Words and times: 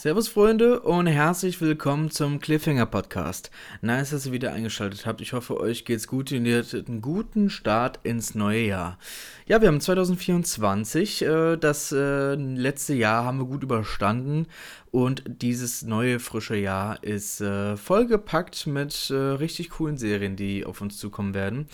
Servus 0.00 0.28
Freunde 0.28 0.80
und 0.80 1.06
herzlich 1.08 1.60
willkommen 1.60 2.10
zum 2.10 2.40
Cliffhanger 2.40 2.86
Podcast. 2.86 3.50
Nice, 3.82 4.12
dass 4.12 4.24
ihr 4.24 4.32
wieder 4.32 4.50
eingeschaltet 4.50 5.04
habt. 5.04 5.20
Ich 5.20 5.34
hoffe, 5.34 5.60
euch 5.60 5.84
geht's 5.84 6.06
gut 6.06 6.32
und 6.32 6.46
ihr 6.46 6.60
hattet 6.60 6.88
einen 6.88 7.02
guten 7.02 7.50
Start 7.50 8.00
ins 8.02 8.34
neue 8.34 8.62
Jahr. 8.62 8.98
Ja, 9.44 9.60
wir 9.60 9.68
haben 9.68 9.82
2024. 9.82 11.20
Äh, 11.20 11.56
das 11.58 11.92
äh, 11.92 12.34
letzte 12.34 12.94
Jahr 12.94 13.26
haben 13.26 13.40
wir 13.40 13.44
gut 13.44 13.62
überstanden 13.62 14.46
und 14.90 15.22
dieses 15.26 15.82
neue 15.82 16.18
frische 16.18 16.56
Jahr 16.56 17.04
ist 17.04 17.42
äh, 17.42 17.76
vollgepackt 17.76 18.66
mit 18.66 19.10
richtig 19.10 19.68
coolen 19.68 19.98
Serien, 19.98 20.34
die 20.34 20.64
auf 20.64 20.80
uns 20.80 20.96
zukommen 20.96 21.34
werden. 21.34 21.68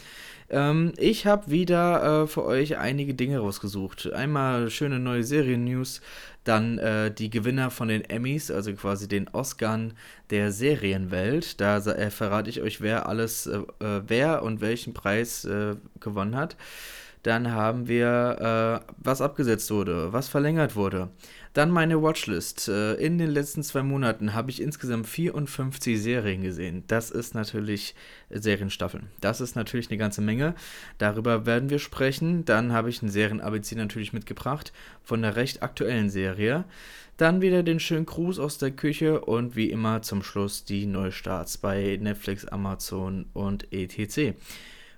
Ähm, 0.50 0.92
ich 0.96 1.26
habe 1.26 1.50
wieder 1.50 2.26
für 2.26 2.44
euch 2.44 2.78
einige 2.78 3.14
Dinge 3.14 3.38
rausgesucht. 3.38 4.12
Einmal 4.12 4.70
schöne 4.70 4.98
neue 4.98 5.24
Serien-News, 5.24 6.00
dann 6.46 6.78
äh, 6.78 7.10
die 7.10 7.30
Gewinner 7.30 7.70
von 7.70 7.88
den 7.88 8.04
Emmys, 8.04 8.51
also 8.51 8.73
quasi 8.74 9.09
den 9.09 9.28
Oscars 9.28 9.92
der 10.30 10.52
Serienwelt. 10.52 11.60
Da 11.60 11.78
äh, 11.78 12.10
verrate 12.10 12.51
ich 12.51 12.60
euch, 12.60 12.80
wer 12.80 13.09
alles, 13.09 13.46
äh, 13.46 13.59
äh 13.80 14.02
wer 14.06 14.42
und 14.42 14.60
welchen 14.60 14.95
Preis 14.95 15.45
äh, 15.45 15.74
gewonnen 16.01 16.37
hat. 16.37 16.56
Dann 17.23 17.51
haben 17.51 17.88
wir, 17.88 18.82
äh, 18.87 18.92
was 18.98 19.20
abgesetzt 19.20 19.70
wurde, 19.73 20.12
was 20.12 20.28
verlängert 20.28 20.76
wurde. 20.76 21.09
Dann 21.56 21.70
meine 21.70 22.02
Watchlist. 22.02 22.69
Äh, 22.69 22.96
in 22.96 23.16
den 23.16 23.30
letzten 23.30 23.62
zwei 23.62 23.83
Monaten 23.83 24.34
habe 24.34 24.51
ich 24.51 24.60
insgesamt 24.60 25.06
54 25.06 25.98
Serien 25.98 26.42
gesehen. 26.42 26.84
Das 26.87 27.10
ist 27.10 27.34
natürlich 27.34 27.95
Serienstaffeln. 28.29 29.06
Das 29.23 29.41
ist 29.41 29.56
natürlich 29.56 29.88
eine 29.88 29.96
ganze 29.96 30.20
Menge. 30.20 30.55
Darüber 30.98 31.46
werden 31.46 31.70
wir 31.70 31.79
sprechen. 31.79 32.45
Dann 32.45 32.74
habe 32.74 32.91
ich 32.91 33.01
ein 33.01 33.09
Serien-ABC 33.09 33.74
natürlich 33.74 34.12
mitgebracht 34.12 34.74
von 35.02 35.23
der 35.23 35.37
recht 35.37 35.62
aktuellen 35.62 36.10
Serie. 36.10 36.65
Dann 37.16 37.40
wieder 37.40 37.62
den 37.62 37.80
schönen 37.80 38.04
Gruß 38.04 38.38
aus 38.38 38.59
der 38.59 38.73
Küche 38.73 39.23
und 39.23 39.57
wie 39.57 39.71
immer 39.71 40.02
zum 40.02 40.23
Schluss 40.23 40.66
die 40.66 40.84
Neustarts 40.84 41.57
bei 41.57 41.99
Netflix, 41.99 42.45
Amazon 42.45 43.24
und 43.32 43.73
ETC. 43.73 44.34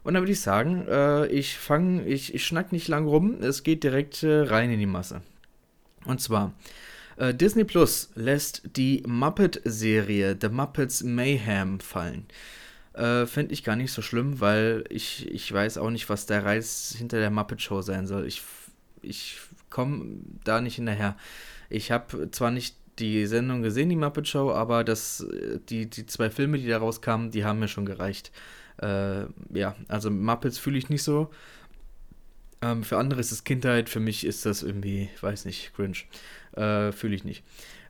Und 0.03 0.15
dann 0.15 0.25
würde 0.25 0.33
ich 0.33 0.41
sagen, 0.41 0.85
äh, 0.89 1.29
ich 1.29 1.57
fange, 1.57 2.05
ich, 2.05 2.35
ich 2.35 2.45
schnack 2.45 2.73
nicht 2.73 2.89
lang 2.89 3.07
rum, 3.07 3.37
es 3.43 3.63
geht 3.63 3.85
direkt 3.85 4.25
äh, 4.25 4.41
rein 4.41 4.73
in 4.73 4.81
die 4.81 4.87
Masse. 4.87 5.23
Und 6.05 6.21
zwar, 6.21 6.55
äh, 7.17 7.35
Disney 7.35 7.65
Plus 7.65 8.11
lässt 8.15 8.63
die 8.77 9.03
Muppet-Serie 9.07 10.37
The 10.41 10.49
Muppets 10.49 11.03
Mayhem 11.03 11.81
fallen. 11.81 12.27
Äh, 12.95 13.27
Finde 13.27 13.53
ich 13.53 13.65
gar 13.65 13.77
nicht 13.77 13.93
so 13.93 14.03
schlimm, 14.03 14.41
weil 14.41 14.85
ich, 14.89 15.29
ich 15.31 15.53
weiß 15.53 15.79
auch 15.79 15.91
nicht, 15.91 16.09
was 16.09 16.27
der 16.27 16.45
Reiz 16.45 16.95
hinter 16.97 17.19
der 17.19 17.31
Muppet 17.31 17.63
Show 17.63 17.83
sein 17.83 18.07
soll. 18.07 18.27
Ich, 18.27 18.43
ich 19.03 19.39
komme 19.71 20.19
da 20.45 20.61
nicht 20.61 20.77
hinterher. 20.77 21.17
Ich 21.71 21.91
habe 21.91 22.31
zwar 22.31 22.51
nicht 22.51 22.77
die 22.99 23.27
Sendung 23.27 23.63
gesehen, 23.63 23.89
die 23.89 23.97
Muppet 23.97 24.27
Show, 24.27 24.51
aber 24.51 24.85
das, 24.85 25.27
die, 25.69 25.89
die 25.89 26.07
zwei 26.07 26.31
Filme, 26.31 26.59
die 26.59 26.67
da 26.67 26.79
rauskamen, 26.79 27.31
die 27.31 27.45
haben 27.45 27.61
mir 27.61 27.69
schon 27.69 27.87
gereicht. 27.87 28.33
Äh, 28.81 29.27
ja, 29.53 29.77
also 29.89 30.11
Muppets 30.11 30.59
fühle 30.59 30.79
ich 30.79 30.89
nicht 30.89 31.03
so. 31.03 31.31
Ähm, 32.63 32.83
für 32.83 32.99
andere 32.99 33.21
ist 33.21 33.33
es 33.33 33.45
Kindheit, 33.45 33.89
für 33.89 34.01
mich 34.01 34.27
ist 34.27 34.47
das 34.47 34.63
irgendwie, 34.63 35.09
weiß 35.21 35.45
nicht, 35.45 35.73
cringe. 35.75 35.99
Äh, 36.57 36.93
fühle 36.93 37.15
ich 37.15 37.25
nicht. 37.25 37.45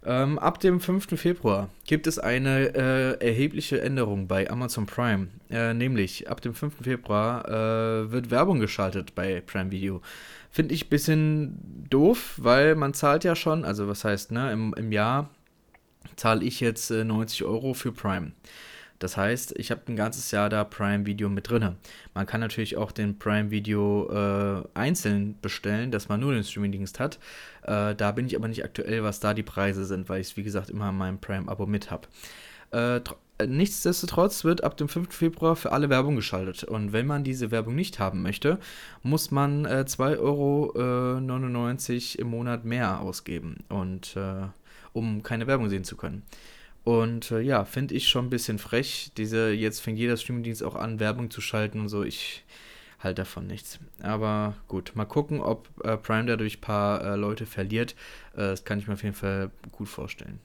Ähm, 0.05 0.39
ab 0.39 0.61
dem 0.61 0.81
5. 0.81 1.21
Februar 1.21 1.71
gibt 1.87 2.07
es 2.07 2.19
eine 2.19 2.75
äh, 2.75 3.27
erhebliche 3.27 3.81
Änderung 3.81 4.29
bei 4.29 4.49
Amazon 4.49 4.87
Prime. 4.87 5.29
Äh, 5.51 5.75
nämlich 5.75 6.31
ab 6.31 6.41
dem 6.41 6.55
5. 6.55 6.77
Februar 6.83 7.47
äh, 7.49 8.13
wird 8.13 8.31
Werbung 8.31 8.61
geschaltet 8.61 9.15
bei 9.15 9.41
Prime 9.41 9.71
Video. 9.71 10.01
Finde 10.51 10.75
ich 10.75 10.87
ein 10.87 10.89
bisschen 10.89 11.87
doof, 11.91 12.35
weil 12.37 12.75
man 12.75 12.95
zahlt 12.95 13.25
ja 13.25 13.35
schon, 13.35 13.65
also 13.65 13.89
was 13.89 14.05
heißt, 14.05 14.31
ne, 14.33 14.53
im, 14.53 14.75
im 14.75 14.93
Jahr 14.93 15.31
zahle 16.17 16.45
ich 16.45 16.61
jetzt 16.61 16.91
90 16.91 17.41
äh, 17.41 17.45
Euro 17.45 17.75
für 17.75 17.93
Prime. 17.93 18.33
Das 18.99 19.17
heißt, 19.17 19.59
ich 19.59 19.71
habe 19.71 19.83
ein 19.89 19.97
ganzes 19.97 20.31
Jahr 20.31 20.49
da 20.49 20.65
Prime 20.65 21.07
Video 21.07 21.29
mit 21.29 21.49
drin. 21.49 21.77
Man 22.15 22.27
kann 22.27 22.41
natürlich 22.41 22.77
auch 22.77 22.91
den 22.91 23.19
Prime 23.19 23.51
Video 23.51 24.11
äh, 24.11 24.65
einzeln 24.75 25.39
bestellen, 25.41 25.91
dass 25.91 26.09
man 26.09 26.21
nur 26.21 26.33
den 26.33 26.45
Streamingdienst 26.45 26.99
hat. 26.99 27.19
Äh, 27.63 27.95
da 27.95 28.13
bin 28.13 28.27
ich 28.27 28.37
aber 28.37 28.49
nicht 28.49 28.65
aktuell, 28.65 29.05
was 29.05 29.21
da 29.21 29.35
die 29.35 29.43
Preise 29.43 29.85
sind, 29.85 30.09
weil 30.09 30.21
ich 30.21 30.29
es, 30.29 30.37
wie 30.37 30.43
gesagt, 30.43 30.71
immer 30.71 30.91
in 30.91 30.97
meinem 30.97 31.19
Prime-Abo 31.19 31.67
mit 31.67 31.91
habe. 31.91 32.09
Äh, 32.71 33.01
nichtsdestotrotz 33.47 34.45
wird 34.45 34.65
ab 34.65 34.77
dem 34.77 34.89
5. 34.89 35.15
Februar 35.15 35.55
für 35.55 35.73
alle 35.73 35.89
Werbung 35.89 36.17
geschaltet. 36.17 36.65
Und 36.65 36.93
wenn 36.93 37.07
man 37.07 37.25
diese 37.25 37.51
Werbung 37.51 37.75
nicht 37.75 37.99
haben 37.99 38.23
möchte, 38.23 38.59
muss 39.03 39.31
man 39.31 39.65
äh, 39.65 39.85
2,99 39.87 40.19
Euro 40.19 40.73
im 42.21 42.31
Monat 42.31 42.65
mehr 42.65 43.01
ausgeben, 43.01 43.59
und, 43.69 44.17
äh, 44.17 44.49
um 44.93 45.23
keine 45.23 45.47
Werbung 45.47 45.69
sehen 45.69 45.85
zu 45.85 45.97
können. 45.97 46.25
Und 46.89 47.33
äh, 47.33 47.41
ja, 47.41 47.67
finde 47.67 47.95
ich 47.95 48.09
schon 48.09 48.25
ein 48.25 48.31
bisschen 48.31 48.59
frech. 48.59 49.11
Diese, 49.19 49.53
jetzt 49.53 49.81
fängt 49.81 49.99
jeder 49.99 50.17
Streamingdienst 50.17 50.65
auch 50.65 50.75
an, 50.75 51.01
Werbung 51.01 51.31
zu 51.31 51.43
schalten 51.43 51.81
und 51.81 51.91
so. 51.91 52.03
Ich 52.03 52.45
halte 52.99 53.21
davon 53.21 53.47
nichts. 53.47 53.79
Aber 54.01 54.55
gut, 54.69 54.93
mal 54.95 55.05
gucken, 55.05 55.43
ob 55.43 55.69
äh, 55.85 55.99
Prime 55.99 56.25
dadurch 56.25 56.57
ein 56.57 56.61
paar 56.63 57.05
äh, 57.05 57.17
Leute 57.17 57.45
verliert. 57.45 57.95
Äh, 58.33 58.39
das 58.39 58.65
kann 58.65 58.79
ich 58.79 58.87
mir 58.87 58.95
auf 58.95 59.03
jeden 59.03 59.15
Fall 59.15 59.51
gut 59.71 59.87
vorstellen. 59.87 60.41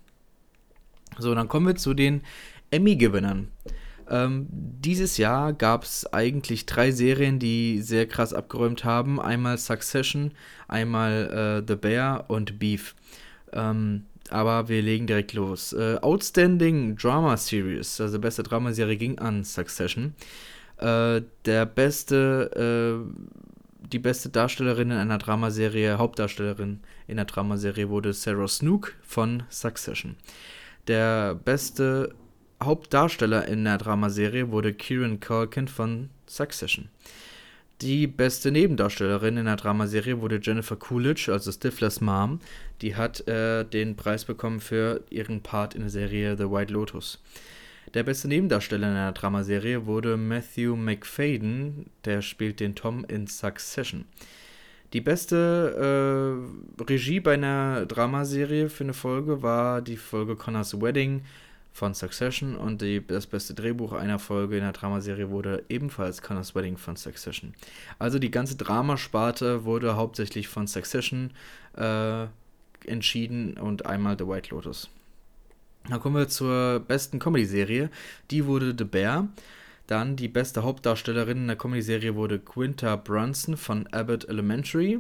So, 1.18 1.34
dann 1.34 1.48
kommen 1.48 1.66
wir 1.66 1.78
zu 1.78 1.94
den 1.94 2.24
Emmy-Gewinnern. 2.72 3.48
Ähm, 4.10 4.48
dieses 4.50 5.16
Jahr 5.16 5.54
gab 5.54 5.84
es 5.84 6.12
eigentlich 6.12 6.66
drei 6.66 6.92
Serien, 6.92 7.40
die 7.40 7.82
sehr 7.82 8.06
krass 8.06 8.34
abgeräumt 8.34 8.84
haben. 8.84 9.22
Einmal 9.22 9.58
Succession, 9.58 10.34
einmal 10.68 11.64
äh, 11.64 11.66
The 11.66 11.78
Bear 11.78 12.26
und 12.28 12.60
Beef. 12.60 12.96
Ähm, 13.54 14.08
aber 14.34 14.68
wir 14.68 14.82
legen 14.82 15.06
direkt 15.06 15.34
los. 15.34 15.74
Äh, 15.74 15.98
Outstanding 16.02 16.96
Drama 16.96 17.38
Series, 17.38 18.02
also 18.02 18.20
beste 18.20 18.42
Dramaserie 18.42 18.98
ging 18.98 19.20
an 19.20 19.44
Succession. 19.44 20.16
Äh, 20.78 21.22
der 21.46 21.68
beste, 21.68 23.06
äh, 23.06 23.88
die 23.88 24.00
beste 24.00 24.30
Darstellerin 24.30 24.90
in 24.90 24.98
einer 24.98 25.20
Dramaserie, 25.20 26.00
Hauptdarstellerin 26.00 26.80
in 27.08 27.20
einer 27.20 27.26
Dramaserie 27.26 27.90
wurde 27.90 28.12
Sarah 28.12 28.48
Snook 28.48 28.96
von 29.04 29.44
Succession. 29.50 30.16
Der 30.88 31.36
beste 31.36 32.16
Hauptdarsteller 32.62 33.48
in 33.48 33.64
der 33.66 33.78
Dramaserie 33.78 34.50
wurde 34.50 34.74
Kieran 34.74 35.20
Culkin 35.20 35.68
von 35.68 36.10
Succession. 36.26 36.90
Die 37.84 38.08
beste 38.08 38.50
Nebendarstellerin 38.50 39.36
in 39.36 39.44
der 39.44 39.58
Dramaserie 39.58 40.22
wurde 40.22 40.40
Jennifer 40.42 40.78
Coolidge, 40.78 41.30
also 41.30 41.52
Stiflers 41.52 42.00
Mom. 42.00 42.40
Die 42.82 42.96
hat 42.96 43.28
äh, 43.28 43.66
den 43.66 43.98
Preis 43.98 44.24
bekommen 44.24 44.62
für 44.62 45.04
ihren 45.10 45.42
Part 45.42 45.76
in 45.76 45.82
der 45.82 45.90
Serie 45.90 46.38
The 46.38 46.50
White 46.50 46.72
Lotus. 46.72 47.22
Der 47.94 48.04
beste 48.04 48.30
Nebendarsteller 48.30 48.88
in 48.88 48.94
der 48.94 49.12
Dramaserie 49.12 49.86
wurde 49.86 50.16
Matthew 50.16 50.78
McFadden, 50.78 51.88
der 52.06 52.22
spielt 52.22 52.62
den 52.62 52.74
Tom 52.74 53.04
in 53.04 53.28
Succession. 53.28 54.06
Die 54.94 55.02
beste 55.02 56.40
äh, 56.80 56.84
Regie 56.84 57.20
bei 57.20 57.34
einer 57.34 57.86
Dramaserie 57.86 58.70
für 58.70 58.86
eine 58.86 58.94
Folge 58.94 59.42
war 59.42 59.82
die 59.82 59.98
Folge 59.98 60.38
Connor's 60.38 60.80
Wedding 60.80 61.24
von 61.74 61.96
Succession 61.96 62.56
und 62.56 62.82
die, 62.82 63.06
das 63.06 63.26
beste 63.26 63.56
Drehbuch 63.56 63.94
einer 63.94 64.20
Folge 64.20 64.58
in 64.58 64.64
der 64.64 64.74
Dramaserie 64.74 65.30
wurde 65.30 65.64
ebenfalls 65.70 66.22
Connor's 66.22 66.54
Wedding 66.54 66.78
von 66.78 66.96
Succession. 66.96 67.56
Also 67.98 68.20
die 68.20 68.30
ganze 68.30 68.56
Dramasparte 68.56 69.66
wurde 69.66 69.96
hauptsächlich 69.96 70.48
von 70.48 70.68
Succession 70.68 71.32
äh, 71.76 72.28
entschieden 72.86 73.58
und 73.58 73.88
einmal 73.88 74.16
The 74.18 74.28
White 74.28 74.52
Lotus. 74.52 74.88
Dann 75.90 76.00
kommen 76.00 76.16
wir 76.16 76.28
zur 76.28 76.80
besten 76.80 77.18
Comedy-Serie. 77.18 77.90
Die 78.30 78.46
wurde 78.46 78.76
The 78.78 78.86
Bear. 78.86 79.28
Dann 79.88 80.16
die 80.16 80.30
beste 80.30 80.64
Hauptdarstellerin 80.64 81.40
in 81.40 81.48
der 81.48 81.58
Comedy-Serie 81.58 82.16
wurde 82.16 82.40
Quinta 82.40 82.96
Brunson 82.96 83.58
von 83.58 83.88
Abbott 83.88 84.30
Elementary. 84.30 85.00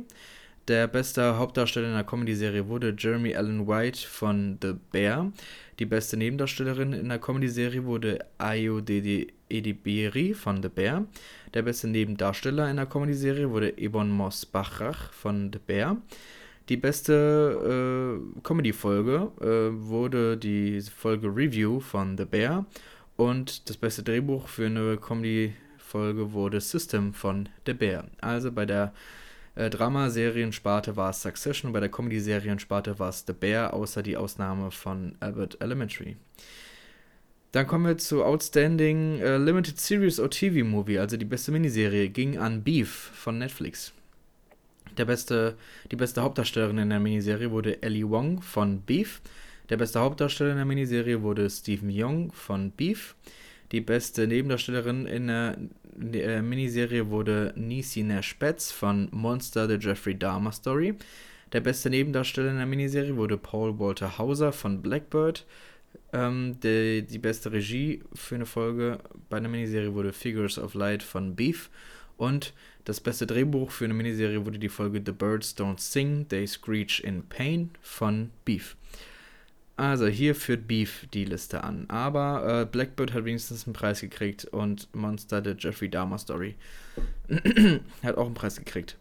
Der 0.67 0.87
beste 0.87 1.37
Hauptdarsteller 1.37 1.87
in 1.87 1.93
der 1.93 2.03
Comedy-Serie 2.03 2.67
wurde 2.67 2.95
Jeremy 2.97 3.35
Allen 3.35 3.67
White 3.67 4.07
von 4.07 4.57
The 4.61 4.73
Bear. 4.91 5.31
Die 5.79 5.85
beste 5.85 6.17
Nebendarstellerin 6.17 6.93
in 6.93 7.09
der 7.09 7.19
Comedy-Serie 7.19 7.85
wurde 7.85 8.19
Ayo 8.37 8.79
Edibiri 8.79 10.33
von 10.33 10.61
The 10.61 10.69
Bear. 10.69 11.05
Der 11.53 11.63
beste 11.63 11.87
Nebendarsteller 11.87 12.69
in 12.69 12.77
der 12.77 12.85
Comedy-Serie 12.85 13.49
wurde 13.49 13.77
Ebon 13.77 14.09
Moss 14.09 14.45
Bachrach 14.45 15.11
von 15.11 15.51
The 15.51 15.59
Bear. 15.65 15.97
Die 16.69 16.77
beste 16.77 18.19
äh, 18.19 18.41
Comedy-Folge 18.41 19.31
äh, 19.41 19.87
wurde 19.87 20.37
die 20.37 20.81
Folge 20.81 21.27
Review 21.27 21.79
von 21.79 22.17
The 22.17 22.25
Bear. 22.25 22.65
Und 23.17 23.69
das 23.69 23.77
beste 23.77 24.03
Drehbuch 24.03 24.47
für 24.47 24.67
eine 24.67 24.97
Comedy-Folge 24.97 26.33
wurde 26.33 26.61
System 26.61 27.13
von 27.13 27.49
The 27.65 27.73
Bear. 27.73 28.05
Also 28.21 28.51
bei 28.51 28.65
der 28.65 28.93
äh, 29.55 29.69
Drama-Seriensparte 29.69 30.95
war 30.95 31.11
es 31.11 31.21
Succession 31.21 31.71
bei 31.71 31.79
der 31.79 31.89
Comedy-Seriensparte 31.89 32.99
war 32.99 33.09
es 33.09 33.23
The 33.25 33.33
Bear, 33.33 33.73
außer 33.73 34.03
die 34.03 34.17
Ausnahme 34.17 34.71
von 34.71 35.15
Albert 35.19 35.61
Elementary. 35.61 36.17
Dann 37.51 37.67
kommen 37.67 37.85
wir 37.85 37.97
zu 37.97 38.23
Outstanding 38.23 39.19
äh, 39.19 39.37
Limited 39.37 39.79
Series 39.79 40.19
or 40.19 40.29
TV 40.29 40.65
Movie, 40.65 40.97
also 40.97 41.17
die 41.17 41.25
beste 41.25 41.51
Miniserie, 41.51 42.09
ging 42.09 42.37
an 42.37 42.63
Beef 42.63 42.89
von 42.89 43.37
Netflix. 43.37 43.93
Der 44.97 45.05
beste, 45.05 45.55
die 45.91 45.95
beste 45.95 46.21
Hauptdarstellerin 46.21 46.79
in 46.79 46.89
der 46.89 46.99
Miniserie 46.99 47.51
wurde 47.51 47.81
Ellie 47.81 48.09
Wong 48.09 48.41
von 48.41 48.81
Beef. 48.81 49.21
Der 49.69 49.77
beste 49.77 49.99
Hauptdarsteller 49.99 50.51
in 50.51 50.57
der 50.57 50.65
Miniserie 50.65 51.21
wurde 51.21 51.49
Stephen 51.49 51.89
Young 51.91 52.31
von 52.31 52.71
Beef. 52.71 53.15
Die 53.71 53.81
beste 53.81 54.27
Nebendarstellerin 54.27 55.05
in 55.05 55.27
der, 55.27 55.57
der 55.95 56.41
Miniserie 56.41 57.09
wurde 57.09 57.53
Niecy 57.55 58.03
Nash 58.03 58.37
Betts 58.37 58.71
von 58.71 59.07
Monster 59.11 59.67
The 59.67 59.75
Jeffrey 59.75 60.17
Dahmer 60.17 60.51
Story. 60.51 60.95
Der 61.51 61.61
beste 61.61 61.89
Nebendarsteller 61.89 62.51
in 62.51 62.57
der 62.57 62.65
Miniserie 62.65 63.15
wurde 63.15 63.37
Paul 63.37 63.77
Walter 63.79 64.17
Hauser 64.17 64.51
von 64.51 64.81
Blackbird. 64.81 65.45
Ähm, 66.11 66.57
die, 66.63 67.03
die 67.03 67.19
beste 67.19 67.51
Regie 67.51 68.01
für 68.13 68.35
eine 68.35 68.45
Folge 68.45 68.99
bei 69.29 69.37
einer 69.37 69.49
Miniserie 69.49 69.93
wurde 69.93 70.13
Figures 70.13 70.57
of 70.57 70.73
Light 70.73 71.03
von 71.03 71.35
Beef. 71.35 71.69
Und 72.17 72.53
das 72.85 72.99
beste 72.99 73.25
Drehbuch 73.27 73.71
für 73.71 73.85
eine 73.85 73.93
Miniserie 73.93 74.45
wurde 74.45 74.59
die 74.59 74.69
Folge 74.69 75.01
The 75.05 75.11
Birds 75.11 75.55
Don't 75.57 75.79
Sing, 75.79 76.27
They 76.27 76.47
Screech 76.47 77.01
in 77.03 77.23
Pain 77.23 77.71
von 77.81 78.31
Beef. 78.45 78.75
Also 79.75 80.05
hier 80.05 80.35
führt 80.35 80.67
Beef 80.67 81.07
die 81.13 81.25
Liste 81.25 81.63
an. 81.63 81.85
Aber 81.89 82.61
äh, 82.61 82.65
Blackbird 82.65 83.13
hat 83.13 83.25
wenigstens 83.25 83.65
einen 83.65 83.73
Preis 83.73 84.01
gekriegt 84.01 84.45
und 84.45 84.93
Monster, 84.93 85.41
the 85.43 85.55
Jeffrey 85.57 85.89
Dahmer 85.89 86.19
Story, 86.19 86.55
hat 88.03 88.17
auch 88.17 88.25
einen 88.25 88.35
Preis 88.35 88.57
gekriegt. 88.57 88.97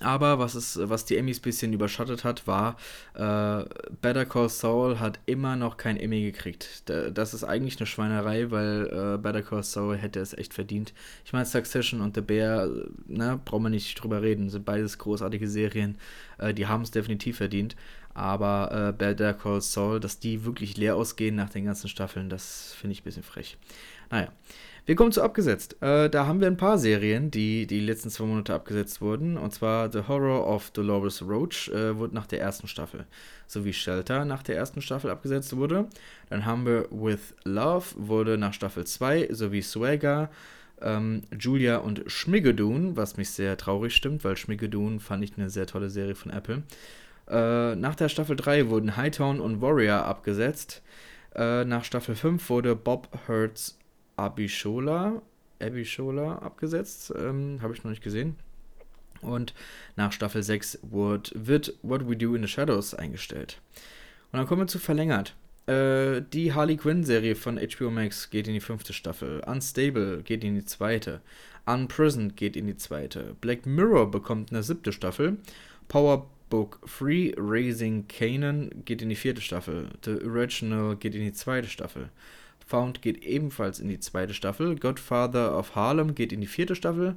Aber 0.00 0.38
was, 0.38 0.54
ist, 0.54 0.78
was 0.88 1.04
die 1.04 1.18
Emmys 1.18 1.40
ein 1.40 1.42
bisschen 1.42 1.72
überschattet 1.74 2.24
hat, 2.24 2.46
war, 2.46 2.76
äh, 3.14 3.64
Better 4.00 4.24
Call 4.24 4.48
Saul 4.48 4.98
hat 4.98 5.18
immer 5.26 5.56
noch 5.56 5.76
kein 5.76 5.98
Emmy 5.98 6.22
gekriegt. 6.22 6.84
Das 6.86 7.34
ist 7.34 7.44
eigentlich 7.44 7.78
eine 7.78 7.86
Schweinerei, 7.86 8.50
weil 8.50 8.86
äh, 8.86 9.18
Better 9.18 9.42
Call 9.42 9.62
Saul 9.62 9.98
hätte 9.98 10.20
es 10.20 10.32
echt 10.32 10.54
verdient. 10.54 10.94
Ich 11.26 11.34
meine, 11.34 11.44
Succession 11.44 12.00
und 12.00 12.14
The 12.14 12.22
Bear, 12.22 12.68
ne, 13.06 13.38
brauchen 13.44 13.64
wir 13.64 13.70
nicht 13.70 13.94
drüber 14.02 14.22
reden, 14.22 14.48
sind 14.48 14.64
beides 14.64 14.96
großartige 14.96 15.46
Serien. 15.46 15.98
Äh, 16.38 16.54
die 16.54 16.66
haben 16.66 16.82
es 16.82 16.90
definitiv 16.90 17.36
verdient. 17.36 17.76
Aber 18.14 18.88
äh, 18.88 18.92
Better 18.92 19.34
Call 19.34 19.60
Saul, 19.60 20.00
dass 20.00 20.18
die 20.18 20.44
wirklich 20.44 20.76
leer 20.76 20.96
ausgehen 20.96 21.36
nach 21.36 21.50
den 21.50 21.64
ganzen 21.64 21.88
Staffeln, 21.88 22.28
das 22.28 22.74
finde 22.78 22.92
ich 22.92 23.02
ein 23.02 23.04
bisschen 23.04 23.22
frech. 23.22 23.56
Naja. 24.10 24.28
Wir 24.86 24.96
kommen 24.96 25.12
zu 25.12 25.22
abgesetzt. 25.22 25.76
Äh, 25.82 26.10
da 26.10 26.26
haben 26.26 26.40
wir 26.40 26.48
ein 26.48 26.56
paar 26.56 26.76
Serien, 26.76 27.30
die 27.30 27.66
die 27.66 27.78
letzten 27.78 28.10
zwei 28.10 28.24
Monate 28.24 28.54
abgesetzt 28.54 29.00
wurden. 29.00 29.36
Und 29.36 29.52
zwar 29.52 29.92
The 29.92 30.08
Horror 30.08 30.46
of 30.48 30.70
Dolores 30.72 31.22
Roach 31.22 31.68
äh, 31.68 31.96
wurde 31.96 32.14
nach 32.14 32.26
der 32.26 32.40
ersten 32.40 32.66
Staffel, 32.66 33.04
sowie 33.46 33.72
Shelter 33.72 34.24
nach 34.24 34.42
der 34.42 34.56
ersten 34.56 34.82
Staffel 34.82 35.10
abgesetzt 35.10 35.54
wurde. 35.54 35.86
Dann 36.28 36.44
haben 36.44 36.66
wir 36.66 36.88
With 36.90 37.34
Love 37.44 37.86
wurde 37.96 38.38
nach 38.38 38.54
Staffel 38.54 38.84
2, 38.84 39.28
sowie 39.30 39.62
Swagger, 39.62 40.30
ähm, 40.80 41.22
Julia 41.38 41.76
und 41.76 42.02
Schmigadoon, 42.06 42.96
was 42.96 43.16
mich 43.16 43.30
sehr 43.30 43.56
traurig 43.56 43.94
stimmt, 43.94 44.24
weil 44.24 44.36
Schmigadoon 44.36 44.98
fand 44.98 45.22
ich 45.22 45.36
eine 45.36 45.50
sehr 45.50 45.66
tolle 45.66 45.90
Serie 45.90 46.14
von 46.14 46.32
Apple. 46.32 46.62
Äh, 47.30 47.76
nach 47.76 47.94
der 47.94 48.08
Staffel 48.08 48.36
3 48.36 48.68
wurden 48.70 48.96
Hightown 48.96 49.40
und 49.40 49.60
Warrior 49.60 50.04
abgesetzt. 50.04 50.82
Äh, 51.34 51.64
nach 51.64 51.84
Staffel 51.84 52.16
5 52.16 52.48
wurde 52.50 52.74
Bob 52.74 53.08
Hurts 53.28 53.78
Abishola, 54.16 55.22
Abishola 55.60 56.38
abgesetzt. 56.38 57.12
Ähm, 57.16 57.60
Habe 57.62 57.74
ich 57.74 57.84
noch 57.84 57.90
nicht 57.90 58.02
gesehen. 58.02 58.36
Und 59.22 59.54
nach 59.96 60.12
Staffel 60.12 60.42
6 60.42 60.80
wird, 60.82 61.32
wird 61.36 61.74
What 61.82 62.08
We 62.08 62.16
Do 62.16 62.34
in 62.34 62.42
the 62.42 62.48
Shadows 62.48 62.94
eingestellt. 62.94 63.60
Und 64.32 64.38
dann 64.38 64.46
kommen 64.46 64.62
wir 64.62 64.66
zu 64.66 64.78
verlängert. 64.78 65.36
Äh, 65.66 66.22
die 66.32 66.52
Harley 66.52 66.76
Quinn-Serie 66.76 67.36
von 67.36 67.58
HBO 67.58 67.90
Max 67.90 68.30
geht 68.30 68.48
in 68.48 68.54
die 68.54 68.60
fünfte 68.60 68.92
Staffel. 68.92 69.40
Unstable 69.46 70.22
geht 70.22 70.42
in 70.42 70.54
die 70.54 70.64
zweite. 70.64 71.20
Unprisoned 71.66 72.36
geht 72.36 72.56
in 72.56 72.66
die 72.66 72.76
zweite. 72.76 73.36
Black 73.40 73.66
Mirror 73.66 74.10
bekommt 74.10 74.50
eine 74.50 74.64
siebte 74.64 74.92
Staffel. 74.92 75.36
Power 75.86 76.28
Book 76.50 76.80
Free 76.84 77.32
Raising 77.36 78.06
Canaan 78.08 78.70
geht 78.84 79.00
in 79.00 79.08
die 79.08 79.16
vierte 79.16 79.40
Staffel. 79.40 79.88
The 80.04 80.22
Original 80.24 80.96
geht 80.96 81.14
in 81.14 81.22
die 81.22 81.32
zweite 81.32 81.68
Staffel. 81.68 82.10
Found 82.66 83.00
geht 83.02 83.24
ebenfalls 83.24 83.80
in 83.80 83.88
die 83.88 84.00
zweite 84.00 84.34
Staffel. 84.34 84.76
Godfather 84.76 85.56
of 85.56 85.74
Harlem 85.74 86.14
geht 86.14 86.32
in 86.32 86.40
die 86.40 86.46
vierte 86.46 86.74
Staffel. 86.74 87.16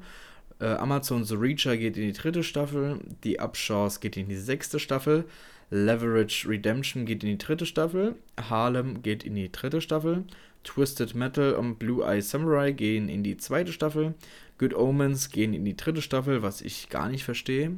Äh, 0.60 0.66
Amazon 0.66 1.24
Reacher 1.24 1.76
geht 1.78 1.98
in 1.98 2.04
die 2.04 2.14
dritte 2.14 2.44
Staffel. 2.44 3.00
The 3.24 3.40
Upshaws 3.40 4.00
geht 4.00 4.18
in 4.18 4.30
die 4.30 4.38
sechste 4.38 4.80
Staffel. 4.80 5.26
Leverage 5.70 6.48
Redemption 6.48 7.06
geht 7.06 7.24
in 7.24 7.30
die 7.30 7.38
dritte 7.38 7.66
Staffel. 7.66 8.16
Harlem 8.40 9.02
geht 9.02 9.24
in 9.24 9.36
die 9.36 9.52
dritte 9.52 9.82
Staffel. 9.82 10.24
Twisted 10.64 11.14
Metal 11.14 11.54
und 11.54 11.80
Blue 11.80 12.06
Eye 12.06 12.22
Samurai 12.22 12.72
gehen 12.72 13.10
in 13.10 13.24
die 13.24 13.38
zweite 13.38 13.74
Staffel. 13.74 14.14
Good 14.58 14.74
Omens 14.74 15.30
gehen 15.30 15.54
in 15.54 15.66
die 15.66 15.76
dritte 15.76 16.02
Staffel, 16.02 16.42
was 16.42 16.62
ich 16.62 16.90
gar 16.90 17.10
nicht 17.10 17.24
verstehe. 17.24 17.78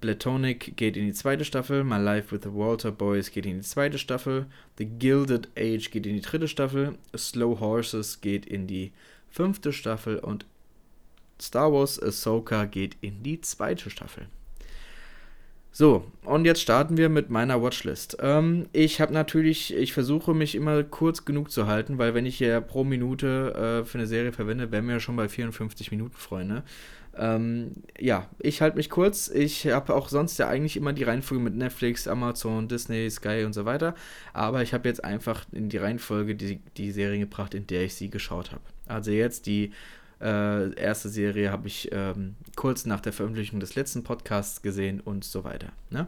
Platonic 0.00 0.76
geht 0.76 0.96
in 0.96 1.06
die 1.06 1.12
zweite 1.12 1.44
Staffel, 1.44 1.84
My 1.84 1.98
Life 1.98 2.32
with 2.34 2.42
the 2.42 2.52
Walter 2.52 2.90
Boys 2.90 3.30
geht 3.30 3.46
in 3.46 3.56
die 3.56 3.66
zweite 3.66 3.98
Staffel, 3.98 4.46
The 4.78 4.86
Gilded 4.86 5.48
Age 5.58 5.90
geht 5.90 6.06
in 6.06 6.14
die 6.14 6.20
dritte 6.20 6.48
Staffel, 6.48 6.98
Slow 7.16 7.60
Horses 7.60 8.20
geht 8.20 8.46
in 8.46 8.66
die 8.66 8.92
fünfte 9.28 9.72
Staffel 9.72 10.18
und 10.18 10.46
Star 11.40 11.72
Wars 11.72 12.02
Ahsoka 12.02 12.64
geht 12.64 12.96
in 13.00 13.22
die 13.22 13.40
zweite 13.40 13.90
Staffel. 13.90 14.26
So, 15.72 16.04
und 16.24 16.46
jetzt 16.46 16.60
starten 16.60 16.96
wir 16.96 17.08
mit 17.08 17.30
meiner 17.30 17.62
Watchlist. 17.62 18.16
Ähm, 18.20 18.66
ich 18.72 19.00
habe 19.00 19.12
natürlich, 19.12 19.72
ich 19.72 19.92
versuche 19.92 20.34
mich 20.34 20.56
immer 20.56 20.82
kurz 20.82 21.24
genug 21.24 21.52
zu 21.52 21.68
halten, 21.68 21.96
weil 21.96 22.12
wenn 22.12 22.26
ich 22.26 22.40
ja 22.40 22.60
pro 22.60 22.82
Minute 22.82 23.82
äh, 23.82 23.84
für 23.84 23.98
eine 23.98 24.08
Serie 24.08 24.32
verwende, 24.32 24.72
wären 24.72 24.86
wir 24.86 24.94
ja 24.94 25.00
schon 25.00 25.14
bei 25.14 25.28
54 25.28 25.92
Minuten, 25.92 26.16
Freunde. 26.16 26.64
Ähm, 27.16 27.72
ja, 27.98 28.28
ich 28.38 28.62
halte 28.62 28.76
mich 28.76 28.90
kurz. 28.90 29.28
Ich 29.28 29.66
habe 29.66 29.94
auch 29.94 30.08
sonst 30.08 30.38
ja 30.38 30.48
eigentlich 30.48 30.76
immer 30.76 30.92
die 30.92 31.04
Reihenfolge 31.04 31.42
mit 31.42 31.54
Netflix, 31.54 32.06
Amazon, 32.06 32.68
Disney, 32.68 33.10
Sky 33.10 33.44
und 33.44 33.52
so 33.52 33.64
weiter. 33.64 33.94
Aber 34.32 34.62
ich 34.62 34.72
habe 34.72 34.88
jetzt 34.88 35.04
einfach 35.04 35.44
in 35.52 35.68
die 35.68 35.78
Reihenfolge 35.78 36.34
die, 36.34 36.60
die 36.76 36.92
Serien 36.92 37.20
gebracht, 37.20 37.54
in 37.54 37.66
der 37.66 37.84
ich 37.84 37.94
sie 37.94 38.10
geschaut 38.10 38.52
habe. 38.52 38.62
Also 38.86 39.10
jetzt 39.10 39.46
die 39.46 39.72
äh, 40.20 40.74
erste 40.74 41.08
Serie 41.08 41.50
habe 41.50 41.66
ich 41.66 41.88
ähm, 41.92 42.36
kurz 42.56 42.86
nach 42.86 43.00
der 43.00 43.12
Veröffentlichung 43.12 43.60
des 43.60 43.74
letzten 43.74 44.04
Podcasts 44.04 44.62
gesehen 44.62 45.00
und 45.00 45.24
so 45.24 45.44
weiter. 45.44 45.72
Ne? 45.90 46.06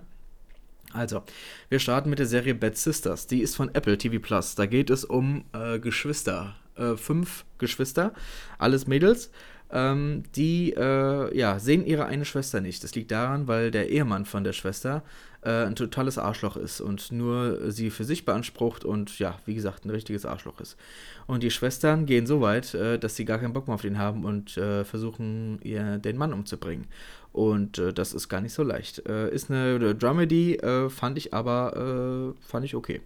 Also, 0.92 1.22
wir 1.70 1.78
starten 1.78 2.10
mit 2.10 2.18
der 2.18 2.26
Serie 2.26 2.54
Bad 2.54 2.76
Sisters. 2.76 3.26
Die 3.26 3.40
ist 3.40 3.56
von 3.56 3.74
Apple 3.74 3.96
TV 3.96 4.18
Plus. 4.18 4.54
Da 4.54 4.66
geht 4.66 4.90
es 4.90 5.04
um 5.04 5.44
äh, 5.54 5.78
Geschwister. 5.78 6.54
Äh, 6.76 6.96
fünf 6.96 7.44
Geschwister, 7.58 8.14
alles 8.58 8.86
Mädels 8.86 9.30
ähm, 9.72 10.22
die 10.36 10.74
äh, 10.74 11.36
ja, 11.36 11.58
sehen 11.58 11.86
ihre 11.86 12.04
eine 12.04 12.24
Schwester 12.24 12.60
nicht. 12.60 12.84
Das 12.84 12.94
liegt 12.94 13.10
daran, 13.10 13.48
weil 13.48 13.70
der 13.70 13.88
Ehemann 13.88 14.26
von 14.26 14.44
der 14.44 14.52
Schwester 14.52 15.02
äh, 15.42 15.64
ein 15.64 15.74
totales 15.74 16.18
Arschloch 16.18 16.56
ist 16.56 16.80
und 16.80 17.10
nur 17.10 17.72
sie 17.72 17.90
für 17.90 18.04
sich 18.04 18.24
beansprucht 18.24 18.84
und 18.84 19.18
ja, 19.18 19.38
wie 19.46 19.54
gesagt, 19.54 19.84
ein 19.84 19.90
richtiges 19.90 20.26
Arschloch 20.26 20.60
ist. 20.60 20.76
Und 21.26 21.42
die 21.42 21.50
Schwestern 21.50 22.06
gehen 22.06 22.26
so 22.26 22.40
weit, 22.40 22.74
äh, 22.74 22.98
dass 22.98 23.16
sie 23.16 23.24
gar 23.24 23.38
keinen 23.38 23.52
Bock 23.52 23.66
mehr 23.66 23.74
auf 23.74 23.82
den 23.82 23.98
haben 23.98 24.24
und 24.24 24.56
äh, 24.56 24.84
versuchen, 24.84 25.58
ihr, 25.62 25.98
den 25.98 26.16
Mann 26.16 26.32
umzubringen. 26.32 26.86
Und 27.32 27.78
äh, 27.78 27.94
das 27.94 28.12
ist 28.12 28.28
gar 28.28 28.42
nicht 28.42 28.52
so 28.52 28.62
leicht. 28.62 29.06
Äh, 29.08 29.34
ist 29.34 29.50
eine 29.50 29.94
Dramedy, 29.94 30.58
fand 30.88 31.16
ich 31.16 31.32
aber 31.32 32.34
fand 32.40 32.64
ich 32.64 32.74
okay. 32.74 33.00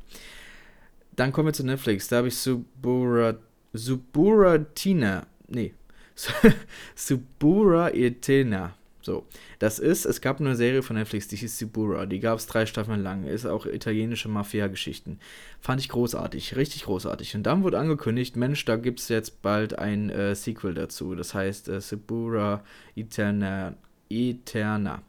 Dann 1.15 1.33
kommen 1.33 1.49
wir 1.49 1.53
zu 1.53 1.65
Netflix. 1.65 2.09
Da 2.09 2.17
habe 2.17 2.29
ich 2.29 2.37
Subura, 2.37 3.35
Suburatina. 3.73 5.27
Nee, 5.49 5.73
Subura 6.95 7.91
Etena. 7.91 8.75
So, 9.07 9.25
das 9.61 9.79
ist, 9.79 10.05
es 10.05 10.21
gab 10.21 10.41
eine 10.41 10.57
Serie 10.57 10.83
von 10.83 10.97
Netflix, 10.97 11.29
die 11.29 11.37
hieß 11.37 11.61
Subura, 11.61 12.07
die 12.07 12.19
gab 12.19 12.41
es 12.41 12.49
drei 12.49 12.67
Staffeln 12.67 13.05
lang, 13.05 13.23
ist 13.23 13.47
auch 13.47 13.65
italienische 13.65 14.29
Mafia-Geschichten. 14.29 15.21
Fand 15.61 15.81
ich 15.81 15.89
großartig, 15.91 16.57
richtig 16.57 16.83
großartig. 16.87 17.37
Und 17.37 17.45
dann 17.45 17.63
wurde 17.63 17.79
angekündigt, 17.79 18.35
Mensch, 18.35 18.65
da 18.65 18.75
gibt 18.75 18.99
es 18.99 19.09
jetzt 19.09 19.43
bald 19.43 19.79
ein 19.79 20.11
äh, 20.11 20.35
Sequel 20.35 20.75
dazu, 20.75 21.15
das 21.15 21.35
heißt 21.35 21.69
äh, 21.69 21.81
Subura 21.81 22.65
Eterna. 22.97 23.75
Eterna. 24.09 25.03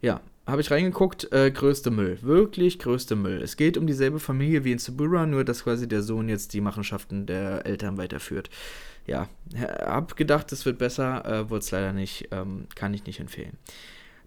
Ja, 0.00 0.22
habe 0.46 0.62
ich 0.62 0.70
reingeguckt, 0.70 1.30
äh, 1.30 1.50
größte 1.50 1.90
Müll. 1.90 2.18
Wirklich 2.22 2.78
größte 2.78 3.16
Müll. 3.16 3.42
Es 3.42 3.58
geht 3.58 3.76
um 3.76 3.86
dieselbe 3.86 4.18
Familie 4.18 4.64
wie 4.64 4.72
in 4.72 4.78
Subura, 4.78 5.26
nur 5.26 5.44
dass 5.44 5.64
quasi 5.64 5.86
der 5.86 6.02
Sohn 6.02 6.30
jetzt 6.30 6.54
die 6.54 6.62
Machenschaften 6.62 7.26
der 7.26 7.66
Eltern 7.66 7.98
weiterführt 7.98 8.48
ja, 9.06 9.28
hab 9.58 10.16
gedacht, 10.16 10.50
es 10.52 10.66
wird 10.66 10.78
besser, 10.78 11.24
äh, 11.24 11.50
wurde 11.50 11.60
es 11.60 11.70
leider 11.70 11.92
nicht, 11.92 12.28
ähm, 12.32 12.66
kann 12.74 12.94
ich 12.94 13.06
nicht 13.06 13.20
empfehlen. 13.20 13.56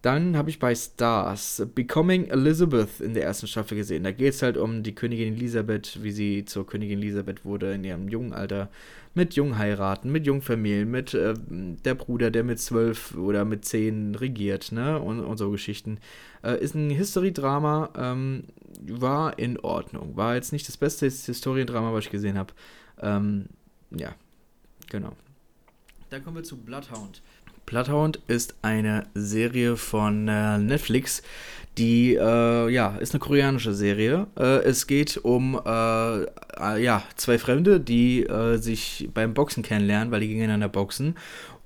Dann 0.01 0.37
habe 0.37 0.49
ich 0.49 0.59
bei 0.59 0.73
Stars 0.73 1.67
Becoming 1.75 2.27
Elizabeth 2.27 3.01
in 3.01 3.13
der 3.13 3.23
ersten 3.23 3.47
Staffel 3.47 3.75
gesehen. 3.75 4.05
Da 4.05 4.11
geht 4.11 4.33
es 4.33 4.41
halt 4.41 4.55
um 4.55 4.81
die 4.81 4.95
Königin 4.95 5.33
Elisabeth, 5.33 6.01
wie 6.01 6.11
sie 6.11 6.45
zur 6.45 6.65
Königin 6.65 6.99
Elisabeth 6.99 7.43
wurde 7.43 7.73
in 7.73 7.83
ihrem 7.83 8.07
jungen 8.07 8.31
Alter. 8.31 8.69
Mit 9.13 9.33
jungen 9.33 9.57
heiraten, 9.57 10.11
mit 10.11 10.25
jungen 10.25 10.41
Familien, 10.41 10.89
mit 10.89 11.13
äh, 11.13 11.33
der 11.49 11.95
Bruder, 11.95 12.31
der 12.31 12.45
mit 12.45 12.59
zwölf 12.59 13.17
oder 13.17 13.43
mit 13.43 13.65
zehn 13.65 14.15
regiert, 14.15 14.71
ne? 14.71 14.99
Und, 14.99 15.19
und 15.19 15.37
so 15.37 15.49
Geschichten. 15.51 15.97
Äh, 16.43 16.63
ist 16.63 16.75
ein 16.75 16.91
History-Drama, 16.91 17.89
ähm, 17.97 18.43
war 18.87 19.37
in 19.37 19.59
Ordnung. 19.59 20.15
War 20.15 20.35
jetzt 20.35 20.53
nicht 20.53 20.67
das 20.67 20.77
beste 20.77 21.07
Historiendrama, 21.07 21.91
was 21.91 22.05
ich 22.05 22.11
gesehen 22.11 22.37
habe. 22.37 22.53
Ähm, 23.01 23.47
ja, 23.91 24.15
Genau. 24.89 25.13
Dann 26.09 26.23
kommen 26.23 26.37
wir 26.37 26.43
zu 26.43 26.57
Bloodhound. 26.57 27.21
Bloodhound 27.65 28.19
ist 28.27 28.55
eine 28.63 29.05
Serie 29.13 29.77
von 29.77 30.27
äh, 30.27 30.57
Netflix, 30.57 31.21
die, 31.77 32.15
äh, 32.15 32.69
ja, 32.69 32.97
ist 32.97 33.13
eine 33.13 33.19
koreanische 33.19 33.73
Serie. 33.73 34.27
Äh, 34.37 34.63
es 34.63 34.87
geht 34.87 35.17
um, 35.17 35.55
äh, 35.63 36.23
äh, 36.23 36.83
ja, 36.83 37.03
zwei 37.15 37.37
Fremde, 37.37 37.79
die 37.79 38.23
äh, 38.23 38.57
sich 38.57 39.09
beim 39.13 39.33
Boxen 39.33 39.63
kennenlernen, 39.63 40.11
weil 40.11 40.21
die 40.21 40.27
gegeneinander 40.27 40.67
boxen. 40.67 41.15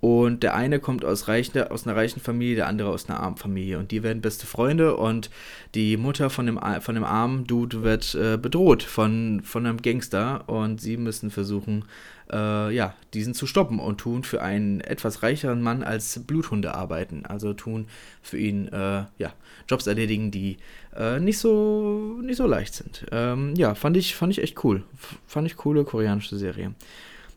Und 0.03 0.43
der 0.43 0.53
eine 0.53 0.81
kommt 0.81 1.05
aus, 1.05 1.29
reichen, 1.29 1.57
aus 1.69 1.87
einer 1.87 1.95
reichen 1.95 2.19
Familie, 2.19 2.57
der 2.57 2.67
andere 2.67 2.89
aus 2.89 3.07
einer 3.07 3.21
armen 3.21 3.37
Familie. 3.37 3.79
Und 3.79 3.91
die 3.91 4.03
werden 4.03 4.21
beste 4.21 4.45
Freunde 4.45 4.97
und 4.97 5.29
die 5.75 5.95
Mutter 5.95 6.29
von 6.29 6.45
dem, 6.45 6.59
von 6.81 6.95
dem 6.95 7.05
armen 7.05 7.47
Dude 7.47 7.83
wird 7.83 8.13
äh, 8.13 8.35
bedroht 8.35 8.83
von, 8.83 9.39
von 9.45 9.65
einem 9.65 9.81
Gangster 9.81 10.43
und 10.49 10.81
sie 10.81 10.97
müssen 10.97 11.31
versuchen, 11.31 11.85
äh, 12.29 12.75
ja, 12.75 12.95
diesen 13.13 13.33
zu 13.33 13.47
stoppen 13.47 13.79
und 13.79 13.99
tun 13.99 14.25
für 14.25 14.41
einen 14.41 14.81
etwas 14.81 15.23
reicheren 15.23 15.61
Mann 15.61 15.83
als 15.83 16.19
Bluthunde 16.27 16.75
arbeiten. 16.75 17.25
Also 17.25 17.53
tun 17.53 17.87
für 18.21 18.37
ihn, 18.37 18.67
äh, 18.73 19.05
ja, 19.17 19.33
Jobs 19.69 19.87
erledigen, 19.87 20.31
die 20.31 20.57
äh, 20.97 21.21
nicht, 21.21 21.37
so, 21.37 22.19
nicht 22.21 22.35
so 22.35 22.45
leicht 22.45 22.73
sind. 22.73 23.05
Ähm, 23.13 23.53
ja, 23.55 23.73
fand 23.73 23.95
ich, 23.95 24.15
fand 24.15 24.33
ich 24.33 24.43
echt 24.43 24.65
cool. 24.65 24.83
F 24.95 25.15
fand 25.27 25.47
ich 25.47 25.55
coole 25.55 25.85
koreanische 25.85 26.35
Serie. 26.35 26.73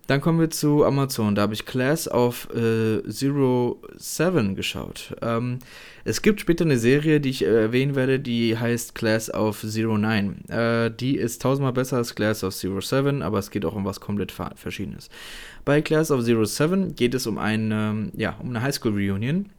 Dann 0.07 0.21
kommen 0.21 0.39
wir 0.39 0.51
zu 0.51 0.85
Amazon. 0.85 1.35
Da 1.35 1.43
habe 1.43 1.55
ich 1.55 1.67
Class 1.67 2.09
of 2.09 2.49
äh, 2.55 3.03
Zero 3.09 3.81
Seven 3.97 4.55
geschaut. 4.55 5.17
Ähm, 5.21 5.59
es 6.05 6.23
gibt 6.23 6.41
später 6.41 6.65
eine 6.65 6.79
Serie, 6.79 7.21
die 7.21 7.31
ich 7.31 7.43
äh, 7.45 7.63
erwähnen 7.63 7.97
werde, 7.97 8.21
die 8.21 8.57
heißt 8.57 8.95
Class 8.95 9.33
of 9.33 9.61
Zero 9.61 9.99
Nine. 9.99 10.37
Äh, 10.49 10.91
die 10.91 11.17
ist 11.17 11.43
tausendmal 11.43 11.73
besser 11.73 11.97
als 11.97 12.15
Class 12.15 12.45
of 12.45 12.55
Zero 12.55 12.81
Seven, 12.81 13.23
aber 13.23 13.39
es 13.39 13.51
geht 13.51 13.65
auch 13.65 13.75
um 13.75 13.85
was 13.85 14.01
komplett 14.01 14.33
Verschiedenes. 14.33 15.09
Bei 15.65 15.83
Class 15.83 16.13
of 16.13 16.25
Zero 16.25 16.45
Seven 16.45 16.95
geht 16.95 17.15
es 17.15 17.27
um 17.27 17.39
eine, 17.39 18.13
ja, 18.15 18.37
um 18.41 18.51
eine 18.51 18.63
Highschool 18.63 18.93
Reunion 18.93 19.51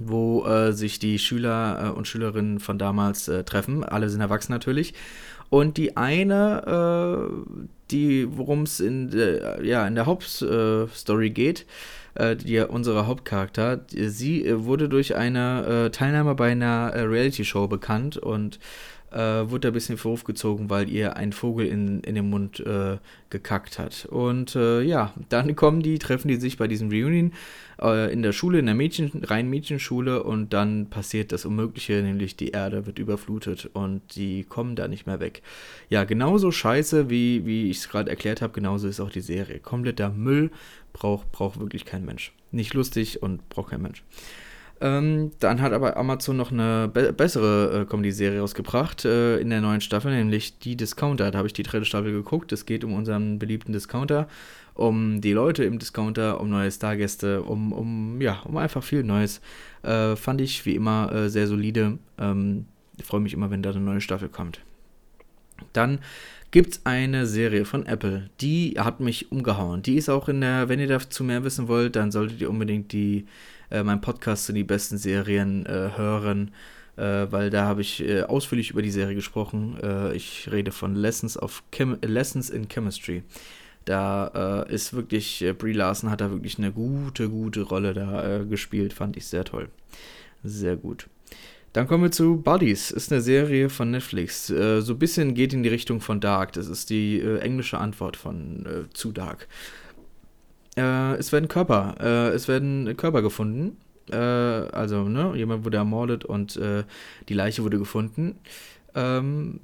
wo 0.00 0.46
äh, 0.46 0.72
sich 0.72 1.00
die 1.00 1.18
Schüler 1.18 1.86
äh, 1.86 1.90
und 1.90 2.06
Schülerinnen 2.06 2.60
von 2.60 2.78
damals 2.78 3.26
äh, 3.26 3.42
treffen. 3.42 3.82
Alle 3.82 4.08
sind 4.08 4.20
erwachsen 4.20 4.52
natürlich. 4.52 4.94
Und 5.50 5.76
die 5.76 5.96
eine, 5.96 7.68
die, 7.90 8.26
worum 8.36 8.62
es 8.62 8.80
in, 8.80 9.10
der, 9.10 9.64
ja, 9.64 9.86
in 9.86 9.94
der 9.94 10.06
Hauptstory 10.06 11.30
geht, 11.30 11.66
äh, 12.14 12.36
die, 12.36 12.58
unsere 12.60 13.06
Hauptcharakter, 13.06 13.84
sie 13.90 14.44
äh, 14.44 14.64
wurde 14.64 14.88
durch 14.88 15.16
eine 15.16 15.86
äh, 15.86 15.90
Teilnahme 15.90 16.34
bei 16.34 16.52
einer 16.52 16.92
äh, 16.94 17.02
Reality-Show 17.02 17.68
bekannt 17.68 18.16
und 18.16 18.58
äh, 19.10 19.50
wurde 19.50 19.68
ein 19.68 19.74
bisschen 19.74 19.94
in 19.94 19.98
Verruf 19.98 20.24
gezogen, 20.24 20.70
weil 20.70 20.88
ihr 20.88 21.16
ein 21.16 21.32
Vogel 21.32 21.66
in, 21.66 22.00
in 22.00 22.14
den 22.14 22.28
Mund 22.28 22.60
äh, 22.60 22.98
gekackt 23.30 23.78
hat. 23.78 24.06
Und 24.10 24.54
äh, 24.56 24.82
ja, 24.82 25.12
dann 25.28 25.56
kommen 25.56 25.82
die, 25.82 25.98
treffen 25.98 26.28
die 26.28 26.36
sich 26.36 26.56
bei 26.56 26.68
diesem 26.68 26.90
Reunion 26.90 27.32
äh, 27.80 28.12
in 28.12 28.22
der 28.22 28.32
Schule, 28.32 28.58
in 28.58 28.66
der 28.66 28.74
Mädchen, 28.74 29.10
reinen 29.24 29.50
Mädchenschule 29.50 30.22
und 30.22 30.52
dann 30.52 30.90
passiert 30.90 31.32
das 31.32 31.44
Unmögliche, 31.44 32.02
nämlich 32.02 32.36
die 32.36 32.50
Erde 32.50 32.86
wird 32.86 32.98
überflutet 32.98 33.70
und 33.72 34.02
die 34.16 34.44
kommen 34.44 34.76
da 34.76 34.88
nicht 34.88 35.06
mehr 35.06 35.20
weg. 35.20 35.42
Ja, 35.88 36.04
genauso 36.04 36.50
scheiße, 36.50 37.10
wie, 37.10 37.46
wie 37.46 37.70
ich 37.70 37.78
es 37.78 37.88
gerade 37.88 38.10
erklärt 38.10 38.42
habe, 38.42 38.52
genauso 38.52 38.88
ist 38.88 39.00
auch 39.00 39.10
die 39.10 39.20
Serie. 39.20 39.58
Kompletter 39.58 40.10
Müll 40.10 40.50
braucht, 40.92 41.30
braucht 41.32 41.60
wirklich 41.60 41.84
kein 41.84 42.04
Mensch. 42.04 42.32
Nicht 42.50 42.74
lustig 42.74 43.22
und 43.22 43.48
braucht 43.48 43.70
kein 43.70 43.82
Mensch. 43.82 44.02
Ähm, 44.80 45.32
dann 45.40 45.60
hat 45.60 45.72
aber 45.72 45.96
Amazon 45.96 46.36
noch 46.36 46.52
eine 46.52 46.88
be 46.92 47.12
bessere 47.12 47.80
äh, 47.80 47.84
Comedy-Serie 47.84 48.40
rausgebracht 48.40 49.04
äh, 49.04 49.38
in 49.38 49.50
der 49.50 49.60
neuen 49.60 49.80
Staffel, 49.80 50.12
nämlich 50.14 50.58
die 50.60 50.76
Discounter. 50.76 51.30
Da 51.30 51.38
habe 51.38 51.48
ich 51.48 51.52
die 51.52 51.64
dritte 51.64 51.84
Staffel 51.84 52.12
geguckt. 52.12 52.52
Es 52.52 52.64
geht 52.64 52.84
um 52.84 52.92
unseren 52.92 53.40
beliebten 53.40 53.72
Discounter, 53.72 54.28
um 54.74 55.20
die 55.20 55.32
Leute 55.32 55.64
im 55.64 55.80
Discounter, 55.80 56.40
um 56.40 56.48
neue 56.50 56.70
Stargäste, 56.70 57.42
um, 57.42 57.72
um, 57.72 58.20
ja, 58.20 58.40
um 58.44 58.56
einfach 58.56 58.84
viel 58.84 59.02
Neues. 59.02 59.40
Äh, 59.82 60.14
fand 60.14 60.40
ich 60.40 60.64
wie 60.64 60.76
immer 60.76 61.12
äh, 61.12 61.28
sehr 61.28 61.48
solide. 61.48 61.98
Ähm, 62.18 62.66
Freue 63.02 63.20
mich 63.20 63.32
immer, 63.32 63.50
wenn 63.50 63.62
da 63.62 63.70
eine 63.70 63.80
neue 63.80 64.00
Staffel 64.00 64.28
kommt. 64.28 64.60
Dann 65.72 65.98
gibt 66.50 66.74
es 66.74 66.86
eine 66.86 67.26
Serie 67.26 67.64
von 67.64 67.86
Apple, 67.86 68.30
die 68.40 68.74
hat 68.78 69.00
mich 69.00 69.30
umgehauen. 69.30 69.82
Die 69.82 69.96
ist 69.96 70.08
auch 70.08 70.28
in 70.28 70.40
der, 70.40 70.68
wenn 70.68 70.80
ihr 70.80 70.86
dazu 70.86 71.24
mehr 71.24 71.44
wissen 71.44 71.68
wollt, 71.68 71.96
dann 71.96 72.10
solltet 72.10 72.40
ihr 72.40 72.50
unbedingt 72.50 72.92
die 72.92 73.26
äh, 73.70 73.82
meinen 73.82 74.00
Podcast 74.00 74.46
zu 74.46 74.52
die 74.52 74.64
besten 74.64 74.98
Serien 74.98 75.66
äh, 75.66 75.90
hören, 75.96 76.52
äh, 76.96 77.26
weil 77.30 77.50
da 77.50 77.64
habe 77.64 77.80
ich 77.80 78.06
äh, 78.06 78.22
ausführlich 78.22 78.70
über 78.70 78.82
die 78.82 78.90
Serie 78.90 79.14
gesprochen. 79.14 79.78
Äh, 79.82 80.14
ich 80.14 80.48
rede 80.50 80.72
von 80.72 80.94
Lessons, 80.94 81.40
of 81.40 81.62
Chem 81.70 81.98
Lessons 82.02 82.50
in 82.50 82.68
Chemistry. 82.68 83.22
Da 83.84 84.66
ist 84.68 84.92
wirklich, 84.92 85.42
Brie 85.56 85.72
Larson 85.72 86.10
hat 86.10 86.20
da 86.20 86.30
wirklich 86.30 86.58
eine 86.58 86.72
gute, 86.72 87.30
gute 87.30 87.62
Rolle 87.62 87.94
da 87.94 88.44
gespielt, 88.44 88.92
fand 88.92 89.16
ich 89.16 89.26
sehr 89.26 89.44
toll. 89.44 89.70
Sehr 90.44 90.76
gut. 90.76 91.08
Dann 91.72 91.86
kommen 91.86 92.04
wir 92.04 92.10
zu 92.10 92.38
Buddies. 92.38 92.90
Ist 92.90 93.12
eine 93.12 93.20
Serie 93.20 93.68
von 93.68 93.90
Netflix. 93.90 94.50
Äh, 94.50 94.80
so 94.80 94.94
ein 94.94 94.98
bisschen 94.98 95.34
geht 95.34 95.52
in 95.52 95.62
die 95.62 95.68
Richtung 95.68 96.00
von 96.00 96.20
Dark. 96.20 96.52
Das 96.54 96.66
ist 96.66 96.90
die 96.90 97.20
äh, 97.20 97.38
englische 97.38 97.78
Antwort 97.78 98.16
von 98.16 98.66
äh, 98.66 98.92
zu 98.94 99.12
Dark. 99.12 99.48
Äh, 100.76 101.14
es 101.14 101.32
werden 101.32 101.48
Körper, 101.48 101.94
äh, 102.00 102.34
es 102.34 102.48
werden 102.48 102.96
Körper 102.96 103.22
gefunden. 103.22 103.76
Äh, 104.10 104.16
also, 104.16 105.08
ne, 105.08 105.32
jemand 105.36 105.64
wurde 105.64 105.76
ermordet 105.76 106.24
und 106.24 106.56
äh, 106.56 106.84
die 107.28 107.34
Leiche 107.34 107.62
wurde 107.64 107.78
gefunden. 107.78 108.36
Ähm, 108.94 109.60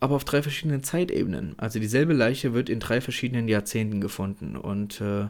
aber 0.00 0.16
auf 0.16 0.24
drei 0.24 0.42
verschiedenen 0.42 0.82
Zeitebenen. 0.82 1.54
Also 1.56 1.78
dieselbe 1.80 2.12
Leiche 2.12 2.52
wird 2.52 2.68
in 2.68 2.78
drei 2.78 3.00
verschiedenen 3.00 3.48
Jahrzehnten 3.48 4.02
gefunden. 4.02 4.56
Und 4.56 5.00
äh, 5.00 5.28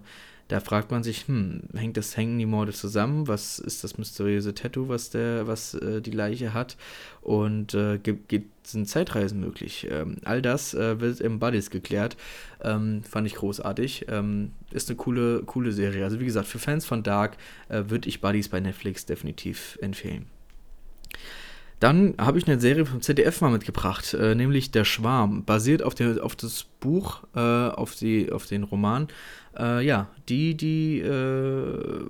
da 0.49 0.61
fragt 0.61 0.91
man 0.91 1.03
sich, 1.03 1.27
hm, 1.27 1.63
hängt 1.75 1.97
das, 1.97 2.17
hängen 2.17 2.39
die 2.39 2.47
Morde 2.47 2.73
zusammen? 2.73 3.29
Was 3.29 3.59
ist 3.59 3.83
das 3.83 3.97
mysteriöse 3.97 4.55
Tattoo, 4.55 4.89
was 4.89 5.11
der, 5.11 5.47
was 5.47 5.75
äh, 5.75 6.03
die 6.03 6.11
Leiche 6.11 6.53
hat? 6.53 6.77
Und 7.23 7.73
äh, 7.75 7.99
gibt, 7.99 8.29
gibt, 8.29 8.67
sind 8.67 8.89
Zeitreisen 8.89 9.41
möglich? 9.41 9.89
Ähm, 9.91 10.17
all 10.25 10.43
das 10.43 10.75
äh, 10.75 11.01
wird 11.01 11.21
im 11.21 11.39
Buddies 11.39 11.71
geklärt. 11.71 12.17
Ähm, 12.63 13.03
fand 13.05 13.27
ich 13.27 13.37
großartig. 13.37 14.07
Ähm, 14.09 14.53
ist 14.71 14.91
eine 14.91 14.97
coole, 14.97 15.43
coole 15.45 15.73
Serie. 15.73 16.05
Also 16.05 16.21
wie 16.21 16.27
gesagt, 16.27 16.47
für 16.47 16.59
Fans 16.59 16.85
von 16.85 17.03
Dark 17.03 17.39
äh, 17.69 17.85
würde 17.89 18.09
ich 18.09 18.21
Buddies 18.21 18.51
bei 18.51 18.61
Netflix 18.61 19.07
definitiv 19.07 19.79
empfehlen. 19.81 20.27
Dann 21.81 22.15
habe 22.19 22.39
ich 22.39 22.47
eine 22.47 22.61
Serie 22.61 22.87
vom 22.87 23.03
ZDF 23.03 23.41
mal 23.41 23.51
mitgebracht, 23.51 24.15
äh, 24.15 24.35
nämlich 24.35 24.71
Der 24.71 24.85
Schwarm, 24.85 25.45
basiert 25.45 25.83
auf, 25.83 25.95
der, 25.95 26.25
auf 26.25 26.37
das 26.37 26.65
Buch, 26.81 27.25
äh, 27.35 27.41
auf, 27.41 27.95
die, 27.95 28.31
auf 28.33 28.47
den 28.47 28.63
Roman 28.63 29.09
äh, 29.59 29.85
ja, 29.85 30.09
die, 30.29 30.57
die, 30.57 31.01
äh, 31.01 32.05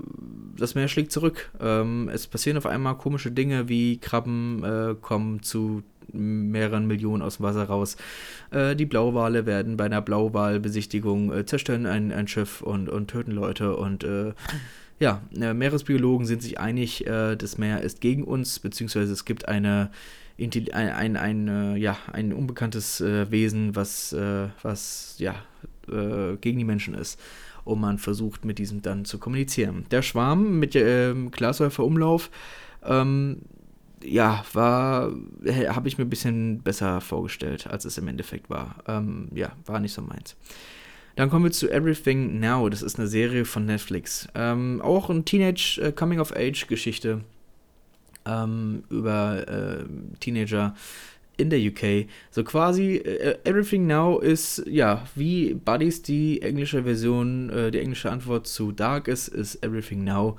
das 0.56 0.74
Meer 0.74 0.88
schlägt 0.88 1.12
zurück. 1.12 1.50
Ähm, 1.60 2.10
es 2.12 2.26
passieren 2.26 2.56
auf 2.56 2.66
einmal 2.66 2.96
komische 2.96 3.30
Dinge, 3.30 3.68
wie 3.68 3.98
Krabben 3.98 4.62
äh, 4.64 4.94
kommen 5.00 5.42
zu 5.42 5.82
mehreren 6.12 6.86
Millionen 6.86 7.22
aus 7.22 7.38
dem 7.38 7.44
Wasser 7.44 7.64
raus. 7.64 7.96
Äh, 8.50 8.76
die 8.76 8.86
Blauwale 8.86 9.46
werden 9.46 9.76
bei 9.76 9.84
einer 9.84 10.02
Blauwalbesichtigung 10.02 11.32
äh, 11.32 11.46
zerstören 11.46 11.86
ein, 11.86 12.12
ein 12.12 12.28
Schiff 12.28 12.62
und, 12.62 12.88
und 12.88 13.08
töten 13.08 13.32
Leute 13.32 13.76
und 13.76 14.04
äh, 14.04 14.32
ja, 15.00 15.22
Meeresbiologen 15.32 16.24
sind 16.24 16.40
sich 16.40 16.60
einig, 16.60 17.04
das 17.04 17.58
Meer 17.58 17.80
ist 17.80 18.00
gegen 18.00 18.22
uns, 18.22 18.60
beziehungsweise 18.60 19.12
es 19.12 19.24
gibt 19.24 19.48
eine 19.48 19.90
ein, 20.38 20.72
ein, 20.72 21.16
ein, 21.16 21.76
ja, 21.76 21.96
ein 22.12 22.32
unbekanntes 22.32 23.00
Wesen, 23.00 23.74
was, 23.74 24.14
was 24.62 25.16
ja, 25.18 25.34
äh, 25.88 26.36
gegen 26.40 26.58
die 26.58 26.64
Menschen 26.64 26.94
ist. 26.94 27.20
Und 27.64 27.80
man 27.80 27.98
versucht 27.98 28.44
mit 28.44 28.58
diesem 28.58 28.82
dann 28.82 29.04
zu 29.04 29.18
kommunizieren. 29.18 29.86
Der 29.90 30.02
Schwarm 30.02 30.58
mit 30.58 30.76
ähm, 30.76 31.30
Glashäufer 31.30 31.84
Umlauf, 31.84 32.30
ähm, 32.84 33.42
ja, 34.04 34.44
war, 34.52 35.12
habe 35.68 35.88
ich 35.88 35.96
mir 35.96 36.04
ein 36.04 36.10
bisschen 36.10 36.60
besser 36.62 37.00
vorgestellt, 37.00 37.66
als 37.66 37.86
es 37.86 37.96
im 37.96 38.06
Endeffekt 38.08 38.50
war. 38.50 38.76
Ähm, 38.86 39.28
ja, 39.34 39.52
war 39.64 39.80
nicht 39.80 39.94
so 39.94 40.02
meins. 40.02 40.36
Dann 41.16 41.30
kommen 41.30 41.44
wir 41.44 41.52
zu 41.52 41.70
Everything 41.70 42.40
Now. 42.40 42.68
Das 42.68 42.82
ist 42.82 42.98
eine 42.98 43.08
Serie 43.08 43.44
von 43.44 43.66
Netflix. 43.66 44.28
Ähm, 44.34 44.82
auch 44.82 45.10
eine 45.10 45.24
Teenage 45.24 45.80
äh, 45.80 45.92
Coming 45.92 46.20
of 46.20 46.34
Age 46.36 46.66
Geschichte 46.66 47.20
ähm, 48.26 48.84
über 48.90 49.48
äh, 49.48 49.84
Teenager, 50.20 50.74
in 51.36 51.50
der 51.50 51.58
UK. 51.58 52.06
So 52.30 52.44
quasi 52.44 53.00
uh, 53.00 53.34
Everything 53.48 53.86
Now 53.86 54.18
ist 54.18 54.62
ja 54.66 55.04
wie 55.14 55.54
Buddies 55.54 56.02
die 56.02 56.42
englische 56.42 56.84
Version, 56.84 57.50
uh, 57.50 57.70
die 57.70 57.80
englische 57.80 58.10
Antwort 58.10 58.46
zu 58.46 58.72
Dark 58.72 59.08
ist, 59.08 59.28
ist 59.28 59.64
Everything 59.64 60.04
Now 60.04 60.36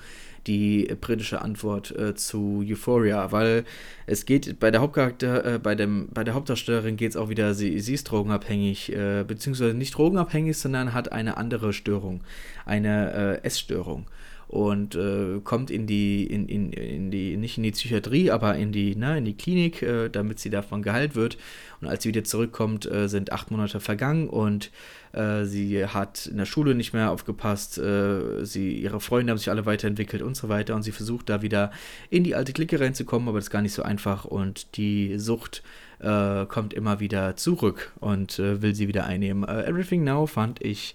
die 0.47 0.87
britische 1.01 1.41
Antwort 1.41 1.93
uh, 1.97 2.13
zu 2.13 2.63
Euphoria, 2.65 3.31
weil 3.31 3.65
es 4.05 4.25
geht 4.25 4.59
bei 4.59 4.71
der 4.71 4.81
Hauptcharakter, 4.81 5.59
bei 5.59 5.75
dem 5.75 6.07
bei 6.13 6.23
der 6.23 6.33
Hauptdarstellerin 6.33 6.97
geht 6.97 7.11
es 7.11 7.17
auch 7.17 7.29
wieder, 7.29 7.53
sie, 7.53 7.79
sie 7.79 7.95
ist 7.95 8.03
drogenabhängig, 8.05 8.95
beziehungsweise 9.27 9.73
nicht 9.73 9.97
drogenabhängig, 9.97 10.57
sondern 10.57 10.93
hat 10.93 11.11
eine 11.11 11.37
andere 11.37 11.73
Störung, 11.73 12.21
eine 12.65 13.39
Essstörung. 13.43 14.05
Und 14.47 14.95
äh, 14.95 15.39
kommt 15.43 15.71
in 15.71 15.87
die, 15.87 16.25
in, 16.25 16.47
in, 16.47 16.71
in 16.71 17.11
die, 17.11 17.37
nicht 17.37 17.57
in 17.57 17.63
die 17.63 17.71
Psychiatrie, 17.71 18.31
aber 18.31 18.55
in 18.55 18.71
die, 18.71 18.95
ne, 18.95 19.17
in 19.17 19.25
die 19.25 19.35
Klinik, 19.35 19.81
äh, 19.81 20.09
damit 20.09 20.39
sie 20.39 20.49
davon 20.49 20.81
geheilt 20.81 21.15
wird. 21.15 21.37
Und 21.81 21.87
als 21.87 22.03
sie 22.03 22.09
wieder 22.09 22.23
zurückkommt, 22.23 22.89
äh, 22.89 23.09
sind 23.09 23.31
acht 23.31 23.51
Monate 23.51 23.79
vergangen 23.79 24.29
und 24.29 24.71
äh, 25.13 25.45
sie 25.45 25.85
hat 25.85 26.27
in 26.27 26.37
der 26.37 26.45
Schule 26.45 26.75
nicht 26.75 26.93
mehr 26.93 27.11
aufgepasst, 27.11 27.77
äh, 27.77 28.45
sie, 28.45 28.77
ihre 28.77 28.99
Freunde 28.99 29.31
haben 29.31 29.37
sich 29.37 29.49
alle 29.49 29.65
weiterentwickelt 29.65 30.21
und 30.21 30.35
so 30.37 30.47
weiter 30.47 30.75
und 30.75 30.83
sie 30.83 30.91
versucht 30.91 31.29
da 31.29 31.41
wieder 31.41 31.71
in 32.09 32.23
die 32.23 32.35
alte 32.35 32.53
Clique 32.53 32.79
reinzukommen, 32.79 33.27
aber 33.27 33.39
das 33.39 33.45
ist 33.45 33.51
gar 33.51 33.61
nicht 33.61 33.73
so 33.73 33.83
einfach 33.83 34.25
und 34.25 34.77
die 34.77 35.17
Sucht 35.17 35.63
äh, 35.99 36.45
kommt 36.45 36.73
immer 36.73 36.99
wieder 36.99 37.35
zurück 37.35 37.93
und 37.99 38.37
will 38.37 38.75
sie 38.75 38.87
wieder 38.87 39.05
einnehmen. 39.05 39.47
Everything 39.47 40.03
Now 40.03 40.27
fand 40.27 40.61
ich 40.61 40.93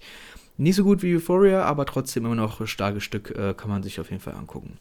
nicht 0.57 0.75
so 0.75 0.83
gut 0.83 1.01
wie 1.01 1.15
Euphoria, 1.15 1.63
aber 1.63 1.85
trotzdem 1.85 2.25
immer 2.25 2.35
noch 2.35 2.59
ein 2.59 2.67
starkes 2.67 3.03
Stück, 3.03 3.31
äh, 3.31 3.53
kann 3.53 3.69
man 3.69 3.83
sich 3.83 3.99
auf 3.99 4.09
jeden 4.09 4.21
Fall 4.21 4.35
angucken. 4.35 4.77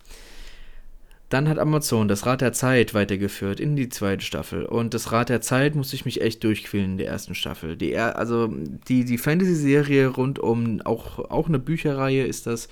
Dann 1.31 1.49
hat 1.49 1.61
Amazon 1.61 2.09
das 2.09 2.27
Rad 2.27 2.41
der 2.41 2.53
Zeit 2.53 2.93
weitergeführt 2.93 3.61
in 3.61 3.77
die 3.77 3.89
zweite 3.89 4.25
Staffel. 4.25 4.65
Und 4.65 4.95
das 4.95 5.13
Rad 5.13 5.29
der 5.29 5.41
Zeit 5.41 5.77
musste 5.77 5.95
ich 5.95 6.05
mich 6.05 6.23
echt 6.23 6.43
durchquälen 6.43 6.93
in 6.93 6.99
der 6.99 7.07
ersten 7.07 7.37
Staffel. 7.37 7.77
Die, 7.77 7.97
also 7.97 8.49
die, 8.89 9.05
die 9.05 9.17
Fantasy-Serie 9.17 10.09
rund 10.09 10.41
um, 10.41 10.81
auch, 10.83 11.31
auch 11.31 11.47
eine 11.47 11.61
Bücherreihe 11.61 12.27
ist 12.27 12.49
das, 12.49 12.69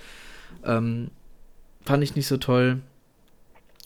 ähm, 0.65 1.09
fand 1.85 2.03
ich 2.03 2.17
nicht 2.17 2.27
so 2.27 2.35
toll. 2.35 2.81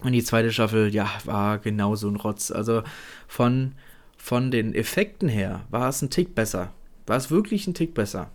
Und 0.01 0.11
die 0.11 0.23
zweite 0.23 0.51
Staffel, 0.51 0.93
ja, 0.93 1.07
war 1.23 1.59
genauso 1.59 2.07
ein 2.07 2.15
Rotz. 2.15 2.49
Also 2.49 2.81
von, 3.27 3.73
von 4.17 4.49
den 4.49 4.73
Effekten 4.73 5.29
her 5.29 5.61
war 5.69 5.87
es 5.87 6.01
ein 6.01 6.09
Tick 6.09 6.33
besser. 6.33 6.73
War 7.05 7.17
es 7.17 7.29
wirklich 7.29 7.67
ein 7.67 7.75
Tick 7.75 7.93
besser. 7.93 8.31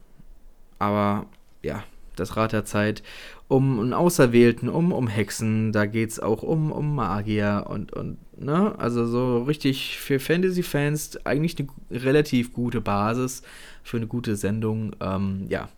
Aber 0.79 1.27
ja, 1.63 1.85
das 2.17 2.37
Rad 2.37 2.53
der 2.53 2.65
Zeit. 2.65 3.03
Um 3.49 3.81
einen 3.81 3.95
Auserwählten, 3.95 4.69
um, 4.69 4.93
um 4.93 5.09
Hexen, 5.09 5.73
da 5.73 5.87
geht 5.87 6.11
es 6.11 6.21
auch 6.21 6.43
um, 6.43 6.71
um 6.71 6.95
Magier 6.95 7.65
und, 7.69 7.93
und, 7.95 8.19
ne, 8.39 8.75
also 8.79 9.07
so 9.07 9.43
richtig 9.45 9.99
für 9.99 10.21
Fantasy-Fans 10.21 11.25
eigentlich 11.25 11.57
eine 11.59 11.69
relativ 11.91 12.53
gute 12.53 12.83
Basis 12.83 13.43
für 13.83 13.97
eine 13.97 14.07
gute 14.07 14.37
Sendung, 14.37 14.95
ähm, 15.01 15.47
ja, 15.49 15.71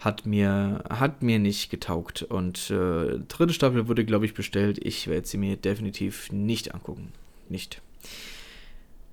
hat 0.00 0.26
mir, 0.26 0.84
hat 0.90 1.22
mir 1.22 1.38
nicht 1.38 1.70
getaugt. 1.70 2.22
Und 2.22 2.70
äh, 2.70 3.20
dritte 3.28 3.54
Staffel 3.54 3.88
wurde, 3.88 4.04
glaube 4.04 4.26
ich, 4.26 4.34
bestellt, 4.34 4.78
ich 4.82 5.08
werde 5.08 5.26
sie 5.26 5.38
mir 5.38 5.56
definitiv 5.56 6.30
nicht 6.30 6.74
angucken, 6.74 7.12
nicht. 7.48 7.80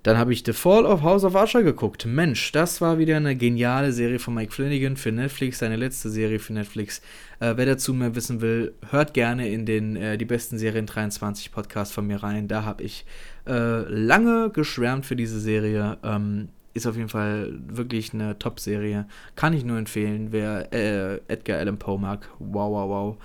Dann 0.09 0.17
habe 0.17 0.33
ich 0.33 0.41
The 0.43 0.53
Fall 0.53 0.87
of 0.87 1.03
House 1.03 1.23
of 1.23 1.35
Usher 1.35 1.61
geguckt. 1.61 2.07
Mensch, 2.07 2.51
das 2.51 2.81
war 2.81 2.97
wieder 2.97 3.17
eine 3.17 3.35
geniale 3.35 3.93
Serie 3.93 4.17
von 4.17 4.33
Mike 4.33 4.51
Flanagan 4.51 4.97
für 4.97 5.11
Netflix, 5.11 5.59
seine 5.59 5.75
letzte 5.75 6.09
Serie 6.09 6.39
für 6.39 6.51
Netflix. 6.51 7.03
Äh, 7.39 7.53
wer 7.57 7.67
dazu 7.67 7.93
mehr 7.93 8.15
wissen 8.15 8.41
will, 8.41 8.73
hört 8.89 9.13
gerne 9.13 9.47
in 9.49 9.67
den 9.67 9.95
äh, 9.95 10.17
die 10.17 10.25
besten 10.25 10.57
Serien 10.57 10.87
23 10.87 11.51
Podcast 11.51 11.93
von 11.93 12.07
mir 12.07 12.23
rein. 12.23 12.47
Da 12.47 12.63
habe 12.63 12.81
ich 12.81 13.05
äh, 13.45 13.81
lange 13.83 14.49
geschwärmt 14.49 15.05
für 15.05 15.15
diese 15.15 15.39
Serie. 15.39 15.99
Ähm, 16.01 16.49
ist 16.73 16.87
auf 16.87 16.95
jeden 16.95 17.09
Fall 17.09 17.53
wirklich 17.67 18.11
eine 18.11 18.39
Top-Serie. 18.39 19.05
Kann 19.35 19.53
ich 19.53 19.63
nur 19.63 19.77
empfehlen, 19.77 20.29
wer 20.31 20.73
äh, 20.73 21.19
Edgar 21.27 21.59
Allan 21.59 21.77
Poe 21.77 21.99
mag. 21.99 22.27
Wow, 22.39 22.71
wow, 22.71 22.89
wow. 22.89 23.17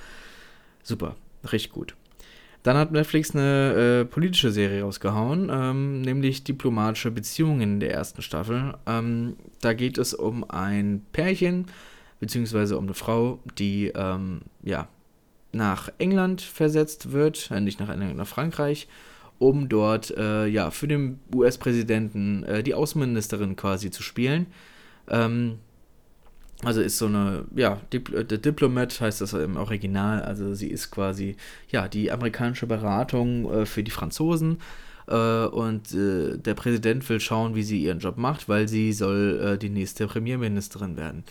Super, 0.83 1.17
richtig 1.50 1.73
gut. 1.73 1.95
Dann 2.64 2.78
hat 2.78 2.92
Netflix 2.92 3.35
eine 3.35 4.00
äh, 4.00 4.04
politische 4.06 4.50
Serie 4.50 4.83
rausgehauen, 4.83 5.50
ähm, 5.52 6.00
nämlich 6.00 6.44
diplomatische 6.44 7.11
Beziehungen 7.11 7.61
in 7.61 7.80
der 7.80 7.92
ersten 7.92 8.23
Staffel. 8.23 8.75
Ähm, 8.87 9.37
da 9.61 9.75
geht 9.75 9.99
es 9.99 10.14
um 10.14 10.49
ein 10.50 11.04
Pärchen, 11.12 11.66
beziehungsweise 12.21 12.78
um 12.78 12.85
eine 12.85 12.94
Frau, 12.94 13.38
die 13.59 13.92
ähm, 13.94 14.40
ja, 14.62 14.88
nach 15.52 15.90
England 15.99 16.40
versetzt 16.40 17.12
wird, 17.12 17.50
äh, 17.50 17.61
nicht 17.61 17.80
nach 17.80 17.90
England, 17.90 18.16
nach 18.16 18.26
Frankreich, 18.26 18.88
um 19.38 19.68
dort 19.68 20.16
äh, 20.16 20.47
ja, 20.47 20.71
für 20.71 20.88
den 20.88 21.21
US-Präsidenten 21.35 22.44
äh, 22.44 22.62
die 22.62 22.73
Außenministerin 22.73 23.56
quasi 23.56 23.90
zu 23.90 24.02
spielen. 24.02 24.47
Ähm, 25.11 25.59
also 26.63 26.81
ist 26.81 26.99
so 26.99 27.07
eine, 27.07 27.45
ja, 27.55 27.81
Dipl 27.93 28.17
äh, 28.17 28.25
Diplomat 28.25 29.01
heißt 29.01 29.21
das 29.21 29.33
im 29.33 29.57
Original. 29.57 30.23
Also 30.23 30.55
sie 30.55 30.69
ist 30.69 30.91
quasi, 30.91 31.37
ja, 31.71 31.89
die 31.89 32.11
amerikanische 32.11 32.67
Beratung 32.67 33.51
äh, 33.53 33.67
für 33.67 33.83
die 33.83 33.91
Franzosen. 33.91 34.59
Äh, 35.07 35.47
und 35.47 35.93
äh, 35.93 36.38
der 36.38 36.55
Präsident 36.55 37.09
will 37.09 37.21
schauen, 37.21 37.55
wie 37.55 37.62
sie 37.62 37.83
ihren 37.83 37.99
Job 37.99 38.17
macht, 38.17 38.49
weil 38.49 38.69
sie 38.69 38.93
soll 38.93 39.40
äh, 39.43 39.59
die 39.59 39.71
nächste 39.71 40.07
Premierministerin 40.07 40.97
werden. 40.97 41.25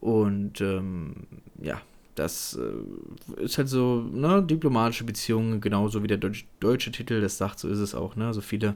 Und 0.00 0.60
ähm, 0.60 1.14
ja, 1.60 1.80
das 2.16 2.58
äh, 2.58 3.42
ist 3.42 3.58
halt 3.58 3.68
so, 3.68 4.00
ne, 4.12 4.42
diplomatische 4.42 5.04
Beziehungen, 5.04 5.60
genauso 5.60 6.02
wie 6.02 6.08
der 6.08 6.18
Deutsch, 6.18 6.46
deutsche 6.60 6.90
Titel 6.90 7.20
das 7.20 7.38
sagt, 7.38 7.60
so 7.60 7.68
ist 7.68 7.78
es 7.78 7.94
auch, 7.94 8.16
ne? 8.16 8.34
So 8.34 8.40
viele 8.40 8.74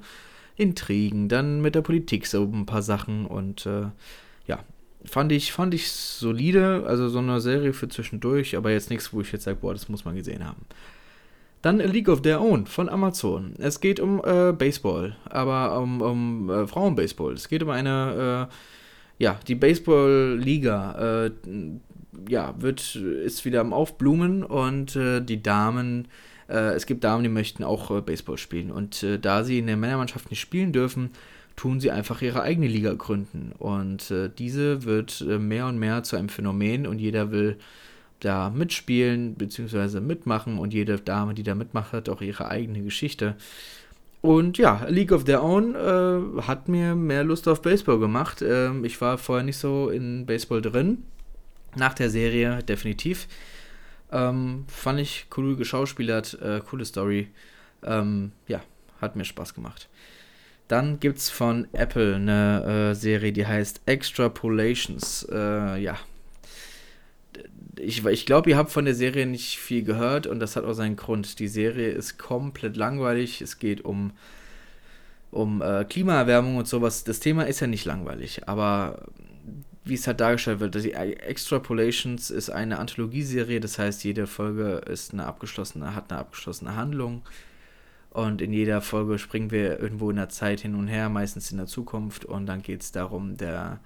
Intrigen, 0.57 1.29
dann 1.29 1.61
mit 1.61 1.75
der 1.75 1.83
Politik 1.83 2.27
so 2.27 2.45
ein 2.45 2.65
paar 2.65 2.83
Sachen 2.83 3.27
und 3.27 3.69
ja, 4.47 4.65
fand 5.09 5.33
ich, 5.33 5.53
fand 5.53 5.75
ich 5.75 5.91
solide, 5.91 6.85
also 6.87 7.09
so 7.09 7.19
eine 7.19 7.41
Serie 7.41 7.73
für 7.73 7.89
zwischendurch, 7.89 8.57
aber 8.57 8.71
jetzt 8.71 8.91
nichts, 8.91 9.13
wo 9.13 9.21
ich 9.21 9.33
jetzt 9.33 9.45
sage, 9.45 9.59
boah, 9.61 9.73
das 9.73 9.89
muss 9.89 10.05
man 10.05 10.15
gesehen 10.15 10.45
haben. 10.45 10.67
Dann 11.63 11.81
A 11.81 11.85
League 11.85 12.09
of 12.09 12.23
Their 12.23 12.41
Own 12.41 12.67
von 12.67 12.89
Amazon. 12.89 13.55
Es 13.59 13.81
geht 13.81 13.99
um 13.99 14.23
äh, 14.25 14.53
Baseball, 14.53 15.17
aber 15.25 15.81
um, 15.81 16.01
um 16.01 16.51
äh, 16.51 16.67
Frauenbaseball. 16.67 17.33
Es 17.33 17.49
geht 17.49 17.63
um 17.63 17.71
eine, 17.71 18.49
äh, 18.49 19.23
ja, 19.25 19.41
die 19.49 19.55
Baseball-Liga, 19.55 21.27
äh, 21.27 21.31
ja, 22.29 22.55
wird, 22.59 22.95
ist 22.95 23.45
wieder 23.45 23.61
am 23.61 23.73
Aufblumen 23.73 24.43
und 24.45 24.97
äh, 24.97 25.21
die 25.21 25.43
Damen, 25.43 26.09
äh, 26.49 26.75
es 26.75 26.87
gibt 26.87 27.05
Damen, 27.05 27.23
die 27.23 27.29
möchten 27.29 27.65
auch 27.65 28.01
Baseball 28.03 28.39
spielen. 28.39 28.71
Und 28.71 29.05
da 29.23 29.43
sie 29.43 29.59
in 29.59 29.67
der 29.67 29.77
Männermannschaft 29.77 30.31
nicht 30.31 30.41
spielen 30.41 30.73
dürfen, 30.73 31.11
tun 31.57 31.81
sie 31.81 31.91
einfach 31.91 32.23
ihre 32.23 32.43
eigene 32.43 32.69
Liga 32.69 32.93
gründen. 32.93 33.53
Und 33.59 34.11
äh, 34.11 34.31
diese 34.31 34.85
wird 34.85 35.23
äh, 35.23 35.39
mehr 35.39 35.67
und 35.67 35.79
mehr 35.79 36.03
zu 36.03 36.17
einem 36.17 36.29
Phänomen 36.29 36.87
und 36.87 36.99
jeder 36.99 37.31
will 37.31 37.57
da 38.21 38.51
mitspielen 38.51 39.35
bzw. 39.35 40.01
mitmachen 40.01 40.59
und 40.59 40.73
jede 40.73 40.99
Dame, 40.99 41.35
die 41.35 41.43
da 41.43 41.55
mitmacht, 41.55 41.93
hat 41.93 42.09
auch 42.09 42.23
ihre 42.23 42.49
eigene 42.49 42.83
Geschichte. 42.83 43.37
Und 44.23 44.59
ja, 44.59 44.87
League 44.89 45.13
of 45.13 45.25
Their 45.25 45.43
Own 45.43 45.75
äh, 45.75 46.43
hat 46.43 46.69
mir 46.69 46.95
mehr 46.95 47.25
Lust 47.25 47.47
auf 47.49 47.63
Baseball 47.63 47.99
gemacht. 47.99 48.43
Ähm, 48.43 48.85
ich 48.85 49.01
war 49.01 49.19
vorher 49.19 49.45
nicht 49.45 49.59
so 49.59 49.89
in 49.89 50.27
Baseball 50.27 50.63
drin. 50.63 51.05
Nach 51.77 51.95
der 51.95 52.11
Serie 52.11 52.63
definitiv. 52.63 53.29
Ähm, 54.11 54.65
fand 54.69 55.01
ich 55.01 55.27
cool 55.37 55.57
geschauspielert, 55.57 56.41
äh, 56.41 56.61
coole 56.61 56.85
Story. 56.85 57.29
Ähm, 57.85 58.33
ja, 58.49 58.63
hat 59.01 59.15
mir 59.17 59.25
Spaß 59.25 59.55
gemacht. 59.55 59.89
Dann 60.69 60.99
gibt 60.99 61.19
es 61.19 61.31
von 61.31 61.69
Apple 61.73 62.17
eine 62.17 62.91
äh, 62.91 62.95
Serie, 62.95 63.33
die 63.33 63.47
heißt 63.47 63.83
Extrapolations. 63.87 65.27
Äh, 65.31 65.81
ja. 65.81 65.99
Ich, 67.79 68.05
ich 68.05 68.27
glaube, 68.27 68.51
ihr 68.51 68.57
habt 68.57 68.71
von 68.71 68.85
der 68.85 68.95
Serie 68.95 69.27
nicht 69.27 69.59
viel 69.59 69.83
gehört 69.85 70.27
und 70.27 70.41
das 70.41 70.57
hat 70.57 70.65
auch 70.65 70.73
seinen 70.73 70.97
Grund. 70.97 71.39
Die 71.39 71.49
Serie 71.49 71.91
ist 71.91 72.19
komplett 72.19 72.77
langweilig. 72.77 73.43
Es 73.43 73.59
geht 73.59 73.85
um, 73.85 74.13
um 75.31 75.63
äh, 75.63 75.85
Klimaerwärmung 75.85 76.57
und 76.57 76.67
sowas. 76.67 77.05
Das 77.05 77.21
Thema 77.21 77.47
ist 77.47 77.61
ja 77.61 77.67
nicht 77.67 77.85
langweilig, 77.85 78.49
aber 78.49 79.07
wie 79.85 79.95
es 79.95 80.07
halt 80.09 80.21
dargestellt 80.21 80.59
wird, 80.59 80.75
die 80.75 80.95
Extrapolations 80.95 82.31
ist 82.31 82.51
eine 82.51 82.81
Anthologieserie, 82.81 83.61
das 83.61 83.79
heißt, 83.79 84.03
jede 84.03 84.27
Folge 84.27 84.83
ist 84.91 85.13
eine 85.13 85.27
abgeschlossene, 85.27 85.95
hat 85.95 86.11
eine 86.11 86.19
abgeschlossene 86.19 86.75
Handlung 86.75 87.23
und 88.17 88.41
in 88.41 88.51
jeder 88.53 88.81
Folge 88.81 89.19
springen 89.19 89.51
wir 89.51 89.79
irgendwo 89.79 90.09
in 90.09 90.17
der 90.17 90.31
Zeit 90.31 90.61
hin 90.61 90.75
und 90.75 90.89
her, 90.89 91.11
meistens 91.11 91.51
in 91.51 91.59
der 91.59 91.67
Zukunft. 91.67 92.25
Und 92.25 92.47
dann 92.47 92.63
geht 92.63 92.81
es 92.81 92.91
darum, 92.91 93.37
der 93.37 93.81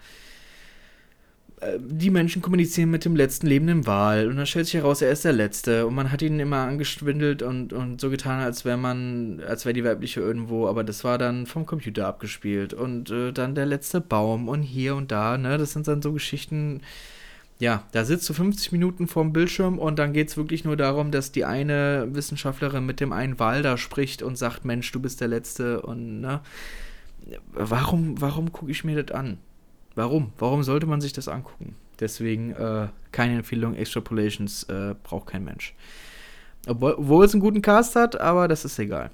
äh, 1.60 1.78
die 1.80 2.10
Menschen 2.10 2.40
kommunizieren 2.40 2.92
mit 2.92 3.04
dem 3.04 3.16
letzten 3.16 3.48
lebenden 3.48 3.88
Wal. 3.88 4.28
Und 4.28 4.36
dann 4.36 4.46
stellt 4.46 4.66
sich 4.66 4.74
heraus, 4.74 5.02
er 5.02 5.10
ist 5.10 5.24
der 5.24 5.32
Letzte. 5.32 5.84
Und 5.84 5.96
man 5.96 6.12
hat 6.12 6.22
ihn 6.22 6.38
immer 6.38 6.58
angeschwindelt 6.58 7.42
und, 7.42 7.72
und 7.72 8.00
so 8.00 8.08
getan, 8.08 8.40
als 8.40 8.64
wäre 8.64 8.78
man, 8.78 9.40
als 9.40 9.64
wäre 9.64 9.72
die 9.72 9.84
weibliche 9.84 10.20
irgendwo, 10.20 10.68
aber 10.68 10.84
das 10.84 11.02
war 11.02 11.18
dann 11.18 11.46
vom 11.46 11.66
Computer 11.66 12.06
abgespielt. 12.06 12.72
Und 12.72 13.10
äh, 13.10 13.32
dann 13.32 13.56
der 13.56 13.66
letzte 13.66 14.00
Baum 14.00 14.48
und 14.48 14.62
hier 14.62 14.94
und 14.94 15.10
da, 15.10 15.38
ne, 15.38 15.58
das 15.58 15.72
sind 15.72 15.88
dann 15.88 16.02
so 16.02 16.12
Geschichten, 16.12 16.82
ja, 17.60 17.84
da 17.92 18.06
sitzt 18.06 18.26
du 18.28 18.32
50 18.32 18.72
Minuten 18.72 19.06
vorm 19.06 19.34
Bildschirm 19.34 19.78
und 19.78 19.98
dann 19.98 20.14
geht 20.14 20.28
es 20.28 20.38
wirklich 20.38 20.64
nur 20.64 20.78
darum, 20.78 21.10
dass 21.10 21.30
die 21.30 21.44
eine 21.44 22.08
Wissenschaftlerin 22.10 22.86
mit 22.86 23.00
dem 23.00 23.12
einen 23.12 23.38
Wal 23.38 23.62
da 23.62 23.76
spricht 23.76 24.22
und 24.22 24.36
sagt, 24.36 24.64
Mensch, 24.64 24.90
du 24.92 24.98
bist 24.98 25.20
der 25.20 25.28
Letzte 25.28 25.82
und 25.82 26.22
ne? 26.22 26.40
Warum, 27.52 28.18
warum 28.18 28.50
gucke 28.50 28.70
ich 28.70 28.82
mir 28.82 29.02
das 29.02 29.14
an? 29.14 29.36
Warum? 29.94 30.32
Warum 30.38 30.62
sollte 30.62 30.86
man 30.86 31.02
sich 31.02 31.12
das 31.12 31.28
angucken? 31.28 31.76
Deswegen 32.00 32.52
äh, 32.52 32.88
keine 33.12 33.36
Empfehlung, 33.36 33.74
Extrapolations 33.74 34.62
äh, 34.64 34.94
braucht 35.02 35.26
kein 35.26 35.44
Mensch. 35.44 35.74
Obwohl, 36.66 36.94
obwohl 36.94 37.26
es 37.26 37.34
einen 37.34 37.42
guten 37.42 37.60
Cast 37.60 37.94
hat, 37.94 38.18
aber 38.18 38.48
das 38.48 38.64
ist 38.64 38.78
egal. 38.78 39.10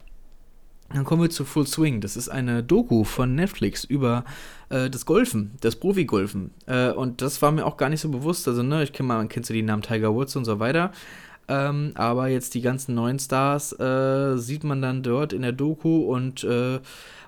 Dann 0.92 1.05
kommen 1.05 1.22
wir 1.22 1.31
zu 1.31 1.44
Full 1.44 1.66
Swing. 1.66 2.01
Das 2.01 2.16
ist 2.16 2.29
eine 2.29 2.62
Doku 2.62 3.05
von 3.05 3.35
Netflix 3.35 3.85
über 3.85 4.25
äh, 4.68 4.88
das 4.88 5.05
Golfen, 5.05 5.53
das 5.61 5.77
Profi-Golfen. 5.77 6.53
Äh, 6.66 6.90
und 6.90 7.22
das 7.22 7.42
war 7.42 7.51
mir 7.51 7.66
auch 7.66 7.77
gar 7.77 7.88
nicht 7.88 8.01
so 8.01 8.09
bewusst. 8.09 8.46
Also, 8.46 8.62
ne, 8.62 8.83
ich 8.83 8.92
kenne 8.92 9.09
mal, 9.09 9.18
man 9.18 9.29
kennt 9.29 9.46
so 9.46 9.55
die 9.55 9.62
Namen 9.62 9.83
Tiger 9.83 10.14
Woods 10.14 10.37
und 10.37 10.44
so 10.44 10.61
weiter. 10.61 10.92
Ähm, 11.49 11.92
aber 11.94 12.29
jetzt 12.29 12.55
die 12.55 12.61
ganzen 12.61 12.94
neuen 12.94 13.18
Stars 13.18 13.72
äh, 13.79 14.37
sieht 14.37 14.64
man 14.64 14.83
dann 14.83 15.03
dort 15.03 15.33
in 15.33 15.42
der 15.42 15.53
Doku 15.53 16.12
und 16.12 16.42
äh, 16.42 16.81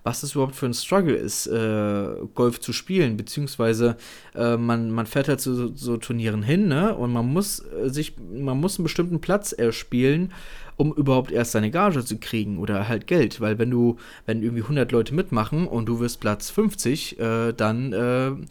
was 0.03 0.21
das 0.21 0.33
überhaupt 0.33 0.55
für 0.55 0.67
ein 0.67 0.75
Struggle 0.75 1.15
ist, 1.15 1.47
äh, 1.47 2.09
Golf 2.35 2.61
zu 2.61 2.73
spielen, 2.73 3.17
beziehungsweise 3.17 3.97
äh, 4.35 4.57
man, 4.57 4.91
man 4.91 5.07
fährt 5.07 5.29
halt 5.29 5.41
zu 5.41 5.55
so, 5.55 5.75
so, 5.75 5.97
Turnieren 5.97 6.43
hin, 6.43 6.69
ne? 6.69 6.95
Und 6.95 7.13
man 7.13 7.27
muss 7.27 7.61
äh, 7.61 7.89
sich, 7.89 8.15
man 8.19 8.59
muss 8.59 8.79
einen 8.79 8.85
bestimmten 8.85 9.21
Platz 9.21 9.53
erspielen, 9.53 10.33
um 10.77 10.93
überhaupt 10.93 11.33
erst 11.33 11.53
seine 11.53 11.71
Gage 11.71 12.05
zu 12.05 12.19
kriegen 12.19 12.59
oder 12.59 12.89
halt 12.89 13.07
Geld, 13.07 13.41
weil 13.41 13.59
wenn 13.59 13.71
du, 13.71 13.97
wenn 14.27 14.43
irgendwie 14.43 14.63
100 14.63 14.93
Leute 14.93 15.15
mitmachen 15.15 15.67
und 15.67 15.87
du 15.87 15.99
wirst 15.99 16.21
Platz 16.21 16.51
50, 16.51 17.19
äh, 17.19 17.53
dann 17.53 18.47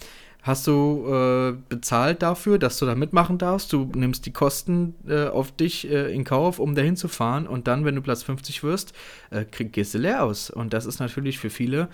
hast 0.47 0.65
du 0.65 1.05
äh, 1.07 1.57
bezahlt 1.69 2.21
dafür, 2.21 2.57
dass 2.57 2.79
du 2.79 2.85
da 2.85 2.95
mitmachen 2.95 3.37
darfst. 3.37 3.73
Du 3.73 3.91
nimmst 3.93 4.25
die 4.25 4.31
Kosten 4.31 4.95
äh, 5.07 5.27
auf 5.27 5.51
dich 5.51 5.91
äh, 5.91 6.13
in 6.13 6.23
Kauf, 6.23 6.57
um 6.59 6.73
dahin 6.73 6.95
zu 6.95 7.09
fahren. 7.09 7.45
Und 7.45 7.67
dann, 7.67 7.83
wenn 7.83 7.95
du 7.95 8.01
Platz 8.01 8.23
50 8.23 8.63
wirst, 8.63 8.93
äh, 9.29 9.43
krieg, 9.43 9.73
gehst 9.73 9.93
du 9.93 9.97
leer 9.97 10.23
aus. 10.23 10.49
Und 10.49 10.73
das 10.73 10.85
ist 10.85 10.99
natürlich 10.99 11.37
für 11.37 11.49
viele 11.49 11.89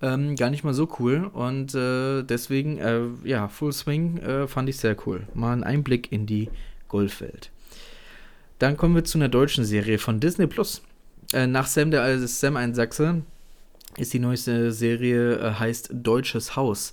ähm, 0.00 0.36
gar 0.36 0.50
nicht 0.50 0.62
mal 0.62 0.72
so 0.72 0.88
cool. 1.00 1.28
Und 1.32 1.74
äh, 1.74 2.22
deswegen, 2.22 2.78
äh, 2.78 3.00
ja, 3.24 3.48
Full 3.48 3.72
Swing 3.72 4.20
fand 4.46 4.68
ich 4.68 4.78
sehr 4.78 4.96
cool. 5.06 5.26
Mal 5.34 5.52
ein 5.52 5.64
Einblick 5.64 6.12
in 6.12 6.26
die 6.26 6.48
Golfwelt. 6.88 7.50
Dann 8.60 8.76
kommen 8.76 8.94
wir 8.94 9.04
zu 9.04 9.18
einer 9.18 9.28
deutschen 9.28 9.64
Serie 9.64 9.98
von 9.98 10.20
Disney 10.20 10.46
Plus. 10.46 10.80
nach 11.34 11.66
Sam, 11.66 11.90
der 11.90 12.02
also 12.02 12.26
Sam 12.26 12.56
ein 12.56 12.74
Sachse, 12.74 13.22
ist 13.98 14.14
die 14.14 14.18
neueste 14.18 14.72
Serie, 14.72 15.58
heißt 15.58 15.90
Deutsches 15.92 16.56
Haus 16.56 16.92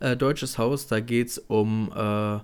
äh, 0.00 0.16
Deutsches 0.16 0.58
Haus, 0.58 0.86
da 0.86 1.00
geht 1.00 1.28
es 1.28 1.38
um, 1.38 1.92
äh, 1.94 2.40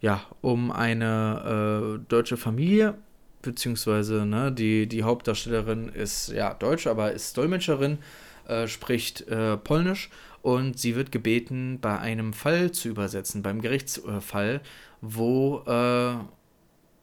ja, 0.00 0.20
um 0.40 0.70
eine 0.70 1.98
äh, 1.98 2.08
deutsche 2.08 2.36
Familie, 2.36 2.94
beziehungsweise 3.40 4.26
ne, 4.26 4.52
die, 4.52 4.86
die 4.86 5.02
Hauptdarstellerin 5.02 5.88
ist 5.88 6.28
ja 6.28 6.54
deutsch, 6.54 6.86
aber 6.86 7.12
ist 7.12 7.36
Dolmetscherin, 7.36 7.98
äh, 8.46 8.68
spricht 8.68 9.26
äh, 9.28 9.56
Polnisch 9.56 10.10
und 10.42 10.78
sie 10.78 10.96
wird 10.96 11.12
gebeten, 11.12 11.78
bei 11.80 11.98
einem 11.98 12.32
Fall 12.32 12.72
zu 12.72 12.88
übersetzen, 12.88 13.42
beim 13.42 13.60
Gerichtsfall, 13.60 14.60
wo 15.00 15.62
äh, 15.66 16.14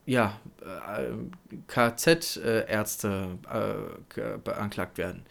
ja, 0.05 0.39
KZ-Ärzte 1.67 3.27
beanklagt 4.43 4.97
werden. 4.97 5.23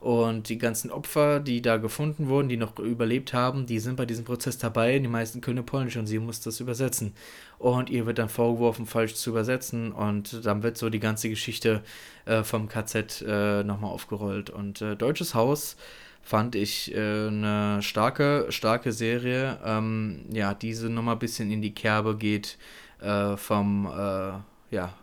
Und 0.00 0.48
die 0.48 0.58
ganzen 0.58 0.90
Opfer, 0.90 1.40
die 1.40 1.60
da 1.60 1.76
gefunden 1.76 2.28
wurden, 2.28 2.48
die 2.48 2.56
noch 2.56 2.78
überlebt 2.78 3.32
haben, 3.32 3.66
die 3.66 3.80
sind 3.80 3.96
bei 3.96 4.06
diesem 4.06 4.24
Prozess 4.24 4.56
dabei. 4.56 4.98
Die 4.98 5.08
meisten 5.08 5.40
können 5.40 5.66
Polnisch 5.66 5.96
und 5.96 6.06
sie 6.06 6.20
muss 6.20 6.40
das 6.40 6.60
übersetzen. 6.60 7.14
Und 7.58 7.90
ihr 7.90 8.06
wird 8.06 8.18
dann 8.18 8.28
vorgeworfen, 8.28 8.86
falsch 8.86 9.14
zu 9.14 9.30
übersetzen. 9.30 9.90
Und 9.90 10.44
dann 10.46 10.62
wird 10.62 10.78
so 10.78 10.88
die 10.88 11.00
ganze 11.00 11.28
Geschichte 11.28 11.82
äh, 12.26 12.44
vom 12.44 12.68
KZ 12.68 13.24
äh, 13.26 13.64
nochmal 13.64 13.90
aufgerollt. 13.90 14.50
Und 14.50 14.80
äh, 14.82 14.94
Deutsches 14.94 15.34
Haus 15.34 15.76
fand 16.22 16.54
ich 16.54 16.94
äh, 16.94 17.26
eine 17.26 17.82
starke, 17.82 18.46
starke 18.50 18.92
Serie. 18.92 19.58
Ähm, 19.64 20.26
ja, 20.30 20.54
diese 20.54 20.88
nochmal 20.90 21.16
ein 21.16 21.20
bisschen 21.20 21.50
in 21.50 21.60
die 21.60 21.74
Kerbe 21.74 22.16
geht 22.16 22.56
äh, 23.00 23.36
vom, 23.36 23.86
äh, 23.86 24.74
ja, 24.74 24.94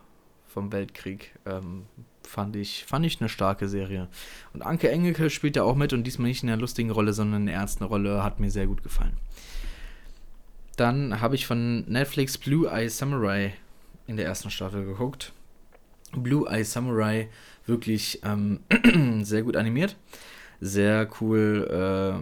vom 0.46 0.72
Weltkrieg. 0.72 1.32
Ähm, 1.44 1.84
fand 2.26 2.56
ich, 2.56 2.84
fand 2.84 3.06
ich 3.06 3.20
eine 3.20 3.28
starke 3.28 3.68
Serie. 3.68 4.08
Und 4.52 4.62
Anke 4.62 4.90
Engelke 4.90 5.30
spielt 5.30 5.56
da 5.56 5.62
auch 5.62 5.76
mit 5.76 5.92
und 5.92 6.04
diesmal 6.04 6.28
nicht 6.28 6.42
in 6.42 6.48
einer 6.50 6.60
lustigen 6.60 6.90
Rolle, 6.90 7.12
sondern 7.12 7.42
in 7.42 7.48
einer 7.48 7.58
ernsten 7.58 7.84
Rolle. 7.84 8.22
Hat 8.22 8.40
mir 8.40 8.50
sehr 8.50 8.66
gut 8.66 8.82
gefallen. 8.82 9.16
Dann 10.76 11.20
habe 11.20 11.34
ich 11.34 11.46
von 11.46 11.84
Netflix 11.90 12.36
Blue 12.36 12.68
Eye 12.70 12.88
Samurai 12.88 13.54
in 14.06 14.16
der 14.16 14.26
ersten 14.26 14.50
Staffel 14.50 14.84
geguckt. 14.84 15.32
Blue 16.12 16.48
Eye 16.48 16.64
Samurai 16.64 17.28
wirklich 17.66 18.20
ähm, 18.24 18.60
sehr 19.24 19.42
gut 19.42 19.56
animiert. 19.56 19.96
Sehr 20.60 21.08
cool, 21.20 21.68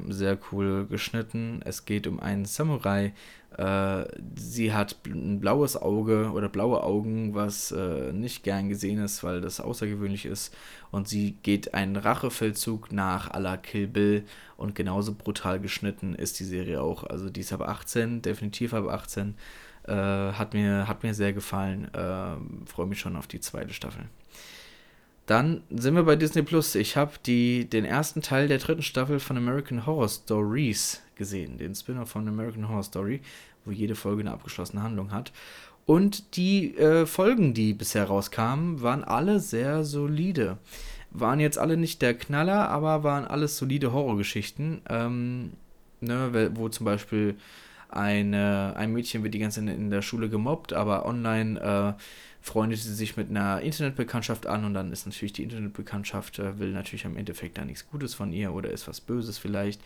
äh, 0.08 0.12
sehr 0.12 0.38
cool 0.50 0.86
geschnitten. 0.86 1.60
Es 1.64 1.84
geht 1.84 2.06
um 2.06 2.20
einen 2.20 2.44
Samurai, 2.44 3.12
äh, 3.56 4.04
sie 4.34 4.72
hat 4.72 4.96
ein 5.06 5.38
blaues 5.38 5.76
Auge 5.76 6.32
oder 6.32 6.48
blaue 6.48 6.82
Augen, 6.82 7.34
was 7.34 7.70
äh, 7.70 8.12
nicht 8.12 8.42
gern 8.42 8.68
gesehen 8.68 8.98
ist, 8.98 9.22
weil 9.22 9.40
das 9.40 9.60
außergewöhnlich 9.60 10.26
ist. 10.26 10.54
Und 10.90 11.08
sie 11.08 11.32
geht 11.42 11.72
einen 11.72 11.96
Rachefeldzug 11.96 12.90
nach 12.92 13.30
à 13.30 13.38
la 13.38 13.56
Kill 13.56 13.86
Bill 13.86 14.24
und 14.56 14.74
genauso 14.74 15.14
brutal 15.14 15.60
geschnitten 15.60 16.14
ist 16.14 16.40
die 16.40 16.44
Serie 16.44 16.82
auch. 16.82 17.04
Also 17.04 17.30
die 17.30 17.40
ist 17.40 17.52
ab 17.52 17.62
18, 17.62 18.22
definitiv 18.22 18.74
ab 18.74 18.88
18. 18.88 19.36
Äh, 19.86 19.92
hat, 19.92 20.54
mir, 20.54 20.88
hat 20.88 21.02
mir 21.04 21.14
sehr 21.14 21.32
gefallen. 21.32 21.92
Äh, 21.94 22.66
Freue 22.66 22.86
mich 22.86 22.98
schon 22.98 23.16
auf 23.16 23.28
die 23.28 23.40
zweite 23.40 23.72
Staffel. 23.72 24.04
Dann 25.26 25.62
sind 25.70 25.94
wir 25.94 26.02
bei 26.02 26.16
Disney 26.16 26.42
Plus. 26.42 26.74
Ich 26.74 26.96
habe 26.96 27.12
den 27.22 27.84
ersten 27.84 28.20
Teil 28.20 28.48
der 28.48 28.58
dritten 28.58 28.82
Staffel 28.82 29.20
von 29.20 29.36
American 29.36 29.86
Horror 29.86 30.08
Stories 30.08 31.02
gesehen, 31.14 31.56
den 31.56 31.74
Spin-off 31.74 32.10
von 32.10 32.28
American 32.28 32.68
Horror 32.68 32.82
Story, 32.82 33.20
wo 33.64 33.70
jede 33.70 33.94
Folge 33.94 34.20
eine 34.20 34.32
abgeschlossene 34.32 34.82
Handlung 34.82 35.12
hat. 35.12 35.32
Und 35.86 36.36
die 36.36 36.76
äh, 36.76 37.06
Folgen, 37.06 37.54
die 37.54 37.72
bisher 37.72 38.04
rauskamen, 38.04 38.82
waren 38.82 39.04
alle 39.04 39.40
sehr 39.40 39.84
solide. 39.84 40.58
Waren 41.10 41.40
jetzt 41.40 41.58
alle 41.58 41.76
nicht 41.76 42.02
der 42.02 42.14
Knaller, 42.14 42.68
aber 42.68 43.02
waren 43.02 43.24
alles 43.24 43.56
solide 43.56 43.92
Horrorgeschichten. 43.92 44.82
Ähm, 44.88 45.52
ne, 46.00 46.50
wo 46.54 46.68
zum 46.68 46.84
Beispiel 46.84 47.36
eine, 47.88 48.74
ein 48.76 48.92
Mädchen 48.92 49.22
wird 49.22 49.34
die 49.34 49.38
ganze 49.38 49.64
Zeit 49.64 49.76
in 49.76 49.90
der 49.90 50.02
Schule 50.02 50.28
gemobbt, 50.28 50.72
aber 50.72 51.06
online 51.06 51.60
äh, 51.60 52.02
freundet 52.44 52.78
sie 52.78 52.92
sich 52.92 53.16
mit 53.16 53.30
einer 53.30 53.62
Internetbekanntschaft 53.62 54.46
an 54.46 54.66
und 54.66 54.74
dann 54.74 54.92
ist 54.92 55.06
natürlich 55.06 55.32
die 55.32 55.44
Internetbekanntschaft, 55.44 56.38
äh, 56.38 56.58
will 56.58 56.72
natürlich 56.72 57.06
im 57.06 57.16
Endeffekt 57.16 57.56
da 57.56 57.64
nichts 57.64 57.88
Gutes 57.88 58.12
von 58.12 58.32
ihr 58.32 58.52
oder 58.52 58.70
ist 58.70 58.86
was 58.86 59.00
Böses 59.00 59.38
vielleicht. 59.38 59.80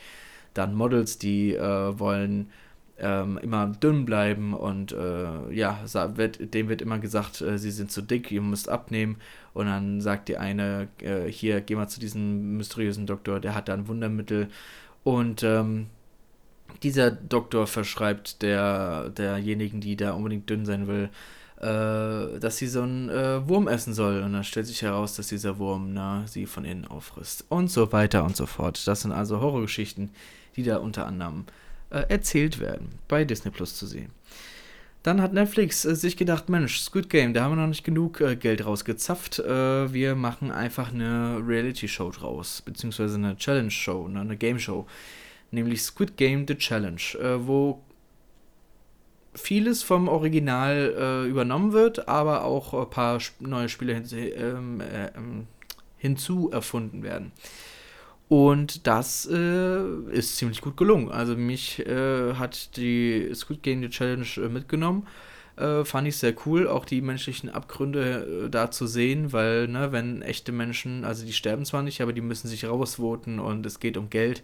Dann 0.55 0.75
Models, 0.75 1.18
die 1.18 1.55
äh, 1.55 1.99
wollen 2.01 2.51
ähm, 2.99 3.38
immer 3.38 3.68
dünn 3.68 4.05
bleiben 4.05 4.55
und 4.55 4.90
äh, 4.90 5.53
ja, 5.53 5.79
wird, 6.16 6.53
dem 6.53 6.68
wird 6.68 6.83
immer 6.83 6.99
gesagt, 6.99 7.40
äh, 7.40 7.59
sie 7.59 7.71
sind 7.71 7.92
zu 7.92 8.03
dick, 8.03 8.33
ihr 8.33 8.42
müsst 8.42 8.68
abnehmen. 8.68 9.18
Und 9.55 9.66
dann 9.66 10.01
sagt 10.01 10.29
die 10.29 10.37
eine, 10.37 10.88
äh, 11.01 11.27
hier, 11.31 11.61
geh 11.61 11.77
mal 11.77 11.87
zu 11.87 12.01
diesem 12.01 12.57
mysteriösen 12.57 13.07
Doktor, 13.07 13.38
der 13.38 13.55
hat 13.55 13.68
da 13.68 13.75
ein 13.75 13.87
Wundermittel. 13.87 14.49
Und 15.05 15.44
ähm, 15.44 15.87
dieser 16.83 17.12
Doktor 17.12 17.68
verschreibt 17.68 18.42
der, 18.42 19.11
derjenigen, 19.11 19.81
die 19.81 19.94
da 19.94 20.14
unbedingt 20.14 20.51
dünn 20.51 20.66
sein 20.66 20.88
will, 20.88 21.09
äh, 21.61 22.38
dass 22.38 22.57
sie 22.59 22.68
so 22.68 22.83
einen 22.83 23.09
äh, 23.09 23.47
Wurm 23.49 23.68
essen 23.68 23.94
soll. 23.94 24.23
Und 24.23 24.33
dann 24.33 24.44
stellt 24.44 24.66
sich 24.66 24.83
heraus, 24.83 25.16
dass 25.16 25.29
dieser 25.29 25.59
Wurm 25.59 25.92
na, 25.92 26.25
sie 26.27 26.47
von 26.47 26.64
innen 26.64 26.87
auffrisst. 26.87 27.44
Und 27.49 27.71
so 27.71 27.90
weiter 27.92 28.25
und 28.25 28.37
so 28.37 28.47
fort. 28.47 28.87
Das 28.87 29.03
sind 29.03 29.12
also 29.12 29.40
Horrorgeschichten, 29.40 30.11
die 30.57 30.62
da 30.62 30.77
unter 30.79 31.07
anderem 31.07 31.44
äh, 31.90 32.05
erzählt 32.09 32.61
werden, 32.61 32.90
bei 33.09 33.25
Disney 33.25 33.51
Plus 33.51 33.77
zu 33.77 33.87
sehen. 33.87 34.11
Dann 35.03 35.23
hat 35.23 35.33
Netflix 35.33 35.85
äh, 35.85 35.94
sich 35.94 36.16
gedacht, 36.16 36.49
Mensch, 36.49 36.81
Squid 36.81 37.09
Game, 37.09 37.33
da 37.33 37.42
haben 37.42 37.53
wir 37.53 37.62
noch 37.62 37.68
nicht 37.68 37.85
genug 37.85 38.21
äh, 38.21 38.37
Geld 38.37 38.64
rausgezapft. 38.64 39.38
Äh, 39.38 39.92
wir 39.92 40.14
machen 40.14 40.51
einfach 40.51 40.92
eine 40.92 41.42
Reality-Show 41.47 42.11
draus, 42.11 42.62
beziehungsweise 42.62 43.14
eine 43.14 43.37
Challenge-Show, 43.37 44.09
ne, 44.09 44.21
eine 44.21 44.37
Game-Show. 44.37 44.87
Nämlich 45.51 45.83
Squid 45.83 46.16
Game 46.18 46.44
The 46.47 46.57
Challenge, 46.57 47.01
wo 47.38 47.83
vieles 49.38 49.83
vom 49.83 50.09
Original 50.09 50.94
äh, 50.98 51.29
übernommen 51.29 51.72
wird, 51.72 52.09
aber 52.09 52.44
auch 52.44 52.74
ein 52.74 52.90
paar 52.90 53.18
neue 53.40 53.68
Spiele 53.68 53.94
hin, 53.94 54.05
ähm, 54.12 54.83
ähm, 55.16 55.46
hinzu 55.96 56.51
erfunden 56.51 57.03
werden. 57.03 57.33
Und 58.29 58.87
das 58.87 59.27
äh, 59.27 59.83
ist 60.11 60.37
ziemlich 60.37 60.61
gut 60.61 60.77
gelungen. 60.77 61.11
Also 61.11 61.35
mich 61.35 61.85
äh, 61.87 62.35
hat 62.35 62.77
die 62.77 63.31
Squid 63.35 63.62
Game 63.62 63.88
Challenge 63.88 64.27
äh, 64.37 64.48
mitgenommen. 64.48 65.07
Äh, 65.57 65.85
fand 65.85 66.07
ich 66.07 66.18
sehr 66.18 66.35
cool, 66.46 66.68
auch 66.68 66.85
die 66.85 67.01
menschlichen 67.01 67.48
Abgründe 67.48 68.44
äh, 68.44 68.51
da 68.51 68.70
zu 68.70 68.87
sehen, 68.87 69.33
weil, 69.33 69.66
ne, 69.66 69.92
wenn 69.92 70.22
echte 70.22 70.53
Menschen, 70.53 71.05
also 71.05 71.24
die 71.24 71.33
sterben 71.33 71.64
zwar 71.64 71.83
nicht, 71.83 72.01
aber 72.01 72.12
die 72.12 72.20
müssen 72.20 72.48
sich 72.48 72.66
rausvoten 72.66 73.40
und 73.40 73.64
es 73.66 73.81
geht 73.81 73.96
um 73.96 74.11
Geld. 74.11 74.42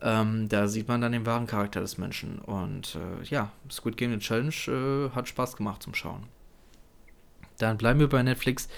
Ähm, 0.00 0.48
da 0.48 0.68
sieht 0.68 0.88
man 0.88 1.00
dann 1.00 1.12
den 1.12 1.26
wahren 1.26 1.46
Charakter 1.46 1.80
des 1.80 1.98
Menschen. 1.98 2.38
Und 2.38 2.96
äh, 2.96 3.24
ja, 3.24 3.50
Squid 3.70 3.96
Game 3.96 4.18
Challenge 4.20 5.10
hat 5.14 5.28
Spaß 5.28 5.56
gemacht 5.56 5.82
zum 5.82 5.94
Schauen. 5.94 6.24
Dann 7.58 7.78
bleiben 7.78 8.00
wir 8.00 8.08
bei 8.08 8.22
Netflix. 8.22 8.68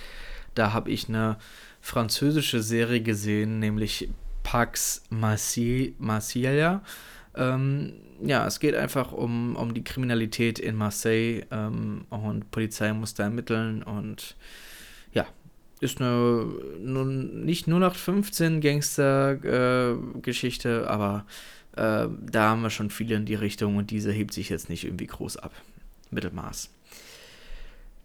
Da 0.55 0.73
habe 0.73 0.91
ich 0.91 1.09
eine 1.09 1.37
französische 1.81 2.63
Serie 2.63 3.03
gesehen, 3.03 3.59
nämlich 3.59 4.09
Pax 4.43 5.03
Marseilla. 5.11 6.83
Ähm, 7.35 7.93
ja, 8.23 8.47
es 8.47 8.61
geht 8.61 8.75
einfach 8.75 9.13
um, 9.13 9.57
um 9.57 9.73
die 9.75 9.85
Kriminalität 9.85 10.59
in 10.59 10.75
Marseille 10.77 11.47
ähm, 11.51 12.05
und 12.11 12.51
Polizei 12.51 12.93
muss 12.93 13.15
da 13.15 13.25
ermitteln 13.25 13.83
und 13.83 14.37
ja, 15.13 15.27
ist 15.81 16.01
eine 16.01 16.47
nun 16.81 17.45
nicht 17.45 17.67
nur 17.67 17.81
nach 17.81 17.95
15 17.95 18.61
Gangster-Geschichte, 18.61 20.89
aber 20.89 21.27
äh, 21.77 22.09
da 22.21 22.51
haben 22.51 22.63
wir 22.63 22.71
schon 22.71 22.91
viele 22.91 23.17
in 23.17 23.27
die 23.27 23.35
Richtung 23.35 23.77
und 23.77 23.91
diese 23.91 24.13
hebt 24.13 24.33
sich 24.33 24.49
jetzt 24.49 24.69
nicht 24.69 24.85
irgendwie 24.85 25.07
groß 25.07 25.39
ab. 25.39 25.53
Mittelmaß. 26.11 26.71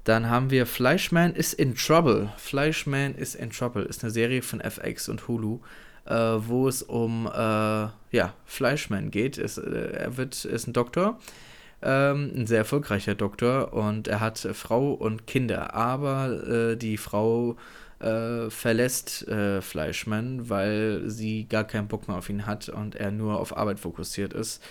Dann 0.04 0.30
haben 0.30 0.52
wir 0.52 0.68
Fleischman 0.68 1.34
is 1.34 1.54
in 1.54 1.76
Trouble. 1.76 2.32
Fleischman 2.38 3.16
is 3.16 3.34
in 3.34 3.50
Trouble 3.50 3.84
ist 3.84 4.04
eine 4.04 4.12
Serie 4.12 4.44
von 4.44 4.62
FX 4.62 5.10
und 5.10 5.28
Hulu, 5.28 5.62
äh, 6.06 6.14
wo 6.14 6.68
es 6.68 6.84
um 6.84 7.26
äh, 7.26 7.88
ja, 8.12 8.34
Fleischman 8.46 9.10
geht. 9.10 9.40
Es, 9.40 9.58
äh, 9.58 9.94
er 9.94 10.18
wird, 10.18 10.46
ist 10.46 10.68
ein 10.68 10.74
Doktor, 10.74 11.20
ähm, 11.86 12.32
ein 12.36 12.48
sehr 12.48 12.60
erfolgreicher 12.60 13.16
Doktor 13.16 13.74
und 13.74 14.08
er 14.08 14.20
hat 14.20 14.40
Frau 14.54 14.94
und 14.94 15.28
Kinder, 15.28 15.74
aber 15.74 16.72
äh, 16.74 16.76
die 16.76 16.98
Frau 16.98 17.58
äh, 18.00 18.50
verlässt 18.50 19.28
äh, 19.28 19.62
Fleischman, 19.62 20.50
weil 20.50 21.04
sie 21.06 21.46
gar 21.48 21.64
keinen 21.64 21.88
Bock 21.88 22.08
mehr 22.08 22.18
auf 22.18 22.30
ihn 22.30 22.46
hat 22.46 22.70
und 22.70 22.96
er 22.96 23.12
nur 23.12 23.40
auf 23.40 23.56
Arbeit 23.56 23.80
fokussiert 23.80 24.34
ist. 24.34 24.62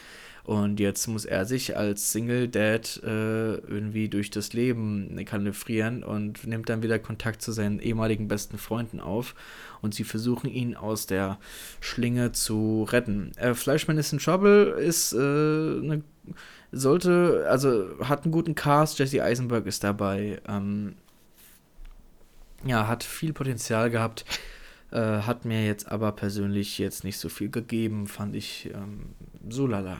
Und 0.44 0.78
jetzt 0.78 1.06
muss 1.06 1.24
er 1.24 1.46
sich 1.46 1.74
als 1.74 2.12
Single 2.12 2.48
Dad 2.48 3.00
äh, 3.02 3.54
irgendwie 3.54 4.10
durch 4.10 4.30
das 4.30 4.52
Leben 4.52 5.18
kalifrieren 5.24 6.04
und 6.04 6.46
nimmt 6.46 6.68
dann 6.68 6.82
wieder 6.82 6.98
Kontakt 6.98 7.40
zu 7.40 7.50
seinen 7.50 7.80
ehemaligen 7.80 8.28
besten 8.28 8.58
Freunden 8.58 9.00
auf. 9.00 9.34
Und 9.80 9.94
sie 9.94 10.04
versuchen 10.04 10.50
ihn 10.50 10.76
aus 10.76 11.06
der 11.06 11.38
Schlinge 11.80 12.32
zu 12.32 12.86
retten. 12.90 13.32
Äh, 13.36 13.54
Fleischmann 13.54 13.96
ist 13.96 14.12
in 14.12 14.18
Trouble, 14.18 14.76
ist 14.78 15.14
äh, 15.14 15.16
eine, 15.16 16.02
sollte, 16.72 17.46
also 17.48 17.98
hat 18.00 18.24
einen 18.24 18.32
guten 18.32 18.54
Cast. 18.54 18.98
Jesse 18.98 19.22
Eisenberg 19.22 19.66
ist 19.66 19.84
dabei. 19.84 20.40
Ähm, 20.48 20.94
ja, 22.64 22.88
hat 22.88 23.04
viel 23.04 23.32
Potenzial 23.32 23.90
gehabt. 23.90 24.24
Äh, 24.90 25.22
hat 25.22 25.44
mir 25.44 25.66
jetzt 25.66 25.90
aber 25.90 26.12
persönlich 26.12 26.78
jetzt 26.78 27.04
nicht 27.04 27.18
so 27.18 27.28
viel 27.28 27.50
gegeben, 27.50 28.06
fand 28.06 28.36
ich 28.36 28.70
ähm, 28.74 29.14
so 29.48 29.66
lala. 29.66 29.98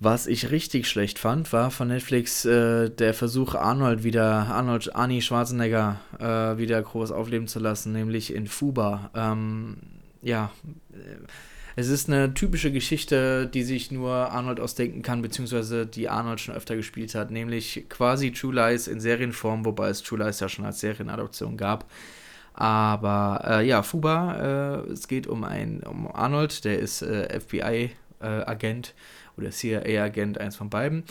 Was 0.00 0.26
ich 0.26 0.50
richtig 0.50 0.88
schlecht 0.88 1.18
fand, 1.18 1.52
war 1.52 1.70
von 1.70 1.88
Netflix 1.88 2.44
äh, 2.44 2.90
der 2.90 3.14
Versuch, 3.14 3.54
Arnold 3.54 4.04
wieder, 4.04 4.24
Arnold, 4.24 4.94
Arnie 4.94 5.22
Schwarzenegger 5.22 6.00
äh, 6.18 6.58
wieder 6.58 6.82
groß 6.82 7.10
aufleben 7.10 7.48
zu 7.48 7.58
lassen, 7.58 7.92
nämlich 7.92 8.34
in 8.34 8.46
Fuba. 8.46 9.10
Ähm, 9.14 9.78
ja, 10.20 10.50
äh, 10.92 10.96
es 11.76 11.88
ist 11.88 12.08
eine 12.08 12.34
typische 12.34 12.70
Geschichte, 12.70 13.46
die 13.46 13.64
sich 13.64 13.90
nur 13.90 14.12
Arnold 14.12 14.60
ausdenken 14.60 15.02
kann, 15.02 15.22
beziehungsweise 15.22 15.86
die 15.86 16.08
Arnold 16.08 16.40
schon 16.40 16.54
öfter 16.54 16.76
gespielt 16.76 17.14
hat, 17.14 17.30
nämlich 17.30 17.86
quasi 17.88 18.30
True 18.32 18.54
Lies 18.54 18.86
in 18.86 19.00
Serienform, 19.00 19.64
wobei 19.64 19.88
es 19.88 20.02
True 20.02 20.24
Lies 20.24 20.40
ja 20.40 20.48
schon 20.48 20.64
als 20.64 20.80
Serienadoption 20.80 21.56
gab. 21.56 21.90
Aber 22.52 23.42
äh, 23.44 23.66
ja, 23.66 23.82
Fuba, 23.82 24.84
äh, 24.86 24.92
es 24.92 25.08
geht 25.08 25.26
um 25.26 25.42
einen 25.42 25.80
um 25.82 26.06
Arnold, 26.06 26.64
der 26.64 26.78
ist 26.78 27.02
äh, 27.02 27.40
FBI-Agent 27.40 28.88
äh, 28.88 29.40
oder 29.40 29.50
CIA-Agent, 29.50 30.38
eins 30.38 30.54
von 30.54 30.70
beiden. 30.70 31.02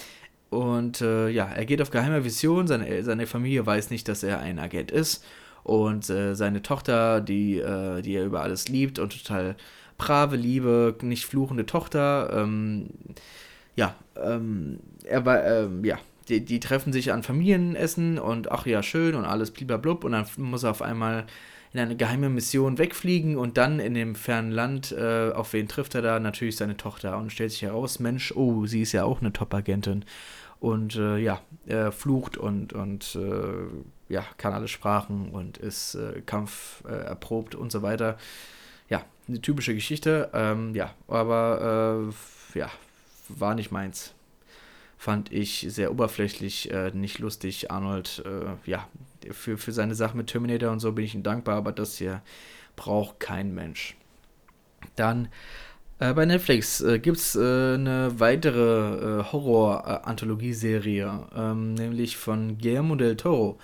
Und 0.50 1.02
äh, 1.02 1.28
ja, 1.28 1.46
er 1.46 1.66
geht 1.66 1.82
auf 1.82 1.90
geheime 1.90 2.24
Vision, 2.24 2.68
seine, 2.68 3.04
seine 3.04 3.28
Familie 3.28 3.66
weiß 3.66 3.90
nicht, 3.90 4.08
dass 4.08 4.24
er 4.24 4.40
ein 4.40 4.60
Agent 4.60 4.92
ist. 4.92 5.26
Und 5.64 6.10
äh, 6.10 6.36
seine 6.36 6.62
Tochter, 6.62 7.20
die, 7.20 7.56
die 7.56 8.16
er 8.16 8.26
über 8.26 8.42
alles 8.42 8.70
liebt 8.70 9.00
und 9.00 9.12
total 9.18 9.56
brave, 9.98 10.36
liebe, 10.36 10.96
nicht 11.02 11.26
fluchende 11.26 11.66
Tochter, 11.66 12.32
ähm, 12.34 12.90
ja, 13.76 13.96
ähm, 14.16 14.80
er 15.04 15.26
war, 15.26 15.44
ähm, 15.46 15.84
ja, 15.84 15.98
die, 16.30 16.46
die 16.46 16.60
treffen 16.60 16.94
sich 16.94 17.12
an 17.12 17.24
Familienessen 17.24 18.20
und 18.20 18.52
ach 18.52 18.66
ja, 18.66 18.84
schön 18.84 19.16
und 19.16 19.26
alles 19.26 19.52
blub 19.52 20.04
und 20.04 20.12
dann 20.14 20.26
muss 20.38 20.64
er 20.64 20.72
auf 20.72 20.82
einmal 20.82 21.26
in 21.74 21.80
eine 21.80 21.96
geheime 21.96 22.30
Mission 22.30 22.78
wegfliegen 22.78 23.36
und 23.36 23.58
dann 23.58 23.80
in 23.80 23.96
dem 23.96 24.14
fernen 24.14 24.52
Land, 24.52 24.92
äh, 24.92 25.32
auf 25.32 25.54
wen 25.54 25.68
trifft 25.68 25.96
er 25.96 26.04
da? 26.04 26.20
Natürlich 26.20 26.56
seine 26.56 26.78
Tochter 26.78 27.18
und 27.18 27.32
stellt 27.32 27.52
sich 27.52 27.64
heraus, 27.64 28.00
Mensch, 28.00 28.32
oh, 28.36 28.68
sie 28.68 28.84
ist 28.84 28.92
ja 28.92 29.04
auch 29.04 29.22
eine 29.22 29.34
Top-Agentin 29.34 30.06
und 30.60 30.96
äh, 30.96 31.18
ja, 31.18 31.42
er 31.66 31.92
flucht 31.92 32.38
und, 32.38 32.74
und 32.74 33.16
äh, 33.16 34.14
ja, 34.14 34.24
kann 34.38 34.54
alle 34.54 34.68
Sprachen 34.68 35.32
und 35.32 35.58
ist 35.58 35.96
äh, 35.96 36.22
Kampf 36.22 36.84
äh, 36.88 36.94
erprobt 36.94 37.56
und 37.56 37.72
so 37.72 37.82
weiter. 37.82 38.18
Eine 39.28 39.42
typische 39.42 39.74
Geschichte, 39.74 40.30
ähm, 40.34 40.76
ja, 40.76 40.94
aber 41.08 42.12
äh, 42.56 42.60
ja, 42.60 42.70
war 43.30 43.56
nicht 43.56 43.72
meins 43.72 44.14
fand 45.04 45.34
ich 45.34 45.66
sehr 45.68 45.92
oberflächlich, 45.92 46.72
äh, 46.72 46.92
nicht 46.94 47.20
lustig. 47.20 47.70
Arnold, 47.70 48.24
äh, 48.26 48.70
ja, 48.70 48.88
für, 49.32 49.58
für 49.58 49.74
seine 49.74 49.96
Sache 49.96 50.16
mit 50.16 50.28
Terminator 50.28 50.72
und 50.72 50.80
so 50.80 50.94
bin 50.94 51.04
ich 51.04 51.14
ihm 51.14 51.24
dankbar, 51.24 51.58
aber 51.58 51.74
das 51.74 51.98
hier 51.98 52.22
braucht 52.78 53.20
kein 53.20 53.54
Mensch. 53.54 53.98
Dann 54.96 55.28
äh, 56.00 56.14
bei 56.14 56.26
Netflix 56.26 56.80
äh, 56.80 57.00
gibt 57.00 57.18
es 57.18 57.36
äh, 57.36 57.42
eine 57.42 58.18
weitere 58.18 59.20
äh, 59.20 59.24
Horror-Anthologieserie, 59.26 61.28
ähm, 61.36 61.74
nämlich 61.74 62.16
von 62.16 62.58
Guillermo 62.58 62.96
del 62.96 63.18
Toro. 63.18 63.60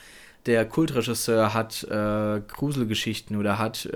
Der 0.46 0.66
Kultregisseur 0.66 1.54
hat 1.54 1.86
Gruselgeschichten 1.90 3.36
oder 3.36 3.60
hat 3.60 3.88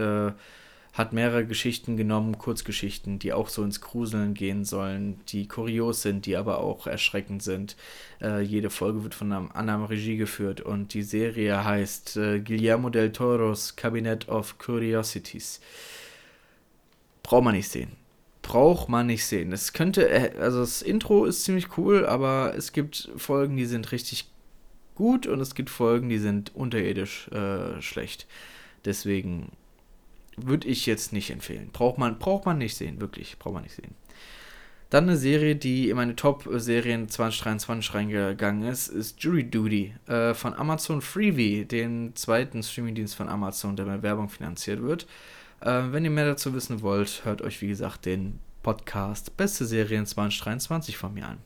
hat 0.93 1.11
mehrere 1.11 1.45
Geschichten 1.45 1.97
genommen, 1.97 2.37
Kurzgeschichten, 2.37 3.17
die 3.17 3.33
auch 3.33 3.49
so 3.49 3.63
ins 3.63 3.81
Gruseln 3.81 4.35
gehen 4.35 4.63
sollen, 4.63 5.19
die 5.29 5.47
kurios 5.47 6.03
sind, 6.03 6.27
die 6.27 6.37
aber 6.37 6.59
auch 6.59 6.85
erschreckend 6.85 7.41
sind. 7.41 7.75
Äh, 8.21 8.41
jede 8.41 8.69
Folge 8.69 9.03
wird 9.03 9.15
von 9.15 9.31
einem 9.31 9.51
anderen 9.51 9.85
Regie 9.85 10.17
geführt 10.17 10.61
und 10.61 10.93
die 10.93 11.01
Serie 11.01 11.65
heißt 11.65 12.17
äh, 12.17 12.39
Guillermo 12.39 12.91
del 12.91 13.11
Toros 13.11 13.75
Cabinet 13.75 14.29
of 14.29 14.59
Curiosities. 14.59 15.61
Braucht 17.23 17.43
man 17.43 17.55
nicht 17.55 17.69
sehen. 17.69 17.93
Braucht 18.43 18.87
man 18.87 19.07
nicht 19.07 19.25
sehen. 19.25 19.51
Es 19.51 19.73
könnte, 19.73 20.07
äh, 20.07 20.37
also 20.39 20.59
das 20.59 20.83
Intro 20.83 21.25
ist 21.25 21.43
ziemlich 21.43 21.75
cool, 21.75 22.05
aber 22.05 22.53
es 22.55 22.71
gibt 22.71 23.09
Folgen, 23.17 23.57
die 23.57 23.65
sind 23.65 23.91
richtig 23.91 24.29
gut 24.93 25.25
und 25.25 25.39
es 25.39 25.55
gibt 25.55 25.71
Folgen, 25.71 26.09
die 26.09 26.19
sind 26.19 26.55
unterirdisch 26.55 27.29
äh, 27.29 27.81
schlecht. 27.81 28.27
Deswegen 28.85 29.49
würde 30.37 30.67
ich 30.67 30.85
jetzt 30.85 31.13
nicht 31.13 31.29
empfehlen. 31.29 31.69
Braucht 31.71 31.97
man, 31.97 32.19
braucht 32.19 32.45
man 32.45 32.57
nicht 32.57 32.75
sehen, 32.75 32.99
wirklich. 33.01 33.37
Braucht 33.39 33.55
man 33.55 33.63
nicht 33.63 33.75
sehen. 33.75 33.95
Dann 34.89 35.05
eine 35.05 35.17
Serie, 35.17 35.55
die 35.55 35.89
in 35.89 35.95
meine 35.95 36.15
Top-Serien 36.15 37.09
2023 37.09 37.95
reingegangen 37.95 38.69
ist, 38.69 38.89
ist 38.89 39.23
Jury 39.23 39.43
Duty 39.43 39.95
äh, 40.05 40.35
von 40.35 40.53
Amazon 40.53 41.01
Freebie, 41.01 41.65
dem 41.65 42.15
zweiten 42.15 42.61
Streamingdienst 42.61 43.15
von 43.15 43.27
Amazon, 43.27 43.75
der 43.75 43.87
mit 43.87 44.03
Werbung 44.03 44.29
finanziert 44.29 44.83
wird. 44.83 45.07
Äh, 45.61 45.81
wenn 45.89 46.05
ihr 46.05 46.11
mehr 46.11 46.27
dazu 46.27 46.53
wissen 46.53 46.83
wollt, 46.83 47.25
hört 47.25 47.41
euch 47.41 47.59
wie 47.61 47.69
gesagt 47.69 48.05
den 48.05 48.39
Podcast 48.61 49.35
Beste 49.35 49.65
Serien 49.65 50.05
2023 50.05 50.95
von 50.95 51.15
mir 51.15 51.27
an. 51.27 51.37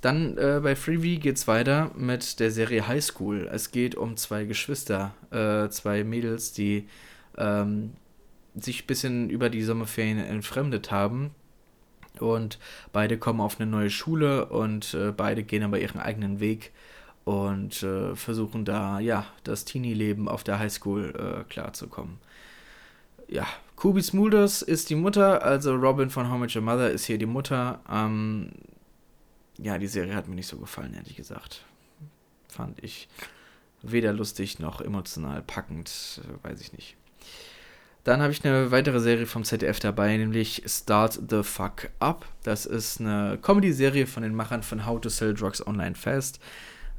Dann 0.00 0.36
äh, 0.38 0.60
bei 0.62 0.74
Freebie 0.74 1.20
geht 1.20 1.36
es 1.36 1.46
weiter 1.46 1.92
mit 1.94 2.40
der 2.40 2.50
Serie 2.50 2.88
High 2.88 3.04
School. 3.04 3.48
Es 3.52 3.70
geht 3.70 3.94
um 3.94 4.16
zwei 4.16 4.44
Geschwister, 4.44 5.14
äh, 5.30 5.68
zwei 5.68 6.02
Mädels, 6.04 6.52
die 6.52 6.88
ähm, 7.40 7.94
sich 8.54 8.84
ein 8.84 8.86
bisschen 8.86 9.30
über 9.30 9.50
die 9.50 9.62
Sommerferien 9.62 10.18
entfremdet 10.18 10.90
haben. 10.90 11.30
Und 12.18 12.58
beide 12.92 13.18
kommen 13.18 13.40
auf 13.40 13.60
eine 13.60 13.70
neue 13.70 13.90
Schule 13.90 14.46
und 14.46 14.94
äh, 14.94 15.12
beide 15.12 15.42
gehen 15.42 15.62
aber 15.62 15.80
ihren 15.80 16.00
eigenen 16.00 16.40
Weg 16.40 16.72
und 17.24 17.82
äh, 17.82 18.16
versuchen 18.16 18.64
da, 18.64 18.98
ja, 18.98 19.26
das 19.44 19.64
Teenie-Leben 19.64 20.28
auf 20.28 20.42
der 20.42 20.58
Highschool 20.58 21.14
äh, 21.14 21.44
klarzukommen. 21.48 22.18
Ja, 23.28 23.46
Kubi 23.76 24.02
Smulders 24.02 24.62
ist 24.62 24.90
die 24.90 24.96
Mutter, 24.96 25.42
also 25.42 25.74
Robin 25.74 26.10
von 26.10 26.30
How 26.30 26.38
Much 26.38 26.56
Your 26.56 26.62
Mother 26.62 26.90
ist 26.90 27.04
hier 27.04 27.18
die 27.18 27.26
Mutter. 27.26 27.80
Ähm, 27.88 28.50
ja, 29.56 29.78
die 29.78 29.86
Serie 29.86 30.14
hat 30.14 30.26
mir 30.26 30.34
nicht 30.34 30.48
so 30.48 30.56
gefallen, 30.56 30.94
ehrlich 30.94 31.16
gesagt. 31.16 31.64
Fand 32.48 32.82
ich 32.82 33.08
weder 33.82 34.12
lustig 34.12 34.58
noch 34.58 34.80
emotional 34.80 35.42
packend, 35.42 36.20
äh, 36.24 36.44
weiß 36.44 36.60
ich 36.60 36.72
nicht. 36.72 36.96
Dann 38.04 38.22
habe 38.22 38.32
ich 38.32 38.44
eine 38.44 38.70
weitere 38.70 39.00
Serie 39.00 39.26
vom 39.26 39.44
ZDF 39.44 39.78
dabei, 39.78 40.16
nämlich 40.16 40.62
Start 40.66 41.20
the 41.28 41.42
Fuck 41.42 41.90
Up. 41.98 42.26
Das 42.42 42.64
ist 42.64 43.00
eine 43.00 43.38
Comedy-Serie 43.42 44.06
von 44.06 44.22
den 44.22 44.34
Machern 44.34 44.62
von 44.62 44.86
How 44.86 45.00
to 45.00 45.08
Sell 45.08 45.34
Drugs 45.34 45.66
Online 45.66 45.94
Fast. 45.94 46.40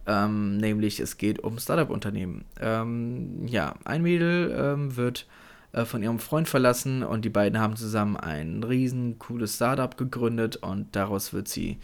Ähm, 0.05 0.57
nämlich 0.57 0.99
es 0.99 1.17
geht 1.17 1.39
um 1.43 1.57
Startup-Unternehmen. 1.57 2.45
Ähm, 2.59 3.47
ja, 3.47 3.75
ein 3.83 4.01
Mädel 4.01 4.55
ähm, 4.55 4.95
wird 4.95 5.27
äh, 5.73 5.85
von 5.85 6.03
ihrem 6.03 6.19
Freund 6.19 6.49
verlassen 6.49 7.03
und 7.03 7.23
die 7.23 7.29
beiden 7.29 7.59
haben 7.59 7.75
zusammen 7.75 8.17
ein 8.17 8.63
riesen 8.63 9.19
cooles 9.19 9.55
Startup 9.55 9.95
gegründet 9.95 10.57
und 10.57 10.95
daraus 10.95 11.33
wird 11.33 11.47
sie 11.47 11.77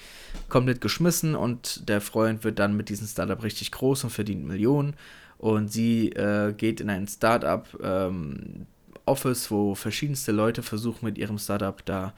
komplett 0.50 0.82
geschmissen 0.82 1.36
und 1.36 1.88
der 1.88 2.02
Freund 2.02 2.44
wird 2.44 2.60
dann 2.60 2.76
mit 2.76 2.90
diesem 2.90 3.08
Startup 3.08 3.42
richtig 3.42 3.72
groß 3.72 4.04
und 4.04 4.10
verdient 4.10 4.46
Millionen 4.46 4.96
und 5.38 5.72
sie 5.72 6.10
äh, 6.10 6.54
geht 6.54 6.82
in 6.82 6.90
ein 6.90 7.08
Startup, 7.08 7.66
ähm, 7.82 8.66
Office, 9.08 9.52
wo 9.52 9.76
verschiedenste 9.76 10.32
Leute 10.32 10.64
versuchen 10.64 11.06
mit 11.06 11.18
ihrem 11.18 11.38
Startup 11.38 11.84
da 11.86 12.14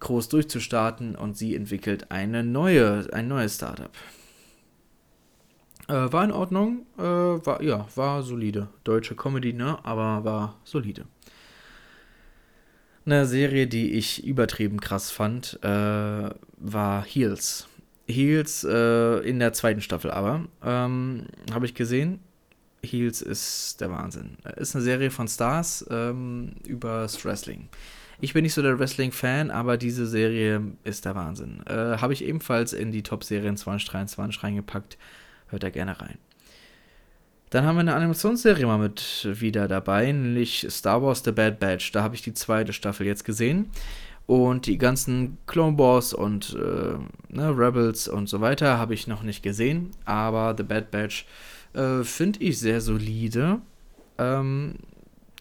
groß 0.00 0.28
durchzustarten 0.28 1.14
und 1.14 1.36
sie 1.36 1.54
entwickelt 1.54 2.10
eine 2.10 2.42
neue, 2.42 3.08
ein 3.12 3.28
neues 3.28 3.54
Startup. 3.54 3.92
Äh, 5.88 6.12
war 6.12 6.24
in 6.24 6.32
Ordnung, 6.32 6.86
äh, 6.98 7.02
war, 7.02 7.62
ja, 7.62 7.86
war 7.94 8.22
solide. 8.22 8.68
Deutsche 8.84 9.14
Comedy, 9.14 9.52
ne, 9.52 9.78
aber 9.84 10.24
war 10.24 10.60
solide. 10.64 11.06
Eine 13.04 13.26
Serie, 13.26 13.66
die 13.66 13.92
ich 13.92 14.24
übertrieben 14.24 14.80
krass 14.80 15.10
fand, 15.10 15.58
äh, 15.62 16.30
war 16.56 17.04
Heels. 17.04 17.66
Heels 18.06 18.64
äh, 18.64 19.18
in 19.28 19.38
der 19.40 19.52
zweiten 19.52 19.80
Staffel 19.80 20.10
aber. 20.10 20.44
Ähm, 20.64 21.26
Habe 21.52 21.66
ich 21.66 21.74
gesehen. 21.74 22.20
Heels 22.84 23.22
ist 23.22 23.80
der 23.80 23.90
Wahnsinn. 23.90 24.36
Ist 24.56 24.74
eine 24.74 24.84
Serie 24.84 25.10
von 25.10 25.28
Stars 25.28 25.86
ähm, 25.90 26.52
über 26.66 27.06
Wrestling. 27.22 27.68
Ich 28.20 28.34
bin 28.34 28.42
nicht 28.44 28.54
so 28.54 28.62
der 28.62 28.78
Wrestling-Fan, 28.78 29.50
aber 29.50 29.76
diese 29.76 30.06
Serie 30.06 30.62
ist 30.84 31.04
der 31.04 31.14
Wahnsinn. 31.14 31.62
Äh, 31.66 31.98
Habe 31.98 32.12
ich 32.12 32.24
ebenfalls 32.24 32.72
in 32.72 32.92
die 32.92 33.02
Top-Serien 33.02 33.56
2023 33.56 34.42
reingepackt. 34.42 34.96
Hört 35.48 35.62
da 35.62 35.70
gerne 35.70 36.00
rein. 36.00 36.18
Dann 37.50 37.66
haben 37.66 37.76
wir 37.76 37.80
eine 37.80 37.94
Animationsserie 37.94 38.64
mal 38.64 38.78
mit 38.78 39.28
wieder 39.30 39.68
dabei, 39.68 40.10
nämlich 40.10 40.66
Star 40.70 41.02
Wars 41.02 41.22
The 41.24 41.32
Bad 41.32 41.60
Batch. 41.60 41.92
Da 41.92 42.02
habe 42.02 42.14
ich 42.14 42.22
die 42.22 42.32
zweite 42.32 42.72
Staffel 42.72 43.06
jetzt 43.06 43.24
gesehen. 43.24 43.70
Und 44.26 44.66
die 44.66 44.78
ganzen 44.78 45.36
Clone 45.46 45.76
Wars 45.78 46.14
und 46.14 46.54
äh, 46.54 46.94
ne, 47.28 47.58
Rebels 47.58 48.08
und 48.08 48.28
so 48.28 48.40
weiter 48.40 48.78
habe 48.78 48.94
ich 48.94 49.06
noch 49.06 49.22
nicht 49.22 49.42
gesehen. 49.42 49.90
Aber 50.04 50.54
The 50.56 50.62
Bad 50.62 50.90
Batch 50.90 51.26
äh, 51.74 52.04
finde 52.04 52.40
ich 52.40 52.58
sehr 52.58 52.80
solide. 52.80 53.60
Ähm, 54.18 54.74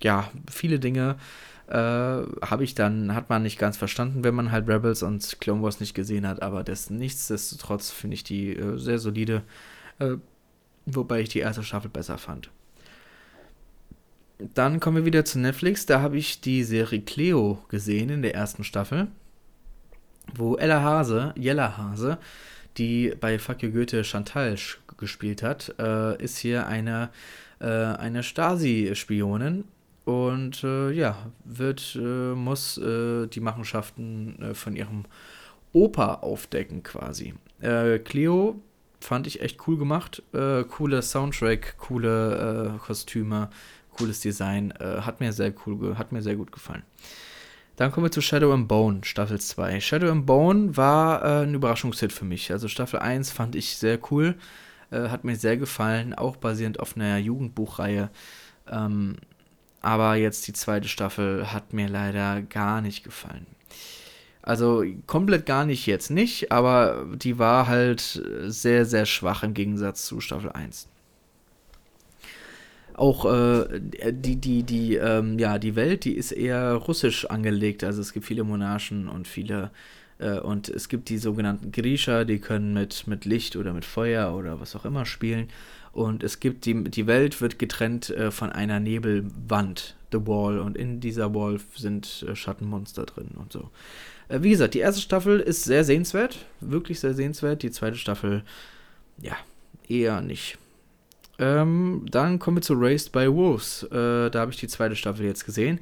ja, 0.01 0.29
viele 0.49 0.79
Dinge 0.79 1.17
äh, 1.67 1.73
habe 1.73 2.63
ich 2.63 2.75
dann, 2.75 3.15
hat 3.15 3.29
man 3.29 3.43
nicht 3.43 3.57
ganz 3.57 3.77
verstanden, 3.77 4.23
wenn 4.23 4.35
man 4.35 4.51
halt 4.51 4.67
Rebels 4.67 5.03
und 5.03 5.39
Clone 5.39 5.63
Wars 5.63 5.79
nicht 5.79 5.93
gesehen 5.93 6.27
hat. 6.27 6.41
Aber 6.41 6.63
das, 6.63 6.89
nichtsdestotrotz 6.89 7.91
finde 7.91 8.15
ich 8.15 8.23
die 8.23 8.55
äh, 8.55 8.77
sehr 8.77 8.99
solide. 8.99 9.43
Äh, 9.99 10.15
wobei 10.85 11.21
ich 11.21 11.29
die 11.29 11.39
erste 11.39 11.63
Staffel 11.63 11.89
besser 11.89 12.17
fand. 12.17 12.49
Dann 14.53 14.79
kommen 14.79 14.97
wir 14.97 15.05
wieder 15.05 15.23
zu 15.23 15.39
Netflix. 15.39 15.85
Da 15.85 16.01
habe 16.01 16.17
ich 16.17 16.41
die 16.41 16.63
Serie 16.63 17.01
Cleo 17.01 17.63
gesehen 17.69 18.09
in 18.09 18.21
der 18.21 18.33
ersten 18.33 18.63
Staffel, 18.63 19.07
wo 20.33 20.55
Ella 20.55 20.81
Hase, 20.81 21.33
Jella 21.37 21.77
Hase, 21.77 22.17
die 22.77 23.13
bei 23.19 23.39
Fuck 23.39 23.59
Goethe 23.59 24.03
Chantal 24.03 24.55
gespielt 24.97 25.43
hat, 25.43 25.73
äh, 25.79 26.21
ist 26.21 26.37
hier 26.37 26.67
eine, 26.67 27.09
äh, 27.59 27.65
eine 27.65 28.23
Stasi-Spionin 28.23 29.65
und 30.05 30.63
äh, 30.63 30.91
ja, 30.91 31.15
wird, 31.45 31.95
äh, 31.95 32.33
muss 32.33 32.77
äh, 32.77 33.27
die 33.27 33.39
Machenschaften 33.39 34.41
äh, 34.41 34.53
von 34.53 34.75
ihrem 34.75 35.05
Opa 35.73 36.15
aufdecken 36.15 36.83
quasi. 36.83 37.33
Cleo 38.03 38.59
fand 38.99 39.25
ich 39.25 39.39
echt 39.39 39.65
cool 39.67 39.77
gemacht. 39.77 40.21
Cooler 40.33 41.01
Soundtrack, 41.01 41.77
coole 41.77 42.77
Kostüme, 42.83 43.49
cooles 43.91 44.19
Design. 44.19 44.73
Hat 44.79 45.21
mir 45.21 45.31
sehr 45.31 45.53
cool, 45.65 45.97
hat 45.97 46.11
mir 46.11 46.21
sehr 46.21 46.35
gut 46.35 46.51
gefallen. 46.51 46.83
Dann 47.75 47.91
kommen 47.91 48.05
wir 48.05 48.11
zu 48.11 48.21
Shadow 48.21 48.53
and 48.53 48.67
Bone, 48.67 49.01
Staffel 49.03 49.39
2. 49.39 49.79
Shadow 49.79 50.11
and 50.11 50.25
Bone 50.25 50.75
war 50.77 51.23
äh, 51.23 51.43
ein 51.43 51.53
Überraschungshit 51.53 52.11
für 52.11 52.25
mich. 52.25 52.51
Also 52.51 52.67
Staffel 52.67 52.99
1 52.99 53.31
fand 53.31 53.55
ich 53.55 53.77
sehr 53.77 53.99
cool, 54.11 54.35
äh, 54.91 55.09
hat 55.09 55.23
mir 55.23 55.35
sehr 55.35 55.57
gefallen, 55.57 56.13
auch 56.13 56.35
basierend 56.35 56.79
auf 56.79 56.95
einer 56.95 57.17
Jugendbuchreihe. 57.17 58.09
Ähm, 58.69 59.17
aber 59.81 60.15
jetzt 60.15 60.47
die 60.47 60.53
zweite 60.53 60.87
Staffel 60.87 61.51
hat 61.51 61.73
mir 61.73 61.87
leider 61.87 62.41
gar 62.41 62.81
nicht 62.81 63.03
gefallen. 63.03 63.47
Also 64.43 64.83
komplett 65.07 65.45
gar 65.45 65.65
nicht 65.65 65.85
jetzt 65.85 66.09
nicht, 66.09 66.51
aber 66.51 67.05
die 67.15 67.37
war 67.37 67.67
halt 67.67 68.21
sehr, 68.45 68.85
sehr 68.85 69.05
schwach 69.05 69.43
im 69.43 69.53
Gegensatz 69.53 70.05
zu 70.05 70.19
Staffel 70.19 70.51
1. 70.51 70.87
Auch 73.01 73.25
äh, 73.25 73.81
die, 74.11 74.35
die, 74.35 74.61
die, 74.61 74.93
ähm, 74.93 75.39
ja, 75.39 75.57
die 75.57 75.75
Welt, 75.75 76.05
die 76.05 76.13
ist 76.13 76.31
eher 76.31 76.73
russisch 76.73 77.25
angelegt. 77.25 77.83
Also 77.83 77.99
es 77.99 78.13
gibt 78.13 78.27
viele 78.27 78.43
Monarchen 78.43 79.09
und 79.09 79.27
viele, 79.27 79.71
äh, 80.19 80.37
und 80.37 80.69
es 80.69 80.87
gibt 80.87 81.09
die 81.09 81.17
sogenannten 81.17 81.71
Grisha, 81.71 82.25
die 82.25 82.37
können 82.37 82.75
mit, 82.75 83.07
mit 83.07 83.25
Licht 83.25 83.55
oder 83.55 83.73
mit 83.73 83.85
Feuer 83.85 84.35
oder 84.35 84.59
was 84.59 84.75
auch 84.75 84.85
immer 84.85 85.07
spielen. 85.07 85.47
Und 85.93 86.21
es 86.21 86.39
gibt 86.39 86.65
die, 86.65 86.83
die 86.83 87.07
Welt 87.07 87.41
wird 87.41 87.57
getrennt 87.57 88.11
äh, 88.11 88.29
von 88.29 88.51
einer 88.51 88.79
Nebelwand, 88.79 89.95
The 90.11 90.19
Wall, 90.27 90.59
und 90.59 90.77
in 90.77 90.99
dieser 90.99 91.33
Wall 91.33 91.59
sind 91.75 92.23
äh, 92.29 92.35
Schattenmonster 92.35 93.07
drin 93.07 93.29
und 93.33 93.51
so. 93.51 93.71
Wie 94.29 94.51
gesagt, 94.51 94.75
die 94.75 94.79
erste 94.79 95.01
Staffel 95.01 95.39
ist 95.39 95.63
sehr 95.63 95.83
sehenswert, 95.83 96.45
wirklich 96.59 96.99
sehr 96.99 97.15
sehenswert. 97.15 97.63
Die 97.63 97.71
zweite 97.71 97.97
Staffel, 97.97 98.43
ja, 99.19 99.35
eher 99.89 100.21
nicht. 100.21 100.59
Ähm, 101.41 102.05
dann 102.09 102.37
kommen 102.37 102.57
wir 102.57 102.61
zu 102.61 102.75
Raised 102.75 103.11
by 103.11 103.27
Wolves. 103.33 103.83
Äh, 103.91 104.29
da 104.29 104.39
habe 104.39 104.51
ich 104.51 104.57
die 104.57 104.67
zweite 104.67 104.95
Staffel 104.95 105.25
jetzt 105.25 105.45
gesehen. 105.45 105.79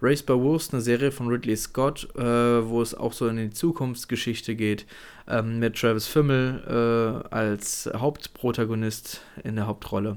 Raised 0.00 0.26
by 0.26 0.32
Wolves, 0.32 0.72
eine 0.72 0.80
Serie 0.80 1.12
von 1.12 1.28
Ridley 1.28 1.56
Scott, 1.56 2.08
äh, 2.16 2.22
wo 2.22 2.80
es 2.80 2.94
auch 2.94 3.12
so 3.12 3.28
in 3.28 3.36
die 3.36 3.50
Zukunftsgeschichte 3.50 4.56
geht, 4.56 4.86
ähm, 5.28 5.58
mit 5.58 5.76
Travis 5.76 6.06
Fimmel 6.06 7.22
äh, 7.30 7.34
als 7.34 7.88
Hauptprotagonist 7.94 9.20
in 9.44 9.56
der 9.56 9.66
Hauptrolle. 9.66 10.16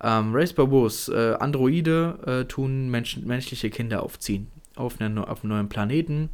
Ähm, 0.00 0.34
Raised 0.34 0.56
by 0.56 0.70
Wolves, 0.70 1.08
äh, 1.08 1.34
Androide 1.38 2.18
äh, 2.26 2.44
tun 2.46 2.90
Mensch 2.90 3.18
menschliche 3.18 3.70
Kinder 3.70 4.02
aufziehen 4.02 4.48
auf, 4.76 5.00
eine, 5.00 5.28
auf 5.28 5.42
einem 5.42 5.52
neuen 5.52 5.68
Planeten 5.68 6.30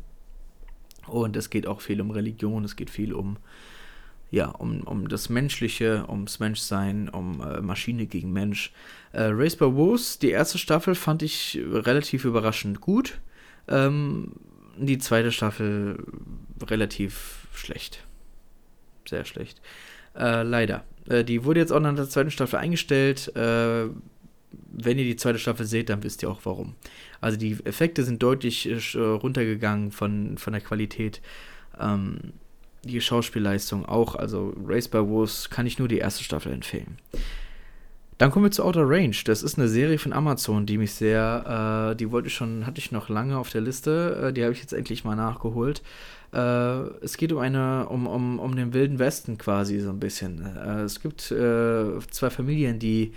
und 1.07 1.37
es 1.37 1.51
geht 1.51 1.67
auch 1.67 1.81
viel 1.81 2.01
um 2.01 2.11
Religion, 2.11 2.65
es 2.65 2.77
geht 2.77 2.91
viel 2.91 3.13
um, 3.13 3.37
ja, 4.33 4.47
um, 4.49 4.81
um 4.81 5.09
das 5.09 5.29
Menschliche, 5.29 6.07
ums 6.09 6.41
Menschsein, 6.41 7.11
um 7.11 7.43
äh, 7.43 7.61
Maschine 7.61 8.07
gegen 8.07 8.33
Mensch. 8.33 8.73
Äh, 9.13 9.25
Race 9.25 9.57
by 9.57 9.75
Wolves, 9.75 10.19
die 10.19 10.31
erste 10.31 10.57
Staffel 10.57 10.95
fand 10.95 11.23
ich 11.23 11.61
relativ 11.71 12.25
überraschend 12.25 12.81
gut. 12.81 13.21
Ähm, 13.69 14.33
die 14.79 14.97
zweite 14.97 15.33
Staffel 15.33 16.03
relativ 16.67 17.47
schlecht. 17.53 18.05
Sehr 19.07 19.27
schlecht. 19.27 19.61
Äh, 20.17 20.45
leider. 20.45 20.85
Äh, 21.11 21.25
die 21.25 21.45
wurde 21.45 21.61
jetzt 21.61 21.71
auch 21.71 21.81
nach 21.81 21.95
der 21.95 22.09
zweiten 22.09 22.31
Staffel 22.31 22.59
eingestellt. 22.59 23.37
Äh, 23.37 23.89
wenn 24.73 24.99
ihr 24.99 25.05
die 25.05 25.17
zweite 25.17 25.39
Staffel 25.39 25.67
seht, 25.67 25.91
dann 25.91 26.03
wisst 26.03 26.23
ihr 26.23 26.31
auch 26.31 26.41
warum. 26.45 26.75
Also 27.21 27.37
die 27.37 27.59
Effekte 27.65 28.03
sind 28.03 28.23
deutlich 28.23 28.67
äh, 28.67 28.99
runtergegangen 28.99 29.93
von, 29.93 30.39
von 30.39 30.55
der 30.55 30.63
Qualität. 30.63 31.21
Ähm, 31.79 32.33
die 32.85 33.01
Schauspielleistung 33.01 33.87
auch. 33.87 34.15
Also 34.15 34.55
Race 34.67 34.89
by 34.89 35.07
Wolves 35.07 35.51
kann 35.51 35.67
ich 35.67 35.79
nur 35.79 35.89
die 35.89 35.99
erste 35.99 36.25
Staffel 36.25 36.53
empfehlen. 36.53 36.99
Dann 38.19 38.31
kommen 38.31 38.45
wir 38.45 38.51
zu 38.51 38.65
Outer 38.65 38.89
Range. 38.89 39.17
Das 39.25 39.43
ist 39.43 39.59
eine 39.59 39.69
Serie 39.69 39.99
von 39.99 40.13
Amazon, 40.13 40.65
die 40.67 40.79
mich 40.79 40.93
sehr, 40.93 41.91
äh, 41.93 41.97
die 41.97 42.13
wollte 42.13 42.29
ich 42.29 42.35
schon, 42.35 42.67
hatte 42.67 42.79
ich 42.79 42.93
noch 42.93 43.09
lange 43.09 43.37
auf 43.37 43.51
der 43.51 43.63
Liste. 43.63 44.29
Äh, 44.29 44.33
die 44.33 44.43
habe 44.45 44.53
ich 44.53 44.61
jetzt 44.61 44.73
endlich 44.73 45.05
mal 45.05 45.17
nachgeholt. 45.17 45.83
Äh, 46.33 46.39
es 47.03 47.17
geht 47.17 47.33
um 47.33 47.39
eine, 47.39 47.89
um, 47.89 48.07
um, 48.07 48.39
um 48.39 48.55
den 48.55 48.73
wilden 48.75 48.99
Westen 48.99 49.39
quasi 49.39 49.81
so 49.81 49.91
ein 49.91 49.99
bisschen. 49.99 50.45
Äh, 50.57 50.83
es 50.83 51.01
gibt 51.01 51.31
äh, 51.33 51.99
zwei 52.11 52.31
Familien, 52.31 52.79
die 52.79 53.13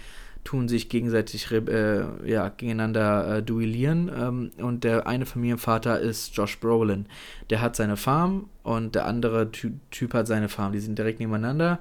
tun 0.45 0.69
sich 0.69 0.88
gegenseitig 0.88 1.51
äh, 1.51 2.29
ja, 2.29 2.49
gegeneinander 2.49 3.38
äh, 3.38 3.43
duellieren. 3.43 4.10
Ähm, 4.15 4.51
und 4.58 4.86
der 4.86 5.08
eine 5.08 5.25
Familienvater 5.25 5.99
ist 5.99 6.38
Josh 6.38 6.60
Brolin. 6.60 7.08
Der 7.49 7.60
hat 7.60 7.75
seine 7.75 7.97
Farm 7.97 8.47
und 8.63 8.95
der 8.95 9.05
andere 9.05 9.51
Ty 9.51 9.73
Typ 9.91 10.13
hat 10.13 10.27
seine 10.27 10.47
Farm. 10.47 10.71
Die 10.71 10.79
sind 10.79 10.97
direkt 10.97 11.19
nebeneinander. 11.19 11.79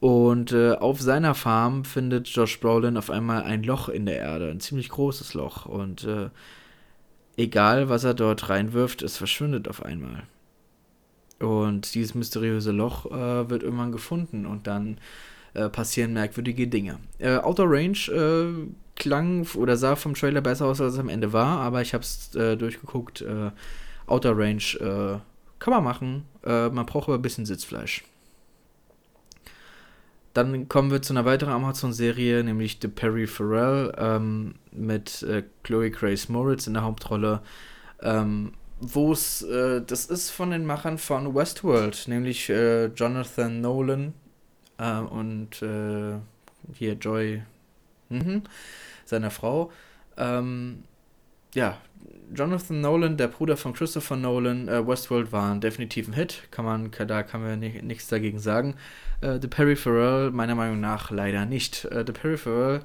Und 0.00 0.52
äh, 0.52 0.72
auf 0.72 1.00
seiner 1.00 1.34
Farm 1.34 1.84
findet 1.84 2.28
Josh 2.28 2.58
Brolin 2.60 2.96
auf 2.96 3.10
einmal 3.10 3.42
ein 3.42 3.62
Loch 3.62 3.88
in 3.88 4.06
der 4.06 4.18
Erde, 4.18 4.50
ein 4.50 4.60
ziemlich 4.60 4.88
großes 4.88 5.34
Loch. 5.34 5.66
Und 5.66 6.04
äh, 6.04 6.30
egal, 7.36 7.88
was 7.88 8.04
er 8.04 8.14
dort 8.14 8.48
reinwirft, 8.48 9.02
es 9.02 9.18
verschwindet 9.18 9.68
auf 9.68 9.84
einmal. 9.84 10.22
Und 11.40 11.94
dieses 11.94 12.14
mysteriöse 12.14 12.72
Loch 12.72 13.06
äh, 13.06 13.50
wird 13.50 13.62
irgendwann 13.62 13.92
gefunden 13.92 14.46
und 14.46 14.66
dann 14.66 14.98
äh, 15.54 15.68
passieren 15.68 16.12
merkwürdige 16.12 16.68
Dinge. 16.68 16.98
Äh, 17.18 17.36
Outer 17.36 17.64
Range 17.66 17.98
äh, 18.08 18.68
klang 18.96 19.46
oder 19.54 19.76
sah 19.76 19.96
vom 19.96 20.14
Trailer 20.14 20.40
besser 20.40 20.66
aus, 20.66 20.80
als 20.80 20.94
es 20.94 20.98
am 20.98 21.08
Ende 21.08 21.32
war, 21.32 21.60
aber 21.60 21.82
ich 21.82 21.94
habe 21.94 22.02
es 22.02 22.34
äh, 22.34 22.56
durchgeguckt. 22.56 23.22
Äh, 23.22 23.50
Outer 24.06 24.36
Range 24.36 25.20
kann 25.58 25.74
man 25.74 25.84
machen, 25.84 26.24
man 26.42 26.86
braucht 26.86 27.08
aber 27.08 27.18
ein 27.18 27.22
bisschen 27.22 27.44
Sitzfleisch. 27.44 28.04
Dann 30.32 30.66
kommen 30.66 30.90
wir 30.90 31.02
zu 31.02 31.12
einer 31.12 31.26
weiteren 31.26 31.52
Amazon-Serie, 31.52 32.42
nämlich 32.42 32.78
The 32.80 32.88
Perry 32.88 33.26
Farrell 33.26 33.92
ähm, 33.98 34.54
mit 34.72 35.26
Chloe 35.62 35.90
Grace 35.90 36.30
Moritz 36.30 36.66
in 36.66 36.72
der 36.72 36.84
Hauptrolle. 36.84 37.42
Ähm, 38.00 38.52
wo 38.80 39.12
es, 39.12 39.42
äh, 39.42 39.82
das 39.84 40.06
ist 40.06 40.30
von 40.30 40.50
den 40.50 40.64
Machern 40.64 40.98
von 40.98 41.34
Westworld, 41.34 42.06
nämlich 42.08 42.48
äh, 42.48 42.86
Jonathan 42.86 43.60
Nolan 43.60 44.14
äh, 44.78 44.98
und 44.98 45.62
äh, 45.62 46.18
hier 46.74 46.94
Joy, 46.94 47.42
mhm, 48.08 48.42
seiner 49.04 49.30
Frau. 49.30 49.70
Ähm, 50.16 50.84
ja, 51.54 51.78
Jonathan 52.34 52.80
Nolan, 52.80 53.16
der 53.16 53.28
Bruder 53.28 53.56
von 53.56 53.72
Christopher 53.72 54.16
Nolan, 54.16 54.68
äh, 54.68 54.86
Westworld 54.86 55.32
war 55.32 55.50
ein 55.52 55.60
definitiver 55.60 56.12
Hit. 56.12 56.42
Kann 56.50 56.64
man, 56.64 56.90
da 56.90 57.22
kann 57.22 57.42
man 57.42 57.60
nichts 57.60 58.08
dagegen 58.08 58.38
sagen. 58.38 58.74
Äh, 59.20 59.38
The 59.40 59.48
Peripheral, 59.48 60.30
meiner 60.30 60.54
Meinung 60.54 60.80
nach 60.80 61.10
leider 61.10 61.46
nicht. 61.46 61.84
Äh, 61.86 62.04
The 62.06 62.12
Peripheral, 62.12 62.82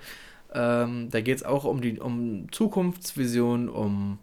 ähm, 0.54 1.10
da 1.10 1.22
geht 1.22 1.38
es 1.38 1.44
auch 1.44 1.66
um 1.66 1.82
die 1.82 2.00
um 2.00 2.52
Zukunftsvision, 2.52 3.70
um 3.70 4.20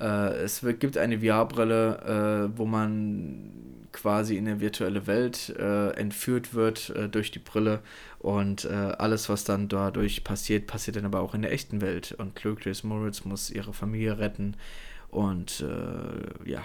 äh, 0.00 0.42
es 0.42 0.64
gibt 0.78 0.96
eine 0.96 1.20
VR-Brille, 1.20 2.50
äh, 2.52 2.58
wo 2.58 2.64
man 2.64 3.50
quasi 3.92 4.36
in 4.36 4.46
eine 4.46 4.60
virtuelle 4.60 5.06
Welt 5.06 5.54
äh, 5.58 5.90
entführt 5.90 6.54
wird 6.54 6.90
äh, 6.90 7.08
durch 7.08 7.30
die 7.30 7.38
Brille 7.38 7.80
und 8.18 8.64
äh, 8.64 8.68
alles, 8.68 9.28
was 9.28 9.44
dann 9.44 9.68
dadurch 9.68 10.24
passiert, 10.24 10.66
passiert 10.66 10.96
dann 10.96 11.06
aber 11.06 11.20
auch 11.20 11.34
in 11.34 11.42
der 11.42 11.52
echten 11.52 11.80
Welt. 11.80 12.12
Und 12.12 12.34
Grace 12.34 12.84
Moritz 12.84 13.24
muss 13.24 13.50
ihre 13.50 13.72
Familie 13.72 14.18
retten 14.18 14.56
und 15.10 15.60
äh, 15.60 16.48
ja, 16.48 16.62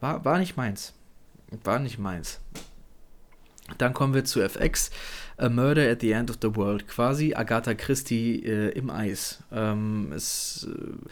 war, 0.00 0.24
war 0.24 0.38
nicht 0.38 0.56
meins. 0.56 0.94
War 1.62 1.78
nicht 1.78 1.98
meins. 1.98 2.40
Dann 3.78 3.92
kommen 3.92 4.14
wir 4.14 4.24
zu 4.24 4.40
FX, 4.40 4.90
A 5.36 5.48
Murder 5.48 5.90
at 5.90 6.00
the 6.00 6.12
End 6.12 6.30
of 6.30 6.38
the 6.40 6.54
World, 6.54 6.86
quasi 6.86 7.34
Agatha 7.34 7.74
Christie 7.74 8.44
äh, 8.44 8.70
im 8.70 8.90
Eis. 8.90 9.42
Ähm, 9.50 10.12
es 10.14 10.68
äh, 10.70 11.08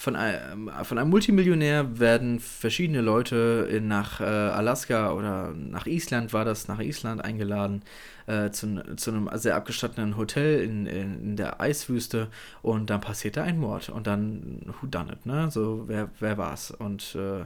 von 0.00 0.16
einem, 0.16 0.70
von 0.82 0.96
einem 0.96 1.10
Multimillionär 1.10 1.98
werden 1.98 2.40
verschiedene 2.40 3.02
Leute 3.02 3.68
in, 3.70 3.86
nach 3.86 4.22
äh, 4.22 4.24
Alaska 4.24 5.12
oder 5.12 5.52
nach 5.52 5.84
Island, 5.84 6.32
war 6.32 6.46
das, 6.46 6.68
nach 6.68 6.80
Island 6.80 7.22
eingeladen, 7.22 7.82
äh, 8.26 8.50
zu, 8.50 8.82
zu 8.96 9.10
einem 9.10 9.28
sehr 9.34 9.56
abgestatteten 9.56 10.16
Hotel 10.16 10.62
in, 10.62 10.86
in, 10.86 11.22
in, 11.22 11.36
der 11.36 11.60
Eiswüste 11.60 12.28
und 12.62 12.88
dann 12.88 13.02
passiert 13.02 13.36
da 13.36 13.42
ein 13.42 13.58
Mord 13.58 13.90
und 13.90 14.06
dann, 14.06 14.62
who 14.80 14.86
done 14.86 15.12
it, 15.12 15.26
ne? 15.26 15.50
So, 15.50 15.84
wer, 15.86 16.08
wer 16.18 16.38
war's? 16.38 16.70
Und 16.70 17.14
äh, 17.14 17.44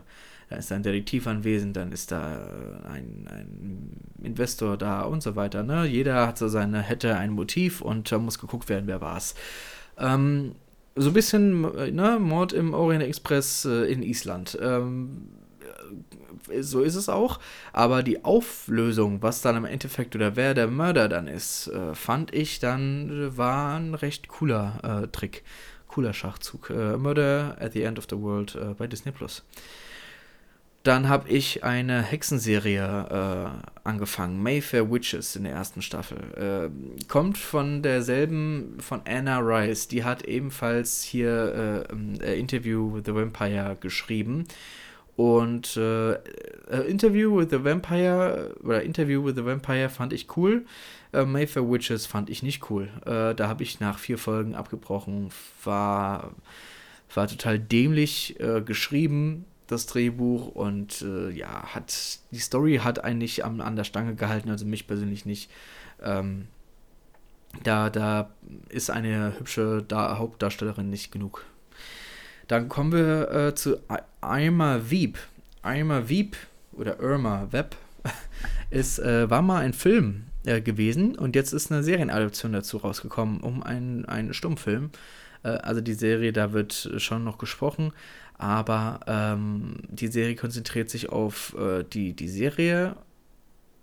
da 0.48 0.57
ist 0.57 0.70
ein 0.70 0.84
Detektiv 0.84 1.26
anwesend, 1.26 1.74
dann 1.76 1.90
ist 1.90 2.12
da 2.12 2.38
ein, 2.88 3.26
ein 3.28 4.00
Investor 4.22 4.76
da 4.76 5.00
und 5.00 5.24
so 5.24 5.34
weiter, 5.34 5.64
ne? 5.64 5.86
Jeder 5.86 6.24
hat 6.24 6.38
so 6.38 6.46
seine, 6.46 6.82
hätte 6.82 7.16
ein 7.16 7.32
Motiv 7.32 7.80
und 7.80 8.12
da 8.12 8.18
muss 8.18 8.38
geguckt 8.38 8.68
werden, 8.68 8.86
wer 8.86 9.00
war's. 9.00 9.34
Ähm, 9.98 10.55
so 10.97 11.11
ein 11.11 11.14
bisschen, 11.14 11.62
ne, 11.95 12.18
Mord 12.20 12.53
im 12.53 12.74
Orient 12.74 13.03
Express 13.03 13.64
äh, 13.64 13.90
in 13.90 14.03
Island. 14.03 14.59
Ähm, 14.61 15.28
äh, 16.49 16.62
so 16.62 16.82
ist 16.82 16.95
es 16.95 17.09
auch. 17.09 17.40
Aber 17.72 18.03
die 18.03 18.24
Auflösung, 18.24 19.22
was 19.22 19.42
dann 19.42 19.57
im 19.57 19.64
Endeffekt 19.64 20.14
oder 20.14 20.36
wer 20.36 20.55
der 20.55 20.68
Mörder 20.68 21.09
dann 21.09 21.26
ist, 21.26 21.68
äh, 21.68 21.95
fand 21.95 22.32
ich 22.34 22.59
dann, 22.59 23.11
äh, 23.11 23.36
war 23.36 23.78
ein 23.78 23.95
recht 23.95 24.28
cooler 24.28 25.03
äh, 25.05 25.09
Trick. 25.09 25.42
Cooler 25.88 26.12
Schachzug. 26.12 26.70
Äh, 26.70 26.97
Murder 26.97 27.57
at 27.61 27.72
the 27.72 27.82
End 27.82 27.99
of 27.99 28.07
the 28.11 28.18
World 28.18 28.59
bei 28.78 28.86
Disney 28.86 29.12
Plus. 29.12 29.45
Dann 30.85 31.09
habe 31.09 31.30
ich 31.30 31.64
eine 31.64 32.03
Hexenserie 32.03 32.82
äh, 32.85 33.89
angefangen, 33.89 34.43
Mayfair 34.43 34.93
Witches 34.93 35.35
in 35.35 35.45
der 35.45 35.55
ersten 35.55 35.80
Staffel. 35.80 36.18
Äh, 36.37 37.07
kommt 37.09 37.39
von 37.39 37.80
derselben, 37.80 38.76
von 38.80 39.01
Anna 39.07 39.39
Rice. 39.39 39.89
Die 39.89 40.05
hat 40.05 40.26
ebenfalls 40.26 41.03
hier 41.03 41.87
äh, 42.20 42.39
Interview 42.39 42.95
with 42.95 43.05
the 43.07 43.14
Vampire 43.14 43.78
geschrieben. 43.80 44.45
Und 45.16 45.74
äh, 45.78 46.16
Interview 46.87 47.35
with 47.35 47.49
the 47.49 47.64
Vampire 47.64 48.55
oder 48.62 48.82
Interview 48.82 49.24
with 49.24 49.37
the 49.37 49.45
Vampire 49.47 49.89
fand 49.89 50.12
ich 50.12 50.37
cool. 50.37 50.66
Äh, 51.14 51.24
Mayfair 51.24 51.66
Witches 51.70 52.05
fand 52.05 52.28
ich 52.28 52.43
nicht 52.43 52.68
cool. 52.68 52.91
Äh, 53.07 53.35
da 53.35 53.49
habe 53.49 53.62
ich 53.62 53.80
nach 53.80 53.99
vier 53.99 54.18
Folgen 54.18 54.55
abgebrochen. 54.55 55.30
War, 55.64 56.35
war 57.14 57.26
total 57.26 57.59
dämlich 57.59 58.37
geschrieben 58.66 59.47
das 59.66 59.86
Drehbuch 59.86 60.48
und 60.48 61.02
äh, 61.02 61.30
ja, 61.30 61.74
hat 61.74 62.18
die 62.30 62.38
Story 62.38 62.80
hat 62.82 63.02
eigentlich 63.02 63.44
an, 63.44 63.60
an 63.60 63.76
der 63.76 63.84
Stange 63.84 64.14
gehalten, 64.14 64.50
also 64.50 64.66
mich 64.66 64.86
persönlich 64.86 65.24
nicht. 65.26 65.50
Ähm, 66.02 66.48
da, 67.62 67.88
da 67.90 68.30
ist 68.68 68.90
eine 68.90 69.38
hübsche 69.38 69.84
da 69.86 70.18
Hauptdarstellerin 70.18 70.90
nicht 70.90 71.12
genug. 71.12 71.44
Dann 72.48 72.68
kommen 72.68 72.92
wir 72.92 73.30
äh, 73.30 73.54
zu 73.54 73.78
Irma 74.22 74.80
Wieb. 74.88 75.18
Irma 75.64 76.08
Wieb 76.08 76.36
oder 76.72 77.00
Irma 77.00 77.48
Web 77.52 77.76
ist, 78.70 78.98
äh, 78.98 79.30
war 79.30 79.40
mal 79.40 79.60
ein 79.60 79.72
Film 79.72 80.24
äh, 80.44 80.60
gewesen 80.60 81.16
und 81.16 81.36
jetzt 81.36 81.52
ist 81.52 81.72
eine 81.72 81.82
Serienadaption 81.82 82.52
dazu 82.52 82.78
rausgekommen, 82.78 83.40
um 83.40 83.62
einen, 83.62 84.04
einen 84.04 84.34
Stummfilm. 84.34 84.90
Äh, 85.42 85.48
also 85.48 85.80
die 85.80 85.94
Serie, 85.94 86.32
da 86.32 86.52
wird 86.52 86.90
schon 86.98 87.24
noch 87.24 87.38
gesprochen, 87.38 87.92
aber 88.37 89.01
ähm, 89.07 89.76
die 89.89 90.09
Serie 90.09 90.35
konzentriert 90.35 90.91
sich 90.91 91.09
auf 91.11 91.55
äh, 91.59 91.85
die, 91.85 92.14
die 92.14 92.28
Serie. 92.28 92.97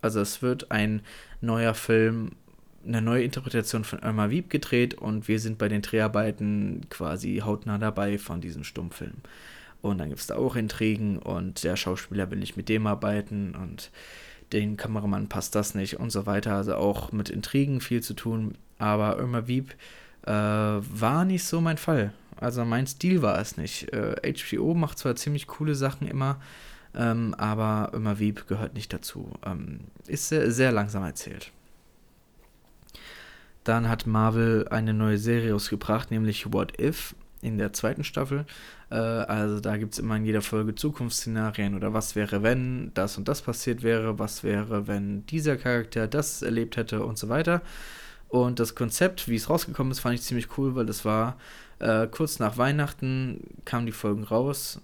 Also 0.01 0.19
es 0.19 0.41
wird 0.41 0.71
ein 0.71 1.01
neuer 1.39 1.73
Film, 1.73 2.31
eine 2.85 3.01
neue 3.01 3.23
Interpretation 3.23 3.83
von 3.83 3.99
Irma 3.99 4.29
Wieb 4.29 4.49
gedreht 4.49 4.95
und 4.95 5.27
wir 5.27 5.39
sind 5.39 5.57
bei 5.57 5.69
den 5.69 5.81
Dreharbeiten 5.81 6.81
quasi 6.89 7.41
hautnah 7.45 7.77
dabei 7.77 8.17
von 8.17 8.41
diesem 8.41 8.63
Stummfilm. 8.63 9.17
Und 9.81 9.97
dann 9.97 10.09
gibt 10.09 10.21
es 10.21 10.27
da 10.27 10.35
auch 10.35 10.55
Intrigen 10.55 11.17
und 11.17 11.63
der 11.63 11.75
Schauspieler 11.75 12.29
will 12.29 12.39
nicht 12.39 12.57
mit 12.57 12.69
dem 12.69 12.85
arbeiten 12.87 13.55
und 13.55 13.91
den 14.53 14.77
Kameramann 14.77 15.29
passt 15.29 15.55
das 15.55 15.75
nicht 15.75 15.99
und 15.99 16.11
so 16.11 16.25
weiter. 16.25 16.55
Also 16.55 16.75
auch 16.75 17.11
mit 17.11 17.29
Intrigen 17.29 17.81
viel 17.81 18.01
zu 18.01 18.13
tun. 18.13 18.57
Aber 18.77 19.17
Irma 19.17 19.47
Wieb 19.47 19.75
äh, 20.23 20.31
war 20.31 21.25
nicht 21.25 21.43
so 21.43 21.61
mein 21.61 21.77
Fall. 21.77 22.13
Also 22.37 22.65
mein 22.65 22.87
Stil 22.87 23.21
war 23.21 23.39
es 23.39 23.57
nicht. 23.57 23.93
Äh, 23.93 24.33
HBO 24.33 24.73
macht 24.73 24.97
zwar 24.97 25.15
ziemlich 25.15 25.47
coole 25.47 25.75
Sachen 25.75 26.07
immer, 26.07 26.39
ähm, 26.95 27.35
aber 27.37 27.91
immer 27.93 28.19
Wieb 28.19 28.47
gehört 28.47 28.73
nicht 28.73 28.91
dazu. 28.91 29.31
Ähm, 29.45 29.81
ist 30.07 30.29
sehr, 30.29 30.51
sehr 30.51 30.71
langsam 30.71 31.03
erzählt. 31.03 31.51
Dann 33.63 33.87
hat 33.87 34.07
Marvel 34.07 34.67
eine 34.69 34.93
neue 34.93 35.19
Serie 35.19 35.53
ausgebracht, 35.53 36.09
nämlich 36.09 36.51
What 36.51 36.81
If 36.81 37.15
in 37.41 37.57
der 37.57 37.73
zweiten 37.73 38.03
Staffel. 38.03 38.45
Äh, 38.89 38.95
also 38.95 39.59
da 39.59 39.77
gibt 39.77 39.93
es 39.93 39.99
immer 39.99 40.15
in 40.15 40.25
jeder 40.25 40.41
Folge 40.41 40.75
Zukunftsszenarien 40.75 41.75
oder 41.75 41.93
was 41.93 42.15
wäre, 42.15 42.43
wenn 42.43 42.91
das 42.93 43.17
und 43.17 43.27
das 43.27 43.41
passiert 43.41 43.83
wäre, 43.83 44.17
was 44.17 44.43
wäre, 44.43 44.87
wenn 44.87 45.25
dieser 45.27 45.57
Charakter 45.57 46.07
das 46.07 46.41
erlebt 46.41 46.77
hätte 46.77 47.03
und 47.05 47.17
so 47.17 47.29
weiter. 47.29 47.61
Und 48.31 48.59
das 48.59 48.75
Konzept, 48.75 49.27
wie 49.27 49.35
es 49.35 49.49
rausgekommen 49.49 49.91
ist, 49.91 49.99
fand 49.99 50.15
ich 50.15 50.21
ziemlich 50.21 50.57
cool, 50.57 50.73
weil 50.73 50.85
das 50.85 51.03
war 51.03 51.37
äh, 51.79 52.07
kurz 52.07 52.39
nach 52.39 52.57
Weihnachten 52.57 53.41
kamen 53.65 53.85
die 53.85 53.91
Folgen 53.91 54.23
raus. 54.23 54.79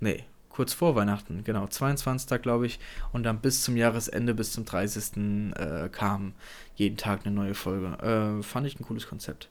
Nee, 0.00 0.24
kurz 0.48 0.72
vor 0.72 0.96
Weihnachten, 0.96 1.44
genau, 1.44 1.68
22. 1.68 2.42
glaube 2.42 2.66
ich. 2.66 2.80
Und 3.12 3.22
dann 3.22 3.40
bis 3.40 3.62
zum 3.62 3.76
Jahresende, 3.76 4.34
bis 4.34 4.50
zum 4.50 4.64
30. 4.64 5.54
Äh, 5.54 5.88
kam 5.92 6.34
jeden 6.74 6.96
Tag 6.96 7.20
eine 7.24 7.32
neue 7.32 7.54
Folge. 7.54 7.96
Äh, 8.02 8.42
fand 8.42 8.66
ich 8.66 8.80
ein 8.80 8.84
cooles 8.84 9.06
Konzept. 9.06 9.48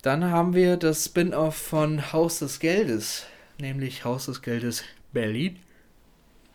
Dann 0.00 0.24
haben 0.30 0.54
wir 0.54 0.78
das 0.78 1.04
Spin-off 1.04 1.56
von 1.56 2.10
Haus 2.14 2.38
des 2.38 2.58
Geldes, 2.58 3.26
nämlich 3.60 4.06
Haus 4.06 4.24
des 4.24 4.40
Geldes 4.40 4.82
Berlin 5.12 5.58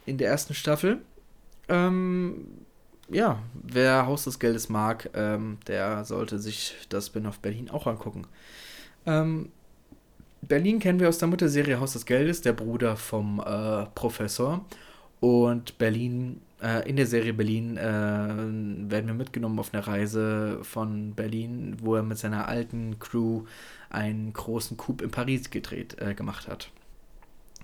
in 0.08 0.18
der 0.18 0.30
ersten 0.30 0.56
Staffel. 0.56 1.00
Ähm, 1.70 2.48
ja, 3.10 3.40
wer 3.54 4.06
Haus 4.06 4.24
des 4.24 4.40
Geldes 4.40 4.70
mag, 4.70 5.10
ähm, 5.14 5.58
der 5.68 6.06
sollte 6.06 6.40
sich 6.40 6.76
das 6.90 7.08
Spin-off 7.08 7.40
Berlin 7.40 7.70
auch 7.70 7.88
angucken. 7.88 8.26
Ähm, 9.06 9.52
Berlin 10.42 10.80
kennen 10.80 11.00
wir 11.00 11.10
aus 11.10 11.18
der 11.18 11.28
Mutterserie 11.28 11.80
Haus 11.80 11.94
des 11.94 12.06
Geldes, 12.06 12.42
der 12.42 12.54
Bruder 12.54 12.98
vom 12.98 13.40
äh, 13.40 13.86
Professor. 13.96 14.66
Und 15.20 15.78
Berlin, 15.78 16.42
äh, 16.62 16.88
in 16.90 16.98
der 16.98 17.08
Serie 17.08 17.34
Berlin, 17.34 17.78
äh, 17.78 17.82
werden 17.82 19.08
wir 19.08 19.14
mitgenommen 19.14 19.60
auf 19.60 19.74
eine 19.74 19.88
Reise 19.88 20.60
von 20.64 21.14
Berlin, 21.14 21.78
wo 21.80 21.96
er 21.96 22.04
mit 22.04 22.18
seiner 22.18 22.48
alten 22.48 23.00
Crew 23.00 23.44
einen 23.90 24.34
großen 24.34 24.76
Coup 24.76 25.02
in 25.02 25.12
Paris 25.12 25.50
gedreht, 25.50 25.98
äh, 26.02 26.14
gemacht 26.14 26.48
hat. 26.48 26.72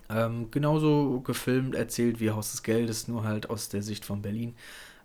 Ähm, 0.10 0.50
genauso 0.52 1.20
gefilmt, 1.22 1.76
erzählt 1.76 2.20
wie 2.20 2.32
Haus 2.32 2.52
des 2.52 2.64
Geldes, 2.64 3.08
nur 3.08 3.26
halt 3.26 3.50
aus 3.50 3.70
der 3.70 3.82
Sicht 3.82 4.06
von 4.06 4.22
Berlin. 4.22 4.56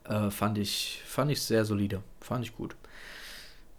Äh, 0.09 0.31
fand, 0.31 0.59
ich, 0.59 1.01
fand 1.07 1.31
ich 1.31 1.41
sehr 1.41 1.65
solide. 1.65 2.03
Fand 2.21 2.45
ich 2.45 2.57
gut. 2.57 2.77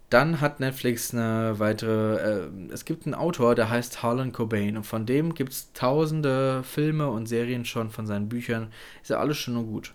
Dann 0.09 0.39
hat 0.39 0.59
Netflix 0.59 1.13
eine 1.13 1.59
weitere. 1.59 2.45
Äh, 2.45 2.49
es 2.71 2.85
gibt 2.85 3.05
einen 3.05 3.15
Autor, 3.15 3.55
der 3.55 3.69
heißt 3.69 4.03
Harlan 4.03 4.31
Cobain. 4.31 4.77
Und 4.77 4.85
von 4.85 5.05
dem 5.05 5.33
gibt 5.33 5.51
es 5.51 5.73
tausende 5.73 6.63
Filme 6.63 7.09
und 7.09 7.27
Serien 7.27 7.65
schon 7.65 7.89
von 7.89 8.07
seinen 8.07 8.29
Büchern. 8.29 8.71
Ist 9.01 9.09
ja 9.09 9.19
alles 9.19 9.37
schon 9.37 9.55
nur 9.55 9.65
gut. 9.65 9.93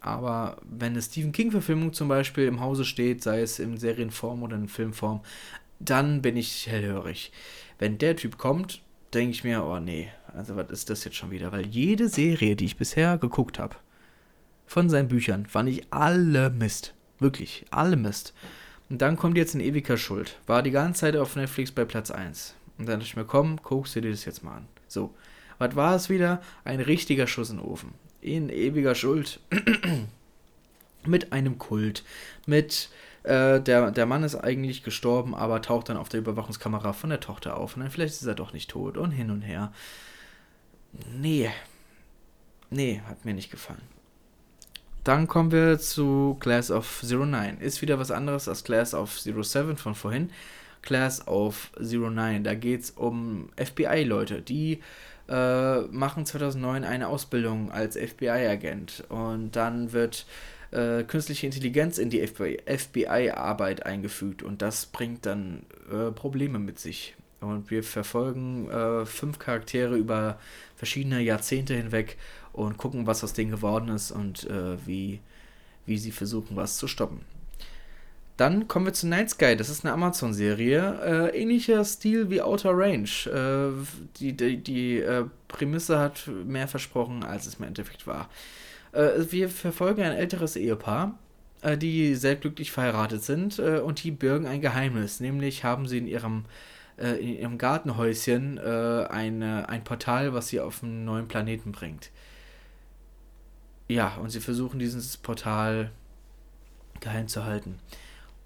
Aber 0.00 0.58
wenn 0.68 0.92
eine 0.92 1.02
Stephen 1.02 1.32
King-Verfilmung 1.32 1.94
zum 1.94 2.08
Beispiel 2.08 2.46
im 2.46 2.60
Hause 2.60 2.84
steht, 2.84 3.22
sei 3.22 3.40
es 3.40 3.58
in 3.58 3.78
Serienform 3.78 4.42
oder 4.42 4.56
in 4.56 4.68
Filmform, 4.68 5.20
dann 5.80 6.20
bin 6.20 6.36
ich 6.36 6.66
hellhörig. 6.66 7.32
Wenn 7.78 7.96
der 7.96 8.16
Typ 8.16 8.36
kommt, 8.36 8.82
denke 9.14 9.30
ich 9.30 9.44
mir, 9.44 9.64
oh 9.64 9.78
nee, 9.78 10.10
also 10.34 10.56
was 10.56 10.68
ist 10.70 10.90
das 10.90 11.04
jetzt 11.04 11.16
schon 11.16 11.30
wieder? 11.30 11.52
Weil 11.52 11.66
jede 11.66 12.08
Serie, 12.08 12.54
die 12.54 12.66
ich 12.66 12.76
bisher 12.76 13.16
geguckt 13.16 13.58
habe, 13.58 13.76
von 14.74 14.90
seinen 14.90 15.06
Büchern 15.06 15.46
fand 15.46 15.68
ich 15.68 15.86
alle 15.92 16.50
Mist. 16.50 16.94
Wirklich, 17.20 17.64
alle 17.70 17.94
Mist. 17.94 18.34
Und 18.90 19.02
dann 19.02 19.16
kommt 19.16 19.36
jetzt 19.36 19.54
in 19.54 19.60
ewiger 19.60 19.96
Schuld. 19.96 20.36
War 20.48 20.64
die 20.64 20.72
ganze 20.72 21.02
Zeit 21.02 21.16
auf 21.16 21.36
Netflix 21.36 21.70
bei 21.70 21.84
Platz 21.84 22.10
1. 22.10 22.56
Und 22.76 22.88
dann 22.88 22.98
dachte 22.98 23.06
ich 23.06 23.14
mir, 23.14 23.24
komm, 23.24 23.62
guckst 23.62 23.94
du 23.94 24.00
dir 24.00 24.10
das 24.10 24.24
jetzt 24.24 24.42
mal 24.42 24.56
an. 24.56 24.66
So. 24.88 25.14
Was 25.58 25.76
war 25.76 25.94
es 25.94 26.10
wieder? 26.10 26.42
Ein 26.64 26.80
richtiger 26.80 27.28
Schuss 27.28 27.50
in 27.50 27.58
den 27.58 27.64
Ofen. 27.64 27.94
In 28.20 28.48
ewiger 28.48 28.96
Schuld. 28.96 29.38
mit 31.06 31.32
einem 31.32 31.56
Kult. 31.58 32.02
Mit, 32.44 32.88
äh, 33.22 33.60
der, 33.60 33.92
der 33.92 34.06
Mann 34.06 34.24
ist 34.24 34.34
eigentlich 34.34 34.82
gestorben, 34.82 35.36
aber 35.36 35.62
taucht 35.62 35.88
dann 35.88 35.98
auf 35.98 36.08
der 36.08 36.18
Überwachungskamera 36.18 36.94
von 36.94 37.10
der 37.10 37.20
Tochter 37.20 37.58
auf. 37.58 37.76
Und 37.76 37.82
dann 37.82 37.92
vielleicht 37.92 38.14
ist 38.14 38.26
er 38.26 38.34
doch 38.34 38.52
nicht 38.52 38.70
tot 38.70 38.96
und 38.96 39.12
hin 39.12 39.30
und 39.30 39.42
her. 39.42 39.72
Nee. 41.12 41.48
Nee, 42.70 43.02
hat 43.06 43.24
mir 43.24 43.34
nicht 43.34 43.52
gefallen. 43.52 43.94
Dann 45.04 45.28
kommen 45.28 45.52
wir 45.52 45.78
zu 45.78 46.38
Class 46.40 46.70
of 46.70 47.02
09. 47.02 47.58
Ist 47.60 47.82
wieder 47.82 47.98
was 47.98 48.10
anderes 48.10 48.48
als 48.48 48.64
Class 48.64 48.94
of 48.94 49.20
07 49.20 49.76
von 49.76 49.94
vorhin. 49.94 50.30
Class 50.80 51.28
of 51.28 51.70
09. 51.78 52.42
Da 52.42 52.54
geht 52.54 52.80
es 52.80 52.90
um 52.90 53.50
FBI-Leute, 53.56 54.40
die 54.40 54.80
äh, 55.28 55.80
machen 55.82 56.24
2009 56.24 56.84
eine 56.84 57.08
Ausbildung 57.08 57.70
als 57.70 57.98
FBI-Agent. 57.98 59.04
Und 59.10 59.56
dann 59.56 59.92
wird 59.92 60.24
äh, 60.70 61.02
künstliche 61.04 61.46
Intelligenz 61.46 61.98
in 61.98 62.08
die 62.08 62.26
FBI-Arbeit 62.26 63.84
eingefügt. 63.84 64.42
Und 64.42 64.62
das 64.62 64.86
bringt 64.86 65.26
dann 65.26 65.66
äh, 65.92 66.12
Probleme 66.12 66.58
mit 66.58 66.78
sich. 66.78 67.14
Und 67.44 67.70
wir 67.70 67.82
verfolgen 67.82 68.68
äh, 68.70 69.06
fünf 69.06 69.38
Charaktere 69.38 69.96
über 69.96 70.38
verschiedene 70.76 71.20
Jahrzehnte 71.20 71.74
hinweg 71.74 72.16
und 72.52 72.76
gucken, 72.76 73.06
was 73.06 73.24
aus 73.24 73.32
denen 73.32 73.50
geworden 73.50 73.88
ist 73.88 74.10
und 74.10 74.44
äh, 74.44 74.76
wie, 74.86 75.20
wie 75.86 75.98
sie 75.98 76.12
versuchen, 76.12 76.56
was 76.56 76.78
zu 76.78 76.88
stoppen. 76.88 77.20
Dann 78.36 78.66
kommen 78.66 78.86
wir 78.86 78.92
zu 78.92 79.06
Night 79.06 79.30
Sky. 79.30 79.56
Das 79.56 79.68
ist 79.68 79.84
eine 79.84 79.94
Amazon-Serie. 79.94 81.30
Äh, 81.32 81.40
ähnlicher 81.40 81.84
Stil 81.84 82.30
wie 82.30 82.42
Outer 82.42 82.72
Range. 82.76 83.08
Äh, 83.26 83.84
die 84.16 84.32
die, 84.32 84.56
die 84.56 84.98
äh, 84.98 85.24
Prämisse 85.46 85.98
hat 86.00 86.28
mehr 86.44 86.66
versprochen, 86.66 87.22
als 87.22 87.46
es 87.46 87.54
im 87.54 87.64
Endeffekt 87.64 88.08
war. 88.08 88.28
Äh, 88.90 89.30
wir 89.30 89.48
verfolgen 89.48 90.02
ein 90.02 90.16
älteres 90.16 90.56
Ehepaar, 90.56 91.16
äh, 91.62 91.76
die 91.76 92.16
sehr 92.16 92.34
glücklich 92.34 92.72
verheiratet 92.72 93.22
sind 93.22 93.60
äh, 93.60 93.78
und 93.78 94.02
die 94.02 94.10
bürgen 94.10 94.46
ein 94.46 94.60
Geheimnis. 94.60 95.20
Nämlich 95.20 95.62
haben 95.62 95.86
sie 95.86 95.98
in 95.98 96.08
ihrem 96.08 96.44
äh, 96.98 97.12
in 97.16 97.38
ihrem 97.38 97.58
Gartenhäuschen 97.58 98.58
äh, 98.58 99.06
eine, 99.08 99.68
ein 99.68 99.84
Portal, 99.84 100.32
was 100.34 100.48
sie 100.48 100.60
auf 100.60 100.82
einen 100.82 101.04
neuen 101.04 101.28
Planeten 101.28 101.72
bringt. 101.72 102.10
Ja, 103.88 104.16
und 104.16 104.30
sie 104.30 104.40
versuchen 104.40 104.78
dieses 104.78 105.16
Portal 105.16 105.90
geheim 107.00 107.28
zu 107.28 107.44
halten. 107.44 107.78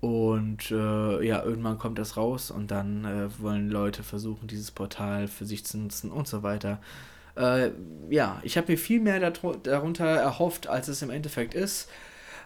Und 0.00 0.70
äh, 0.70 1.26
ja, 1.26 1.42
irgendwann 1.42 1.78
kommt 1.78 1.98
das 1.98 2.16
raus 2.16 2.50
und 2.50 2.70
dann 2.70 3.04
äh, 3.04 3.28
wollen 3.40 3.68
Leute 3.68 4.02
versuchen, 4.02 4.46
dieses 4.46 4.70
Portal 4.70 5.26
für 5.28 5.44
sich 5.44 5.64
zu 5.64 5.78
nutzen 5.78 6.10
und 6.10 6.28
so 6.28 6.42
weiter. 6.42 6.80
Äh, 7.36 7.70
ja, 8.08 8.40
ich 8.42 8.56
habe 8.56 8.72
mir 8.72 8.78
viel 8.78 9.00
mehr 9.00 9.18
darunter 9.30 10.06
erhofft, 10.06 10.68
als 10.68 10.88
es 10.88 11.02
im 11.02 11.10
Endeffekt 11.10 11.54
ist. 11.54 11.88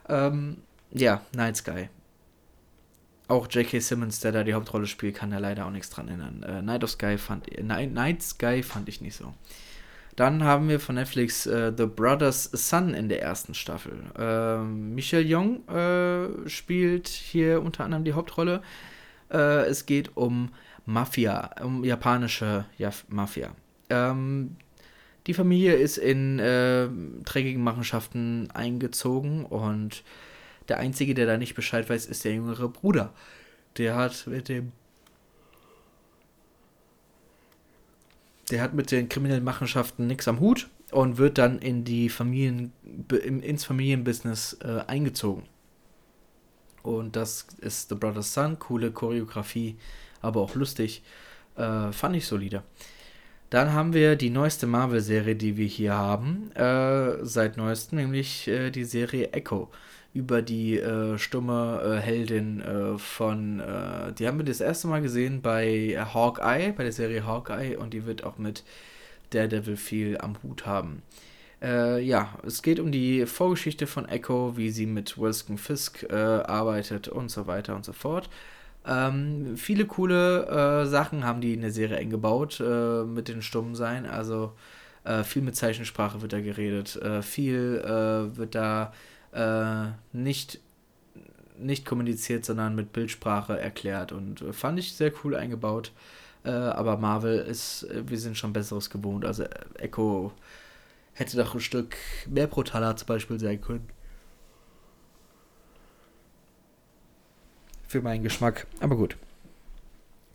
Ähm, 0.09 0.59
ja, 0.91 1.23
Night 1.35 1.57
Sky 1.57 1.89
auch 3.33 3.49
J.K. 3.51 3.81
Simmons, 3.81 4.21
der 4.21 4.31
da 4.31 4.45
die 4.45 4.55
Hauptrolle 4.55 4.87
spielt, 4.87 5.17
kann 5.17 5.31
da 5.31 5.39
leider 5.39 5.67
auch 5.67 5.71
nichts 5.71 5.91
dran 5.91 6.09
erinnern. 6.09 6.43
Äh, 6.43 6.63
Night 6.63 6.85
of 6.85 6.91
Sky 6.91 7.17
fand 7.17 7.47
Night, 7.63 7.93
Night 7.93 8.23
Sky 8.23 8.63
fand 8.63 8.89
ich 8.89 9.01
nicht 9.01 9.17
so. 9.17 9.33
Dann 10.17 10.45
haben 10.45 10.69
wir 10.69 10.79
von 10.79 10.97
Netflix 10.97 11.47
äh, 11.47 11.73
The 11.75 11.87
Brothers 11.87 12.45
Son 12.53 12.93
in 12.93 13.09
der 13.09 13.23
ersten 13.23 13.55
Staffel. 13.55 13.99
Äh, 14.19 14.59
Michelle 14.59 15.25
Young 15.27 15.67
äh, 15.69 16.49
spielt 16.49 17.09
hier 17.09 17.63
unter 17.63 17.85
anderem 17.85 18.05
die 18.05 18.13
Hauptrolle. 18.13 18.61
Äh, 19.33 19.65
es 19.67 19.87
geht 19.87 20.15
um 20.15 20.51
Mafia, 20.85 21.51
um 21.63 21.83
japanische 21.85 22.67
ja, 22.77 22.91
Mafia. 23.09 23.53
Ähm, 23.89 24.57
die 25.27 25.35
Familie 25.35 25.75
ist 25.75 25.97
in 25.97 26.39
äh, 26.39 26.89
dreckigen 27.25 27.63
Machenschaften 27.63 28.51
eingezogen 28.53 29.47
und 29.47 30.03
der 30.69 30.79
Einzige, 30.79 31.15
der 31.15 31.27
da 31.27 31.37
nicht 31.37 31.55
Bescheid 31.55 31.89
weiß, 31.89 32.07
ist 32.07 32.25
der 32.25 32.35
jüngere 32.35 32.69
Bruder. 32.69 33.13
Der 33.79 33.97
hat 33.97 34.27
mit 34.27 34.49
dem. 34.49 34.73
Der 38.51 38.61
hat 38.61 38.75
mit 38.75 38.91
den 38.91 39.09
kriminellen 39.09 39.45
Machenschaften 39.45 40.07
nichts 40.07 40.29
am 40.29 40.41
Hut 40.41 40.69
und 40.91 41.17
wird 41.17 41.39
dann 41.39 41.59
in 41.59 41.85
die 41.85 42.09
Familien, 42.11 42.73
ins 43.09 43.65
Familienbusiness 43.65 44.59
äh, 44.63 44.85
eingezogen. 44.87 45.45
Und 46.83 47.17
das 47.17 47.47
ist 47.61 47.89
The 47.89 47.95
Brother's 47.95 48.35
Son, 48.35 48.59
coole 48.59 48.91
Choreografie, 48.91 49.77
aber 50.21 50.41
auch 50.41 50.55
lustig. 50.55 51.03
Äh, 51.57 51.93
fand 51.93 52.17
ich 52.17 52.27
solide. 52.27 52.63
Dann 53.51 53.73
haben 53.73 53.93
wir 53.93 54.17
die 54.17 54.31
neueste 54.31 54.67
Marvel-Serie, 54.67 55.37
die 55.37 55.57
wir 55.57 55.67
hier 55.67 55.95
haben, 55.95 56.51
äh, 56.53 57.25
seit 57.25 57.57
neuestem, 57.57 57.99
nämlich 57.99 58.49
äh, 58.49 58.71
die 58.71 58.85
Serie 58.85 59.33
Echo 59.33 59.71
über 60.15 60.43
die 60.43 60.79
äh, 60.79 61.17
stumme 61.17 61.81
äh, 61.83 62.01
Heldin 62.01 62.61
äh, 62.61 62.99
von, 62.99 63.61
äh, 63.61 64.13
die 64.13 64.27
haben 64.27 64.39
wir 64.39 64.45
das 64.45 64.61
erste 64.61 64.89
Mal 64.89 65.01
gesehen 65.01 65.41
bei 65.41 65.97
Hawkeye, 66.13 66.73
bei 66.73 66.83
der 66.83 66.93
Serie 66.93 67.27
Hawkeye 67.27 67.77
und 67.77 67.95
die 67.95 68.05
wird 68.05 68.25
auch 68.25 68.37
mit 68.37 68.63
Daredevil 69.31 69.77
viel 69.77 70.19
am 70.19 70.37
Hut 70.43 70.67
haben. 70.67 71.03
Äh, 71.63 72.03
ja, 72.03 72.39
es 72.47 72.61
geht 72.63 72.79
um 72.79 72.93
die 72.93 73.25
Vorgeschichte 73.25 73.87
von 73.87 74.07
Echo, 74.07 74.57
wie 74.57 74.71
sie 74.71 74.85
mit 74.85 75.17
Wilson 75.17 75.57
Fisk 75.57 76.03
äh, 76.11 76.15
arbeitet 76.15 77.09
und 77.09 77.31
so 77.31 77.47
weiter 77.47 77.75
und 77.75 77.85
so 77.85 77.95
fort. 77.95 78.29
Ähm, 78.87 79.57
viele 79.57 79.87
coole 79.87 80.87
Sachen 80.89 81.25
haben 81.25 81.41
die 81.41 81.55
in 81.55 81.61
der 81.61 81.71
Serie 81.71 81.99
eingebaut 81.99 82.61
mit 83.07 83.29
den 83.29 83.41
Stummen 83.41 83.77
sein, 83.77 84.07
also 84.07 84.55
viel 85.23 85.43
mit 85.43 85.55
Zeichensprache 85.55 86.21
wird 86.21 86.33
da 86.33 86.41
geredet, 86.41 86.99
viel 87.23 87.81
wird 88.35 88.57
da 88.57 88.93
äh, 89.33 89.87
nicht, 90.13 90.61
nicht 91.59 91.85
kommuniziert, 91.85 92.45
sondern 92.45 92.75
mit 92.75 92.93
Bildsprache 92.93 93.59
erklärt. 93.59 94.13
Und 94.13 94.43
äh, 94.43 94.53
fand 94.53 94.79
ich 94.79 94.95
sehr 94.95 95.13
cool 95.25 95.35
eingebaut. 95.35 95.93
Äh, 96.45 96.51
aber 96.51 96.97
Marvel 96.97 97.39
ist, 97.39 97.85
äh, 97.85 98.09
wir 98.09 98.19
sind 98.19 98.37
schon 98.37 98.53
Besseres 98.53 98.91
gewohnt. 98.91 99.25
Also 99.25 99.45
Echo 99.79 100.33
hätte 101.15 101.37
doch 101.37 101.55
ein 101.55 101.61
Stück 101.61 101.97
mehr 102.29 102.47
brutaler 102.47 102.97
zum 102.97 103.07
Beispiel 103.07 103.39
sein 103.39 103.61
können. 103.61 103.89
Für 107.87 108.01
meinen 108.01 108.23
Geschmack. 108.23 108.67
Aber 108.81 108.97
gut. 108.97 109.17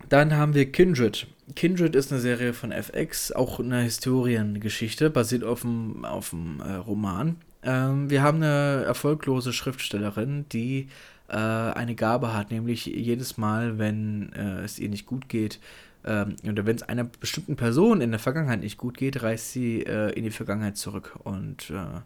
Dann 0.10 0.36
haben 0.36 0.54
wir 0.54 0.72
Kindred. 0.72 1.28
Kindred 1.56 1.96
ist 1.96 2.12
eine 2.12 2.22
Serie 2.22 2.54
von 2.54 2.72
FX, 2.72 3.32
auch 3.32 3.60
eine 3.60 3.82
Historiengeschichte, 3.82 5.10
basiert 5.10 5.44
auf 5.44 5.62
dem, 5.62 6.06
auf 6.06 6.30
dem 6.30 6.62
äh, 6.62 6.76
Roman. 6.76 7.38
Ähm, 7.64 8.10
wir 8.10 8.22
haben 8.24 8.38
eine 8.38 8.84
erfolglose 8.86 9.54
Schriftstellerin, 9.54 10.46
die 10.50 10.90
äh, 11.28 11.36
eine 11.36 11.96
Gabe 11.96 12.34
hat, 12.34 12.52
nämlich 12.52 12.86
jedes 12.86 13.38
Mal, 13.38 13.78
wenn 13.78 14.32
äh, 14.34 14.62
es 14.62 14.80
ihr 14.80 14.90
nicht 14.90 15.06
gut 15.06 15.28
geht, 15.30 15.60
ähm, 16.06 16.36
oder 16.48 16.66
wenn 16.66 16.78
es 16.78 16.84
einer 16.84 17.04
bestimmten 17.04 17.56
Person 17.56 18.02
in 18.02 18.12
der 18.12 18.20
Vergangenheit 18.20 18.62
nicht 18.62 18.78
gut 18.78 18.98
geht, 18.98 19.22
reist 19.24 19.52
sie 19.52 19.82
äh, 19.82 20.12
in 20.14 20.24
die 20.24 20.32
Vergangenheit 20.32 20.78
zurück. 20.78 21.20
Und 21.24 21.70
äh, 21.70 22.02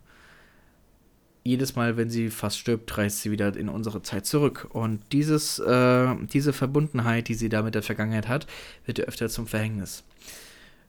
jedes 1.43 1.75
Mal, 1.75 1.97
wenn 1.97 2.09
sie 2.09 2.29
fast 2.29 2.57
stirbt, 2.57 2.97
reist 2.97 3.21
sie 3.21 3.31
wieder 3.31 3.55
in 3.55 3.69
unsere 3.69 4.01
Zeit 4.01 4.25
zurück. 4.25 4.67
Und 4.71 5.01
dieses, 5.11 5.59
äh, 5.59 6.15
diese 6.33 6.53
Verbundenheit, 6.53 7.27
die 7.27 7.35
sie 7.35 7.49
da 7.49 7.61
mit 7.61 7.75
der 7.75 7.83
Vergangenheit 7.83 8.27
hat, 8.27 8.47
wird 8.85 8.99
ihr 8.99 9.05
öfter 9.05 9.29
zum 9.29 9.47
Verhängnis. 9.47 10.03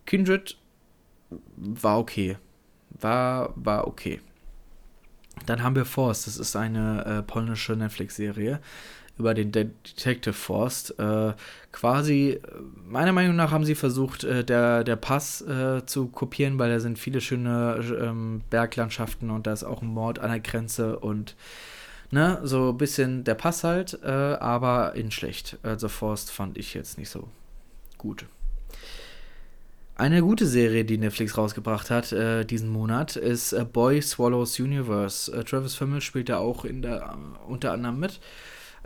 Kindred 0.06 0.56
war 1.56 1.98
okay. 1.98 2.36
War, 2.90 3.52
war 3.56 3.86
okay. 3.86 4.20
Dann 5.46 5.62
haben 5.62 5.76
wir 5.76 5.84
Forst, 5.84 6.26
das 6.26 6.36
ist 6.36 6.56
eine 6.56 7.04
äh, 7.04 7.22
polnische 7.22 7.74
Netflix-Serie 7.74 8.60
über 9.18 9.34
den 9.34 9.52
De 9.52 9.64
Detective 9.64 10.32
Forst. 10.32 10.98
Äh, 10.98 11.34
quasi, 11.70 12.40
meiner 12.84 13.12
Meinung 13.12 13.36
nach 13.36 13.50
haben 13.50 13.64
sie 13.64 13.74
versucht, 13.74 14.24
äh, 14.24 14.44
der, 14.44 14.84
der 14.84 14.96
Pass 14.96 15.42
äh, 15.42 15.84
zu 15.86 16.06
kopieren, 16.08 16.58
weil 16.58 16.70
da 16.70 16.80
sind 16.80 16.98
viele 16.98 17.20
schöne 17.20 17.80
ähm, 18.00 18.42
Berglandschaften 18.50 19.30
und 19.30 19.46
da 19.46 19.52
ist 19.52 19.64
auch 19.64 19.82
ein 19.82 19.88
Mord 19.88 20.18
an 20.18 20.30
der 20.30 20.40
Grenze 20.40 20.98
und 20.98 21.36
ne, 22.10 22.40
so 22.42 22.70
ein 22.70 22.78
bisschen 22.78 23.24
der 23.24 23.34
Pass 23.34 23.64
halt, 23.64 23.98
äh, 24.02 24.08
aber 24.08 24.94
in 24.94 25.10
schlecht. 25.10 25.58
Also 25.62 25.88
Forst 25.88 26.30
fand 26.30 26.56
ich 26.56 26.74
jetzt 26.74 26.98
nicht 26.98 27.10
so 27.10 27.28
gut. 27.98 28.26
Eine 29.94 30.22
gute 30.22 30.46
Serie, 30.46 30.86
die 30.86 30.96
Netflix 30.96 31.36
rausgebracht 31.36 31.90
hat 31.90 32.12
äh, 32.12 32.46
diesen 32.46 32.70
Monat, 32.70 33.16
ist 33.16 33.52
äh, 33.52 33.66
Boy 33.70 34.00
Swallows 34.00 34.58
Universe. 34.58 35.30
Äh, 35.30 35.44
Travis 35.44 35.74
Fimmel 35.74 36.00
spielt 36.00 36.30
da 36.30 36.38
auch 36.38 36.64
der, 36.66 37.02
äh, 37.02 37.50
unter 37.50 37.72
anderem 37.72 38.00
mit. 38.00 38.18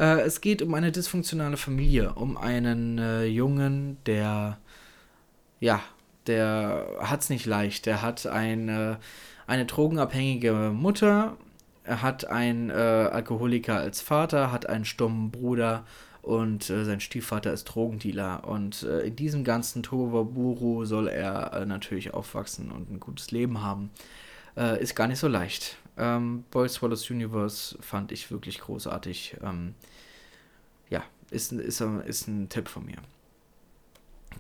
Äh, 0.00 0.22
es 0.22 0.40
geht 0.40 0.62
um 0.62 0.74
eine 0.74 0.90
dysfunktionale 0.90 1.56
Familie, 1.56 2.14
um 2.14 2.36
einen 2.36 2.98
äh, 2.98 3.24
Jungen, 3.24 3.98
der, 4.06 4.58
ja, 5.60 5.80
der 6.26 6.88
hat 6.98 7.20
es 7.20 7.30
nicht 7.30 7.46
leicht. 7.46 7.86
Der 7.86 8.02
hat 8.02 8.26
eine, 8.26 8.98
eine 9.46 9.64
drogenabhängige 9.64 10.72
Mutter, 10.74 11.36
hat 11.84 12.28
einen 12.28 12.72
Alkoholiker 12.72 13.76
als 13.76 14.00
Vater, 14.00 14.50
hat 14.50 14.68
einen 14.68 14.84
stummen 14.84 15.30
Bruder 15.30 15.84
und 16.26 16.68
äh, 16.70 16.84
sein 16.84 16.98
Stiefvater 16.98 17.52
ist 17.52 17.66
Drogendealer. 17.66 18.48
Und 18.48 18.82
äh, 18.82 19.02
in 19.02 19.14
diesem 19.14 19.44
ganzen 19.44 19.84
Tobaburu 19.84 20.84
soll 20.84 21.06
er 21.06 21.52
äh, 21.52 21.66
natürlich 21.66 22.14
aufwachsen 22.14 22.72
und 22.72 22.90
ein 22.90 22.98
gutes 22.98 23.30
Leben 23.30 23.62
haben. 23.62 23.90
Äh, 24.56 24.82
ist 24.82 24.96
gar 24.96 25.06
nicht 25.06 25.20
so 25.20 25.28
leicht. 25.28 25.76
Ähm, 25.96 26.42
Boy 26.50 26.68
Swallows 26.68 27.08
Universe 27.10 27.78
fand 27.80 28.10
ich 28.10 28.32
wirklich 28.32 28.58
großartig. 28.58 29.36
Ähm, 29.40 29.74
ja, 30.90 31.04
ist, 31.30 31.52
ist, 31.52 31.80
ist 31.80 32.26
ein 32.26 32.48
Tipp 32.48 32.66
von 32.66 32.84
mir. 32.84 32.98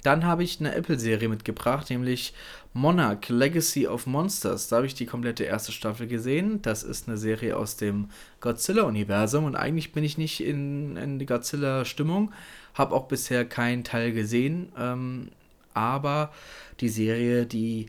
Dann 0.02 0.24
habe 0.24 0.44
ich 0.44 0.60
eine 0.60 0.74
Apple-Serie 0.74 1.28
mitgebracht, 1.28 1.90
nämlich 1.90 2.34
Monarch 2.72 3.28
Legacy 3.28 3.86
of 3.86 4.06
Monsters. 4.06 4.68
Da 4.68 4.76
habe 4.76 4.86
ich 4.86 4.94
die 4.94 5.06
komplette 5.06 5.44
erste 5.44 5.72
Staffel 5.72 6.06
gesehen. 6.06 6.62
Das 6.62 6.82
ist 6.82 7.08
eine 7.08 7.16
Serie 7.16 7.56
aus 7.56 7.76
dem 7.76 8.10
Godzilla-Universum 8.40 9.44
und 9.44 9.56
eigentlich 9.56 9.92
bin 9.92 10.04
ich 10.04 10.18
nicht 10.18 10.40
in, 10.40 10.96
in 10.96 11.18
die 11.18 11.26
Godzilla-Stimmung. 11.26 12.32
Habe 12.74 12.94
auch 12.94 13.08
bisher 13.08 13.44
keinen 13.44 13.84
Teil 13.84 14.12
gesehen. 14.12 14.72
Ähm, 14.78 15.30
aber 15.74 16.32
die 16.80 16.88
Serie, 16.88 17.46
die 17.46 17.86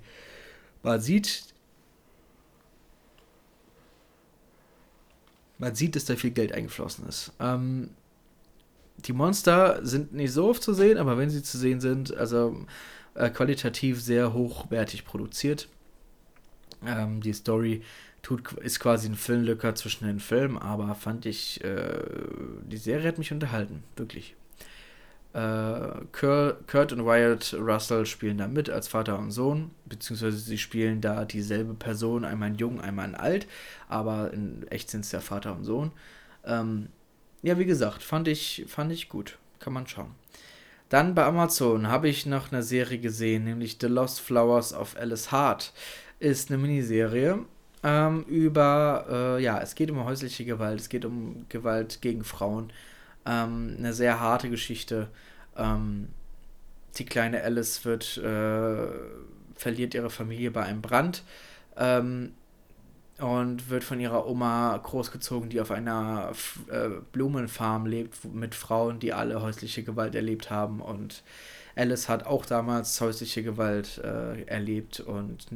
man 0.83 1.01
sieht, 1.01 1.43
man 5.57 5.75
sieht, 5.75 5.95
dass 5.95 6.05
da 6.05 6.15
viel 6.15 6.31
Geld 6.31 6.53
eingeflossen 6.53 7.07
ist. 7.07 7.31
Ähm, 7.39 7.89
die 8.97 9.13
Monster 9.13 9.79
sind 9.85 10.13
nicht 10.13 10.31
so 10.31 10.49
oft 10.49 10.63
zu 10.63 10.73
sehen, 10.73 10.97
aber 10.97 11.17
wenn 11.17 11.29
sie 11.29 11.43
zu 11.43 11.57
sehen 11.57 11.79
sind, 11.79 12.15
also 12.15 12.65
äh, 13.13 13.29
qualitativ 13.29 14.01
sehr 14.01 14.33
hochwertig 14.33 15.05
produziert. 15.05 15.67
Ähm, 16.85 17.21
die 17.21 17.33
Story 17.33 17.81
tut, 18.21 18.53
ist 18.53 18.79
quasi 18.79 19.07
ein 19.07 19.15
Filmlücker 19.15 19.75
zwischen 19.75 20.05
den 20.05 20.19
Filmen, 20.19 20.57
aber 20.57 20.95
fand 20.95 21.25
ich, 21.25 21.63
äh, 21.63 22.01
die 22.63 22.77
Serie 22.77 23.07
hat 23.07 23.17
mich 23.17 23.31
unterhalten, 23.31 23.83
wirklich. 23.95 24.35
Äh, 25.33 26.05
Kurt 26.11 26.91
und 26.93 27.05
Wyatt 27.05 27.55
Russell 27.59 28.05
spielen 28.05 28.37
da 28.37 28.47
mit 28.47 28.69
als 28.69 28.87
Vater 28.87 29.19
und 29.19 29.31
Sohn, 29.31 29.71
beziehungsweise 29.85 30.37
sie 30.37 30.57
spielen 30.57 31.01
da 31.01 31.25
dieselbe 31.25 31.73
Person, 31.73 32.25
einmal 32.25 32.49
ein 32.49 32.55
Jung, 32.55 32.81
einmal 32.81 33.05
ein 33.05 33.15
Alt, 33.15 33.47
aber 33.87 34.33
in 34.33 34.65
echt 34.69 34.89
sind 34.89 35.01
es 35.01 35.11
ja 35.11 35.19
Vater 35.19 35.55
und 35.55 35.63
Sohn. 35.63 35.91
Ähm, 36.45 36.87
ja, 37.41 37.57
wie 37.57 37.65
gesagt, 37.65 38.03
fand 38.03 38.27
ich, 38.27 38.65
fand 38.67 38.91
ich 38.91 39.09
gut. 39.09 39.37
Kann 39.59 39.73
man 39.73 39.87
schauen. 39.87 40.11
Dann 40.89 41.15
bei 41.15 41.25
Amazon 41.25 41.87
habe 41.87 42.07
ich 42.07 42.25
noch 42.25 42.51
eine 42.51 42.63
Serie 42.63 42.99
gesehen, 42.99 43.43
nämlich 43.43 43.77
The 43.81 43.87
Lost 43.87 44.21
Flowers 44.21 44.73
of 44.73 44.95
Alice 44.97 45.31
Hart. 45.31 45.73
Ist 46.19 46.49
eine 46.49 46.57
Miniserie 46.57 47.45
ähm, 47.83 48.23
über, 48.23 49.05
äh, 49.09 49.43
ja, 49.43 49.59
es 49.59 49.75
geht 49.75 49.91
um 49.91 50.03
häusliche 50.03 50.45
Gewalt, 50.45 50.79
es 50.79 50.89
geht 50.89 51.05
um 51.05 51.45
Gewalt 51.49 52.01
gegen 52.01 52.23
Frauen. 52.23 52.71
Ähm, 53.25 53.75
eine 53.77 53.93
sehr 53.93 54.19
harte 54.19 54.49
Geschichte. 54.49 55.09
Ähm, 55.55 56.09
die 56.97 57.05
kleine 57.05 57.43
Alice 57.43 57.85
wird, 57.85 58.17
äh, 58.17 58.87
verliert 59.55 59.93
ihre 59.93 60.09
Familie 60.09 60.51
bei 60.51 60.63
einem 60.63 60.81
Brand. 60.81 61.23
Ähm, 61.75 62.33
und 63.19 63.69
wird 63.69 63.83
von 63.83 63.99
ihrer 63.99 64.27
Oma 64.27 64.77
großgezogen, 64.77 65.49
die 65.49 65.59
auf 65.59 65.71
einer 65.71 66.31
äh, 66.69 66.89
Blumenfarm 67.11 67.85
lebt 67.85 68.23
mit 68.25 68.53
Frauen, 68.53 68.99
die 68.99 69.13
alle 69.13 69.41
häusliche 69.41 69.83
Gewalt 69.83 70.13
erlebt 70.13 70.51
haben. 70.51 70.81
Und 70.81 71.23
Alice 71.75 72.09
hat 72.09 72.25
auch 72.25 72.45
damals 72.45 72.99
häusliche 73.01 73.43
Gewalt 73.43 73.99
äh, 74.03 74.43
erlebt 74.43 74.99
und 74.99 75.47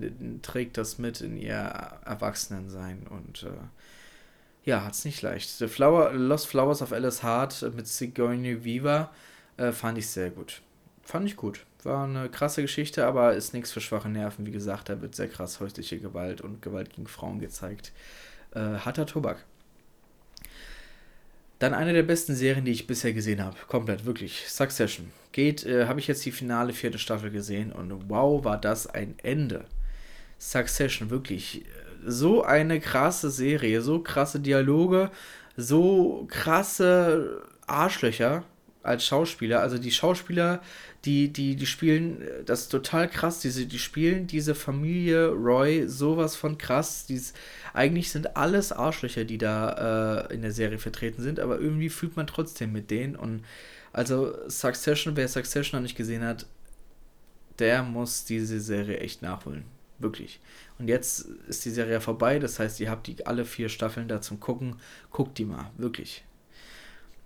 trägt 0.42 0.78
das 0.78 0.98
mit 0.98 1.22
in 1.22 1.38
ihr 1.38 2.00
Erwachsenensein. 2.06 3.06
Und 3.08 3.44
äh, 3.44 4.70
ja, 4.70 4.84
hat 4.84 4.94
es 4.94 5.06
nicht 5.06 5.22
leicht. 5.22 5.50
The 5.58 5.68
Flower, 5.68 6.14
Lost 6.14 6.48
Flowers 6.48 6.82
of 6.82 6.94
Alice 6.94 7.22
Hart 7.22 7.62
mit 7.76 7.88
Sigourney 7.88 8.64
Viva 8.64 9.12
äh, 9.58 9.72
fand 9.72 10.00
ich 10.00 10.10
sehr 10.10 10.32
gut. 10.32 10.62
Fand 11.04 11.28
ich 11.28 11.36
gut. 11.36 11.66
War 11.84 12.04
eine 12.04 12.30
krasse 12.30 12.62
Geschichte, 12.62 13.06
aber 13.06 13.34
ist 13.34 13.54
nichts 13.54 13.72
für 13.72 13.82
schwache 13.82 14.10
Nerven. 14.10 14.46
Wie 14.46 14.52
gesagt, 14.52 14.90
da 14.90 15.02
wird 15.02 15.16
sehr 15.16 15.28
krass 15.28 15.60
häusliche 15.60 15.98
Gewalt 15.98 16.42
und 16.42 16.62
Gewalt 16.62 16.92
gegen 16.92 17.08
Frauen 17.08 17.40
gezeigt. 17.40 17.92
Äh, 18.54 18.60
harter 18.60 19.06
Tobak. 19.06 19.44
Dann 21.58 21.74
eine 21.74 21.94
der 21.94 22.04
besten 22.04 22.36
Serien, 22.36 22.66
die 22.66 22.72
ich 22.72 22.88
bisher 22.88 23.14
gesehen 23.14 23.44
habe. 23.44 23.56
Komplett, 23.68 24.06
wirklich. 24.06 24.50
Succession. 24.50 25.12
Geht, 25.32 25.66
äh, 25.66 25.86
habe 25.86 26.00
ich 26.00 26.08
jetzt 26.08 26.26
die 26.26 26.32
finale 26.32 26.74
vierte 26.74 27.00
Staffel 27.00 27.32
gesehen 27.32 27.72
und 27.72 28.10
wow, 28.10 28.44
war 28.44 28.60
das 28.60 28.88
ein 28.88 29.16
Ende. 29.22 29.66
Succession, 30.40 31.10
wirklich. 31.10 31.64
So 32.04 32.44
eine 32.44 32.80
krasse 32.80 33.30
Serie, 33.30 33.82
so 33.82 34.00
krasse 34.00 34.40
Dialoge, 34.40 35.12
so 35.56 36.26
krasse 36.30 37.44
Arschlöcher 37.68 38.44
als 38.84 39.06
Schauspieler. 39.06 39.62
Also 39.62 39.78
die 39.78 39.92
Schauspieler, 39.92 40.62
die, 41.06 41.32
die, 41.32 41.56
die 41.56 41.66
spielen, 41.66 42.22
das 42.46 42.62
ist 42.62 42.70
total 42.70 43.08
krass, 43.08 43.40
diese, 43.40 43.66
die 43.66 43.80
spielen 43.80 44.28
diese 44.28 44.56
Familie 44.56 45.30
Roy 45.30 45.88
sowas 45.88 46.36
von 46.36 46.58
krass. 46.58 47.06
Dies, 47.08 47.34
eigentlich 47.74 48.12
sind 48.12 48.36
alles 48.38 48.72
Arschlöcher, 48.72 49.24
die 49.24 49.38
da 49.38 50.28
äh, 50.30 50.34
in 50.34 50.42
der 50.42 50.52
Serie 50.52 50.80
vertreten 50.80 51.22
sind, 51.22 51.40
aber 51.40 51.60
irgendwie 51.60 51.90
fühlt 51.90 52.16
man 52.16 52.28
trotzdem 52.28 52.72
mit 52.72 52.92
denen. 52.92 53.16
Und 53.16 53.44
also 53.94 54.34
Succession, 54.50 55.16
wer 55.16 55.28
Succession 55.28 55.80
noch 55.80 55.84
nicht 55.84 55.98
gesehen 55.98 56.24
hat, 56.24 56.46
der 57.60 57.84
muss 57.84 58.26
diese 58.26 58.60
Serie 58.60 59.00
echt 59.00 59.22
nachholen. 59.22 59.64
Wirklich. 60.00 60.40
Und 60.80 60.88
jetzt 60.88 61.28
ist 61.48 61.64
die 61.66 61.70
Serie 61.70 62.02
vorbei, 62.02 62.40
das 62.40 62.58
heißt, 62.58 62.80
ihr 62.80 62.90
habt 62.90 63.06
die 63.06 63.28
alle 63.28 63.46
vier 63.46 63.70
Staffeln 63.70 64.08
da 64.08 64.20
zum 64.20 64.40
Gucken. 64.40 64.78
Guckt 65.12 65.38
die 65.38 65.46
mal, 65.46 65.70
wirklich. 65.78 66.24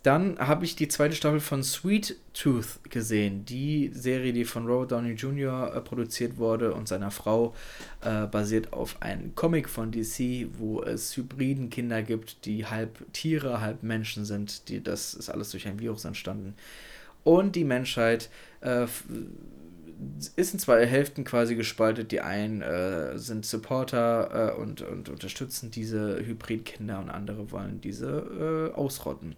Dann 0.06 0.38
habe 0.38 0.66
ich 0.66 0.76
die 0.76 0.88
zweite 0.88 1.16
Staffel 1.16 1.40
von 1.40 1.64
Sweet 1.64 2.16
Tooth 2.36 2.80
gesehen. 2.92 3.44
Die 3.46 3.90
Serie, 3.92 4.34
die 4.34 4.46
von 4.46 4.68
Robert 4.68 4.92
Downey 4.92 5.14
Jr. 5.14 5.76
Äh, 5.76 5.82
produziert 5.82 6.38
wurde 6.38 6.76
und 6.76 6.88
seiner 6.88 7.10
Frau, 7.10 7.56
äh, 8.02 8.28
basiert 8.28 8.72
auf 8.72 9.02
einem 9.02 9.34
Comic 9.34 9.68
von 9.68 9.92
DC, 9.92 10.48
wo 10.60 10.84
es 10.84 11.18
hybriden 11.18 11.72
Kinder 11.72 12.04
gibt, 12.04 12.46
die 12.46 12.68
halb 12.68 13.12
Tiere, 13.14 13.62
halb 13.62 13.82
Menschen 13.82 14.26
sind. 14.26 14.70
Die, 14.70 14.84
das 14.84 15.16
ist 15.16 15.32
alles 15.32 15.50
durch 15.50 15.68
ein 15.68 15.80
Virus 15.80 16.06
entstanden. 16.06 16.54
Und 17.24 17.56
die 17.56 17.64
Menschheit 17.64 18.30
äh, 18.62 18.86
ist 20.36 20.54
in 20.54 20.60
zwei 20.60 20.86
Hälften 20.86 21.24
quasi 21.24 21.56
gespaltet. 21.56 22.12
Die 22.12 22.22
einen 22.22 22.62
äh, 22.62 23.18
sind 23.18 23.44
Supporter 23.44 24.54
äh, 24.54 24.62
und, 24.62 24.84
und 24.84 25.10
unterstützen 25.10 25.72
diese 25.72 26.24
Hybridkinder 26.24 27.00
und 27.00 27.10
andere 27.10 27.50
wollen 27.50 27.82
diese 27.82 28.72
äh, 28.72 28.78
ausrotten. 28.78 29.36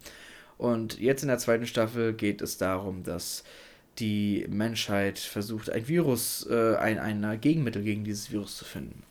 Und 0.58 1.00
jetzt 1.00 1.22
in 1.22 1.28
der 1.28 1.38
zweiten 1.38 1.68
Staffel 1.68 2.14
geht 2.14 2.42
es 2.42 2.58
darum, 2.58 3.04
dass 3.04 3.44
die 4.00 4.46
Menschheit 4.50 5.20
versucht, 5.20 5.70
ein 5.70 5.88
Virus, 5.88 6.48
äh, 6.50 6.76
ein, 6.76 7.00
ein 7.00 7.40
Gegenmittel 7.42 7.84
gegen 7.84 8.04
dieses 8.04 8.32
Virus 8.32 8.58
zu 8.58 8.66
finden. 8.66 9.04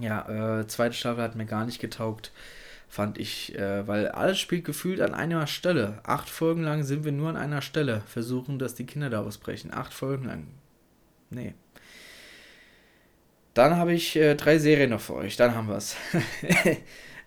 Ja, 0.00 0.60
äh, 0.60 0.66
zweite 0.66 0.94
Staffel 0.94 1.22
hat 1.22 1.36
mir 1.36 1.46
gar 1.46 1.66
nicht 1.66 1.80
getaugt, 1.80 2.32
fand 2.88 3.18
ich, 3.18 3.58
äh, 3.58 3.86
weil 3.86 4.08
alles 4.08 4.38
spielt 4.38 4.64
gefühlt 4.64 5.00
an 5.00 5.14
einer 5.14 5.46
Stelle. 5.46 6.00
Acht 6.04 6.28
Folgen 6.28 6.62
lang 6.62 6.82
sind 6.82 7.04
wir 7.04 7.12
nur 7.12 7.28
an 7.28 7.36
einer 7.36 7.62
Stelle, 7.62 8.02
versuchen, 8.06 8.58
dass 8.58 8.74
die 8.74 8.86
Kinder 8.86 9.10
da 9.10 9.22
ausbrechen. 9.22 9.72
Acht 9.72 9.92
Folgen 9.92 10.26
lang. 10.26 10.46
Nee. 11.30 11.54
Dann 13.54 13.76
habe 13.76 13.92
ich 13.92 14.16
äh, 14.16 14.34
drei 14.34 14.58
Serien 14.58 14.90
noch 14.90 15.00
für 15.00 15.14
euch, 15.14 15.36
dann 15.36 15.54
haben 15.54 15.68
wir 15.68 15.76
es. 15.76 15.96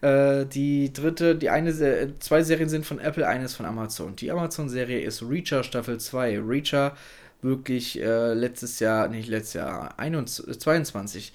Äh, 0.05 0.45
die 0.45 0.93
dritte, 0.93 1.35
die 1.35 1.49
eine, 1.49 1.73
zwei 2.19 2.43
Serien 2.43 2.69
sind 2.69 2.85
von 2.85 2.99
Apple, 2.99 3.27
eine 3.27 3.45
ist 3.45 3.55
von 3.55 3.65
Amazon. 3.65 4.15
Die 4.15 4.31
Amazon-Serie 4.31 4.99
ist 5.01 5.23
Reacher 5.23 5.63
Staffel 5.63 5.99
2. 5.99 6.41
Reacher 6.41 6.95
wirklich 7.41 7.99
äh, 7.99 8.33
letztes 8.33 8.79
Jahr, 8.79 9.07
nicht 9.07 9.27
letztes 9.27 9.53
Jahr, 9.55 9.97
21, 9.97 10.59
22 10.59 11.33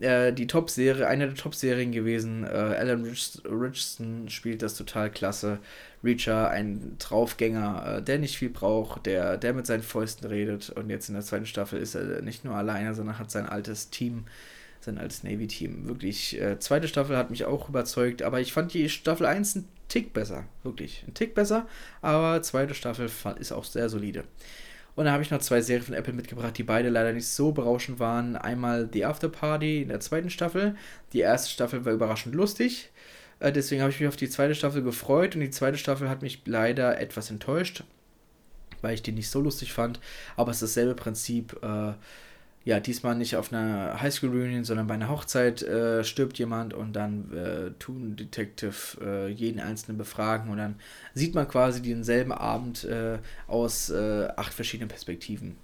äh, 0.00 0.32
die 0.32 0.46
Top-Serie, 0.46 1.08
eine 1.08 1.26
der 1.26 1.34
Top-Serien 1.34 1.90
gewesen. 1.90 2.44
Äh, 2.44 2.48
Alan 2.48 3.02
Rich 3.02 3.42
Richardson 3.44 4.28
spielt 4.28 4.62
das 4.62 4.76
total 4.76 5.10
klasse. 5.10 5.58
Reacher, 6.04 6.50
ein 6.50 6.96
Draufgänger, 7.00 7.96
äh, 7.98 8.02
der 8.02 8.18
nicht 8.20 8.38
viel 8.38 8.50
braucht, 8.50 9.06
der, 9.06 9.38
der 9.38 9.54
mit 9.54 9.66
seinen 9.66 9.82
Fäusten 9.82 10.28
redet. 10.28 10.70
Und 10.70 10.88
jetzt 10.88 11.08
in 11.08 11.14
der 11.14 11.24
zweiten 11.24 11.46
Staffel 11.46 11.80
ist 11.80 11.96
er 11.96 12.22
nicht 12.22 12.44
nur 12.44 12.54
alleine, 12.54 12.94
sondern 12.94 13.18
hat 13.18 13.32
sein 13.32 13.46
altes 13.46 13.90
Team 13.90 14.24
sein 14.84 14.98
als 14.98 15.22
Navy-Team. 15.22 15.86
Wirklich, 15.88 16.40
äh, 16.40 16.58
zweite 16.58 16.88
Staffel 16.88 17.16
hat 17.16 17.30
mich 17.30 17.44
auch 17.44 17.68
überzeugt, 17.68 18.22
aber 18.22 18.40
ich 18.40 18.52
fand 18.52 18.72
die 18.74 18.88
Staffel 18.88 19.26
1 19.26 19.56
einen 19.56 19.68
Tick 19.88 20.12
besser. 20.12 20.44
Wirklich, 20.62 21.04
ein 21.06 21.14
Tick 21.14 21.34
besser, 21.34 21.66
aber 22.02 22.42
zweite 22.42 22.74
Staffel 22.74 23.10
ist 23.38 23.52
auch 23.52 23.64
sehr 23.64 23.88
solide. 23.88 24.24
Und 24.96 25.06
da 25.06 25.12
habe 25.12 25.22
ich 25.22 25.30
noch 25.30 25.40
zwei 25.40 25.60
Serien 25.60 25.84
von 25.84 25.94
Apple 25.94 26.12
mitgebracht, 26.12 26.56
die 26.56 26.62
beide 26.62 26.88
leider 26.88 27.12
nicht 27.12 27.26
so 27.26 27.52
berauschend 27.52 27.98
waren. 27.98 28.36
Einmal 28.36 28.88
The 28.92 29.04
After 29.06 29.28
Party 29.28 29.82
in 29.82 29.88
der 29.88 30.00
zweiten 30.00 30.30
Staffel. 30.30 30.76
Die 31.12 31.20
erste 31.20 31.50
Staffel 31.50 31.84
war 31.84 31.92
überraschend 31.92 32.34
lustig. 32.34 32.90
Äh, 33.40 33.50
deswegen 33.50 33.82
habe 33.82 33.90
ich 33.90 33.98
mich 33.98 34.08
auf 34.08 34.16
die 34.16 34.28
zweite 34.28 34.54
Staffel 34.54 34.82
gefreut. 34.82 35.34
Und 35.34 35.40
die 35.40 35.50
zweite 35.50 35.78
Staffel 35.78 36.08
hat 36.08 36.22
mich 36.22 36.42
leider 36.44 37.00
etwas 37.00 37.30
enttäuscht, 37.30 37.82
weil 38.82 38.94
ich 38.94 39.02
die 39.02 39.10
nicht 39.10 39.30
so 39.30 39.40
lustig 39.40 39.72
fand. 39.72 39.98
Aber 40.36 40.52
es 40.52 40.62
ist 40.62 40.76
dasselbe 40.76 40.94
Prinzip. 40.94 41.58
Äh, 41.62 41.94
ja, 42.64 42.80
diesmal 42.80 43.14
nicht 43.14 43.36
auf 43.36 43.52
einer 43.52 44.00
Highschool-Reunion, 44.00 44.64
sondern 44.64 44.86
bei 44.86 44.94
einer 44.94 45.10
Hochzeit 45.10 45.62
äh, 45.62 46.02
stirbt 46.02 46.38
jemand 46.38 46.72
und 46.72 46.94
dann 46.94 47.30
äh, 47.32 47.70
tun 47.78 48.16
Detective 48.16 48.74
äh, 49.02 49.28
jeden 49.28 49.60
Einzelnen 49.60 49.98
befragen 49.98 50.50
und 50.50 50.56
dann 50.56 50.76
sieht 51.12 51.34
man 51.34 51.46
quasi 51.46 51.82
denselben 51.82 52.32
Abend 52.32 52.84
äh, 52.84 53.18
aus 53.48 53.90
äh, 53.90 54.28
acht 54.36 54.54
verschiedenen 54.54 54.88
Perspektiven. 54.88 55.56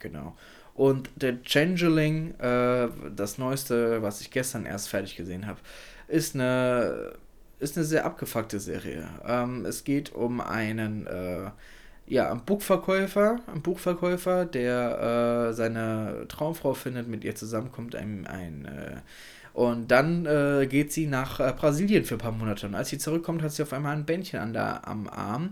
Genau. 0.00 0.36
Und 0.74 1.10
der 1.14 1.42
Changeling, 1.42 2.34
äh, 2.40 2.88
das 3.14 3.38
neueste, 3.38 4.02
was 4.02 4.20
ich 4.20 4.32
gestern 4.32 4.66
erst 4.66 4.88
fertig 4.88 5.16
gesehen 5.16 5.46
habe, 5.46 5.60
ist 6.08 6.34
eine, 6.34 7.12
ist 7.60 7.76
eine 7.76 7.86
sehr 7.86 8.04
abgefuckte 8.04 8.58
Serie. 8.58 9.08
Ähm, 9.24 9.64
es 9.64 9.84
geht 9.84 10.12
um 10.12 10.40
einen 10.40 11.06
ja, 12.10 12.30
ein 12.30 12.44
Buchverkäufer, 12.44 13.38
ein 13.46 13.62
Buchverkäufer, 13.62 14.44
der 14.44 15.48
äh, 15.50 15.54
seine 15.54 16.26
Traumfrau 16.26 16.74
findet, 16.74 17.06
mit 17.06 17.22
ihr 17.22 17.36
zusammenkommt, 17.36 17.94
ein, 17.94 18.26
ein 18.26 18.64
äh, 18.64 18.96
und 19.52 19.90
dann 19.90 20.26
äh, 20.26 20.66
geht 20.66 20.92
sie 20.92 21.06
nach 21.06 21.38
äh, 21.38 21.52
Brasilien 21.56 22.04
für 22.04 22.16
ein 22.16 22.18
paar 22.18 22.32
Monate. 22.32 22.66
Und 22.66 22.74
als 22.74 22.88
sie 22.88 22.98
zurückkommt, 22.98 23.42
hat 23.42 23.52
sie 23.52 23.62
auf 23.62 23.72
einmal 23.72 23.96
ein 23.96 24.06
Bändchen 24.06 24.40
an 24.40 24.52
der, 24.52 24.86
am 24.88 25.08
Arm, 25.08 25.50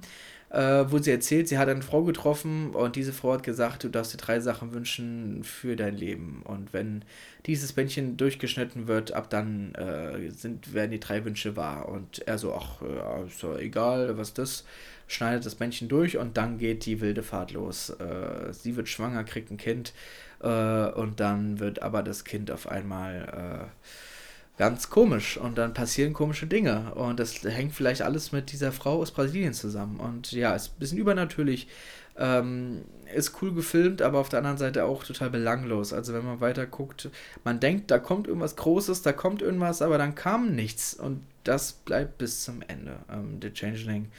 äh, 0.51 0.85
wo 0.89 0.99
sie 0.99 1.13
erzählt, 1.13 1.47
sie 1.47 1.59
hat 1.59 1.69
eine 1.69 1.83
Frau 1.83 2.03
getroffen 2.03 2.71
und 2.75 2.97
diese 2.97 3.13
Frau 3.13 3.35
hat 3.35 3.43
gesagt, 3.43 3.85
du 3.85 3.89
darfst 3.89 4.15
dir 4.15 4.19
drei 4.19 4.41
Sachen 4.41 4.73
wünschen 4.73 5.45
für 5.45 5.77
dein 5.77 5.97
Leben. 5.97 6.43
Und 6.45 6.73
wenn 6.73 7.05
dieses 7.47 7.73
Bändchen 7.73 8.17
durchgeschnitten 8.17 8.89
wird, 8.89 9.13
ab 9.13 9.31
dann 9.31 9.75
äh, 9.75 10.31
sind, 10.31 10.75
werden 10.75 10.91
die 10.91 11.01
drei 11.01 11.25
Wünsche 11.25 11.55
wahr. 11.55 11.89
Und 11.89 12.27
er 12.27 12.39
so, 12.39 12.53
ach, 12.55 12.83
ist 13.27 13.43
doch 13.43 13.59
egal, 13.59 14.17
was 14.17 14.35
das 14.35 14.65
schneidet 15.09 15.45
das 15.45 15.59
Männchen 15.59 15.89
durch 15.89 16.17
und 16.17 16.37
dann 16.37 16.59
geht 16.59 16.87
die 16.87 17.01
wilde 17.01 17.25
Fahrt 17.25 17.51
los. 17.51 17.91
Äh, 17.91 18.53
sie 18.53 18.77
wird 18.77 18.89
schwanger, 18.89 19.25
kriegt 19.25 19.51
ein 19.51 19.57
Kind 19.57 19.93
äh, 20.41 20.91
und 20.91 21.19
dann 21.19 21.59
wird 21.59 21.83
aber 21.83 22.03
das 22.05 22.25
Kind 22.25 22.51
auf 22.51 22.69
einmal 22.69 23.67
äh, 23.67 24.59
ganz 24.59 24.91
komisch 24.91 25.37
und 25.39 25.57
dann 25.59 25.73
passieren 25.73 26.13
komische 26.13 26.47
Dinge 26.47 26.95
und 26.95 27.19
das 27.19 27.43
hängt 27.43 27.73
vielleicht 27.73 28.03
alles 28.03 28.33
mit 28.33 28.53
dieser 28.53 28.71
Frau 28.71 29.01
aus 29.01 29.11
Brasilien 29.11 29.55
zusammen 29.55 29.99
und 29.99 30.33
ja, 30.33 30.55
ist 30.55 30.75
ein 30.75 30.79
bisschen 30.79 30.99
übernatürlich. 30.99 31.69
Ähm, 32.17 32.85
ist 33.15 33.41
cool 33.41 33.55
gefilmt, 33.55 34.03
aber 34.03 34.19
auf 34.19 34.29
der 34.29 34.41
anderen 34.41 34.59
Seite 34.59 34.85
auch 34.85 35.05
total 35.05 35.31
belanglos. 35.31 35.93
Also 35.93 36.13
wenn 36.13 36.27
man 36.27 36.41
weiter 36.41 36.67
guckt, 36.67 37.09
man 37.45 37.61
denkt, 37.61 37.91
da 37.91 37.99
kommt 37.99 38.27
irgendwas 38.27 38.57
Großes, 38.57 39.03
da 39.03 39.13
kommt 39.13 39.41
irgendwas, 39.41 39.81
aber 39.81 39.97
dann 39.97 40.15
kam 40.15 40.55
nichts 40.55 40.95
und 40.95 41.23
das 41.45 41.73
bleibt 41.73 42.19
bis 42.19 42.45
zum 42.45 42.61
Ende. 42.67 42.97
Ähm, 43.11 43.39
The 43.41 43.53
Changeling 43.53 44.11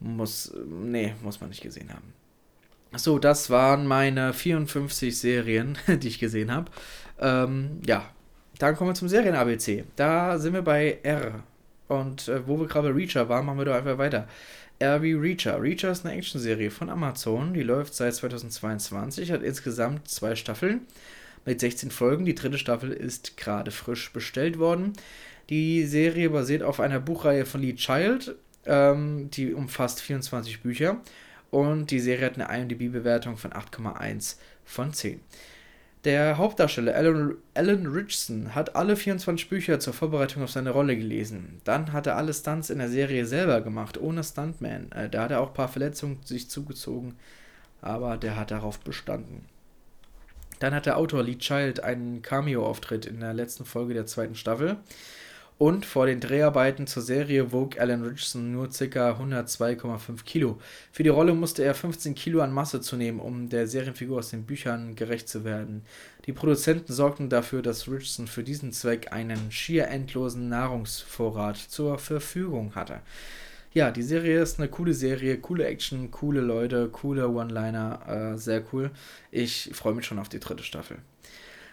muss, 0.00 0.52
nee, 0.66 1.14
muss 1.22 1.40
man 1.40 1.50
nicht 1.50 1.62
gesehen 1.62 1.92
haben. 1.92 2.12
So, 2.94 3.18
das 3.18 3.50
waren 3.50 3.86
meine 3.86 4.32
54 4.32 5.16
Serien, 5.16 5.78
die 5.88 6.08
ich 6.08 6.18
gesehen 6.18 6.52
habe. 6.52 6.70
Ähm, 7.18 7.80
ja, 7.86 8.08
dann 8.58 8.76
kommen 8.76 8.90
wir 8.90 8.94
zum 8.94 9.08
Serien-ABC. 9.08 9.84
Da 9.96 10.38
sind 10.38 10.54
wir 10.54 10.62
bei 10.62 10.98
R. 11.02 11.42
Und 11.88 12.28
äh, 12.28 12.46
wo 12.46 12.58
wir 12.58 12.66
gerade 12.66 12.94
Reacher 12.94 13.28
waren, 13.28 13.46
machen 13.46 13.58
wir 13.58 13.64
doch 13.66 13.74
einfach 13.74 13.98
weiter. 13.98 14.28
R 14.78 15.02
wie 15.02 15.12
Reacher. 15.12 15.60
Reacher 15.60 15.90
ist 15.90 16.04
eine 16.04 16.14
Action-Serie 16.16 16.70
von 16.70 16.90
Amazon. 16.90 17.54
Die 17.54 17.62
läuft 17.62 17.94
seit 17.94 18.14
2022, 18.14 19.32
hat 19.32 19.42
insgesamt 19.42 20.08
zwei 20.08 20.36
Staffeln 20.36 20.82
mit 21.44 21.60
16 21.60 21.90
Folgen. 21.90 22.24
Die 22.24 22.34
dritte 22.34 22.58
Staffel 22.58 22.92
ist 22.92 23.36
gerade 23.36 23.70
frisch 23.70 24.12
bestellt 24.12 24.58
worden. 24.58 24.92
Die 25.48 25.84
Serie 25.84 26.30
basiert 26.30 26.62
auf 26.62 26.80
einer 26.80 27.00
Buchreihe 27.00 27.46
von 27.46 27.62
Lee 27.62 27.74
Child 27.74 28.34
ähm, 28.66 29.30
die 29.30 29.54
umfasst 29.54 30.00
24 30.00 30.62
Bücher 30.62 31.00
und 31.50 31.90
die 31.90 32.00
Serie 32.00 32.26
hat 32.26 32.38
eine 32.38 32.62
IMDb-Bewertung 32.62 33.36
von 33.36 33.52
8,1 33.52 34.36
von 34.64 34.92
10. 34.92 35.20
Der 36.04 36.38
Hauptdarsteller 36.38 36.94
Alan, 36.94 37.34
Alan 37.54 37.86
Richardson 37.86 38.54
hat 38.54 38.76
alle 38.76 38.94
24 38.94 39.48
Bücher 39.48 39.80
zur 39.80 39.92
Vorbereitung 39.92 40.44
auf 40.44 40.52
seine 40.52 40.70
Rolle 40.70 40.96
gelesen. 40.96 41.60
Dann 41.64 41.92
hat 41.92 42.06
er 42.06 42.16
alle 42.16 42.32
Stunts 42.32 42.70
in 42.70 42.78
der 42.78 42.88
Serie 42.88 43.26
selber 43.26 43.60
gemacht, 43.60 43.98
ohne 43.98 44.22
Stuntman. 44.22 44.92
Äh, 44.92 45.10
da 45.10 45.24
hat 45.24 45.32
er 45.32 45.40
auch 45.40 45.48
ein 45.48 45.54
paar 45.54 45.68
Verletzungen 45.68 46.20
sich 46.24 46.48
zugezogen, 46.48 47.16
aber 47.82 48.18
der 48.18 48.36
hat 48.36 48.52
darauf 48.52 48.78
bestanden. 48.78 49.46
Dann 50.60 50.74
hat 50.74 50.86
der 50.86 50.96
Autor 50.96 51.24
Lee 51.24 51.38
Child 51.38 51.82
einen 51.82 52.22
Cameo-Auftritt 52.22 53.06
in 53.06 53.18
der 53.18 53.34
letzten 53.34 53.64
Folge 53.64 53.94
der 53.94 54.06
zweiten 54.06 54.36
Staffel. 54.36 54.76
Und 55.58 55.86
vor 55.86 56.04
den 56.04 56.20
Dreharbeiten 56.20 56.86
zur 56.86 57.02
Serie 57.02 57.50
wog 57.50 57.80
Alan 57.80 58.02
Richardson 58.02 58.52
nur 58.52 58.68
ca. 58.68 59.12
102,5 59.12 60.22
Kilo. 60.24 60.58
Für 60.92 61.02
die 61.02 61.08
Rolle 61.08 61.32
musste 61.32 61.64
er 61.64 61.74
15 61.74 62.14
Kilo 62.14 62.42
an 62.42 62.52
Masse 62.52 62.82
zunehmen, 62.82 63.20
um 63.20 63.48
der 63.48 63.66
Serienfigur 63.66 64.18
aus 64.18 64.28
den 64.28 64.44
Büchern 64.44 64.94
gerecht 64.96 65.30
zu 65.30 65.44
werden. 65.44 65.82
Die 66.26 66.34
Produzenten 66.34 66.92
sorgten 66.92 67.30
dafür, 67.30 67.62
dass 67.62 67.88
Richardson 67.88 68.26
für 68.26 68.42
diesen 68.42 68.72
Zweck 68.72 69.12
einen 69.12 69.50
schier 69.50 69.88
endlosen 69.88 70.50
Nahrungsvorrat 70.50 71.56
zur 71.56 71.98
Verfügung 71.98 72.74
hatte. 72.74 73.00
Ja, 73.72 73.90
die 73.90 74.02
Serie 74.02 74.42
ist 74.42 74.58
eine 74.58 74.68
coole 74.68 74.92
Serie, 74.92 75.38
coole 75.38 75.66
Action, 75.66 76.10
coole 76.10 76.42
Leute, 76.42 76.88
coole 76.90 77.30
One-Liner, 77.30 78.34
äh, 78.34 78.38
sehr 78.38 78.62
cool. 78.72 78.90
Ich 79.30 79.70
freue 79.72 79.94
mich 79.94 80.04
schon 80.04 80.18
auf 80.18 80.28
die 80.28 80.40
dritte 80.40 80.62
Staffel. 80.62 80.98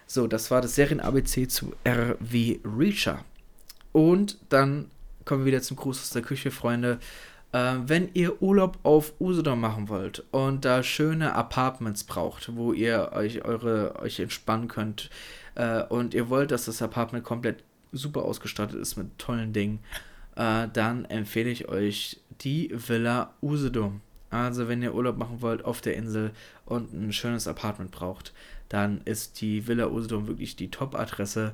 So, 0.07 0.27
das 0.27 0.51
war 0.51 0.61
das 0.61 0.75
Serien-ABC 0.75 1.47
zu 1.47 1.73
RW 1.85 2.59
Reacher. 2.63 3.25
Und 3.93 4.37
dann 4.49 4.91
kommen 5.23 5.41
wir 5.41 5.53
wieder 5.53 5.61
zum 5.61 5.77
Gruß 5.77 6.01
aus 6.01 6.09
der 6.09 6.21
Küche, 6.21 6.51
Freunde. 6.51 6.99
Äh, 7.53 7.75
wenn 7.85 8.09
ihr 8.13 8.41
Urlaub 8.41 8.79
auf 8.83 9.13
Usedom 9.21 9.61
machen 9.61 9.87
wollt 9.87 10.23
und 10.31 10.65
da 10.65 10.83
schöne 10.83 11.33
Apartments 11.33 12.03
braucht, 12.03 12.55
wo 12.55 12.73
ihr 12.73 13.11
euch 13.13 13.45
eure 13.45 13.95
euch 13.99 14.19
entspannen 14.19 14.67
könnt 14.67 15.09
äh, 15.55 15.83
und 15.83 16.13
ihr 16.13 16.29
wollt, 16.29 16.51
dass 16.51 16.65
das 16.65 16.81
Apartment 16.81 17.23
komplett 17.23 17.63
super 17.91 18.23
ausgestattet 18.23 18.75
ist 18.75 18.97
mit 18.97 19.17
tollen 19.19 19.53
Dingen, 19.53 19.79
äh, 20.35 20.67
dann 20.73 21.05
empfehle 21.05 21.51
ich 21.51 21.69
euch 21.69 22.19
die 22.41 22.71
Villa 22.73 23.33
Usedom. 23.41 24.01
Also 24.31 24.67
wenn 24.67 24.81
ihr 24.81 24.95
Urlaub 24.95 25.17
machen 25.17 25.43
wollt 25.43 25.63
auf 25.63 25.79
der 25.79 25.95
Insel 25.95 26.31
und 26.65 26.91
ein 26.91 27.13
schönes 27.13 27.47
Apartment 27.47 27.91
braucht, 27.91 28.33
dann 28.67 29.01
ist 29.05 29.41
die 29.41 29.67
Villa 29.67 29.89
Usedom 29.89 30.27
wirklich 30.27 30.55
die 30.55 30.71
Top-Adresse 30.71 31.53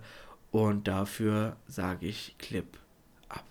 und 0.52 0.88
dafür 0.88 1.56
sage 1.68 2.08
ich 2.08 2.36
Clip 2.38 2.78
ab. 3.28 3.46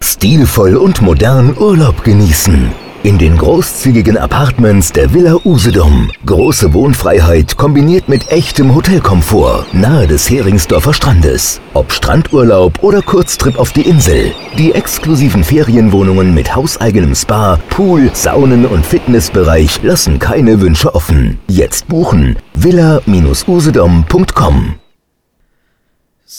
Stilvoll 0.00 0.76
und 0.76 1.02
modern 1.02 1.56
Urlaub 1.58 2.04
genießen. 2.04 2.72
In 3.04 3.18
den 3.18 3.36
großzügigen 3.36 4.16
Apartments 4.16 4.90
der 4.90 5.12
Villa 5.12 5.36
Usedom. 5.44 6.10
Große 6.24 6.72
Wohnfreiheit 6.72 7.58
kombiniert 7.58 8.08
mit 8.08 8.32
echtem 8.32 8.74
Hotelkomfort 8.74 9.66
nahe 9.74 10.06
des 10.06 10.30
Heringsdorfer 10.30 10.94
Strandes. 10.94 11.60
Ob 11.74 11.92
Strandurlaub 11.92 12.82
oder 12.82 13.02
Kurztrip 13.02 13.58
auf 13.58 13.72
die 13.72 13.82
Insel. 13.82 14.32
Die 14.56 14.72
exklusiven 14.72 15.44
Ferienwohnungen 15.44 16.32
mit 16.32 16.56
hauseigenem 16.56 17.14
Spa, 17.14 17.58
Pool, 17.68 18.10
Saunen 18.14 18.64
und 18.64 18.86
Fitnessbereich 18.86 19.82
lassen 19.82 20.18
keine 20.18 20.62
Wünsche 20.62 20.94
offen. 20.94 21.38
Jetzt 21.46 21.88
buchen 21.88 22.36
villa-usedom.com 22.54 24.76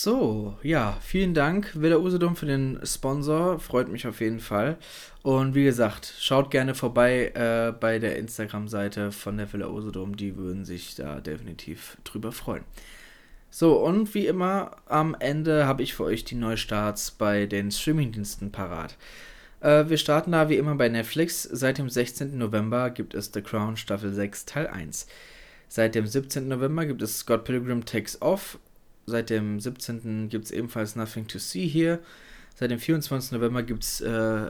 so, 0.01 0.57
ja, 0.61 0.97
vielen 1.01 1.33
Dank, 1.33 1.71
Villa 1.79 1.97
Usedom, 1.97 2.35
für 2.35 2.45
den 2.45 2.79
Sponsor. 2.83 3.59
Freut 3.59 3.87
mich 3.87 4.05
auf 4.05 4.19
jeden 4.19 4.39
Fall. 4.39 4.77
Und 5.23 5.55
wie 5.55 5.63
gesagt, 5.63 6.13
schaut 6.19 6.51
gerne 6.51 6.75
vorbei 6.75 7.31
äh, 7.33 7.71
bei 7.71 7.99
der 7.99 8.17
Instagram-Seite 8.17 9.11
von 9.11 9.37
der 9.37 9.51
Villa 9.51 9.67
Usedom. 9.67 10.17
Die 10.17 10.35
würden 10.35 10.65
sich 10.65 10.95
da 10.95 11.21
definitiv 11.21 11.97
drüber 12.03 12.31
freuen. 12.31 12.63
So, 13.49 13.77
und 13.77 14.13
wie 14.13 14.27
immer, 14.27 14.75
am 14.85 15.15
Ende 15.17 15.65
habe 15.65 15.81
ich 15.81 15.93
für 15.93 16.03
euch 16.03 16.25
die 16.25 16.35
Neustarts 16.35 17.11
bei 17.11 17.45
den 17.45 17.71
Streamingdiensten 17.71 18.51
parat. 18.51 18.97
Äh, 19.61 19.87
wir 19.87 19.97
starten 19.97 20.33
da 20.33 20.49
wie 20.49 20.57
immer 20.57 20.75
bei 20.75 20.89
Netflix. 20.89 21.43
Seit 21.43 21.77
dem 21.77 21.89
16. 21.89 22.37
November 22.37 22.89
gibt 22.89 23.13
es 23.13 23.31
The 23.33 23.41
Crown 23.41 23.77
Staffel 23.77 24.13
6 24.13 24.45
Teil 24.45 24.67
1. 24.67 25.07
Seit 25.69 25.95
dem 25.95 26.05
17. 26.05 26.47
November 26.47 26.85
gibt 26.85 27.01
es 27.01 27.19
Scott 27.19 27.45
Pilgrim 27.45 27.85
Takes 27.85 28.21
Off 28.21 28.59
Seit 29.05 29.29
dem 29.29 29.59
17. 29.59 30.29
gibt 30.29 30.45
es 30.45 30.51
ebenfalls 30.51 30.95
Nothing 30.95 31.27
to 31.27 31.39
See 31.39 31.67
hier. 31.67 31.99
Seit 32.55 32.71
dem 32.71 32.79
24. 32.79 33.33
November 33.33 33.63
gibt 33.63 33.83
es 33.83 34.01
äh, 34.01 34.49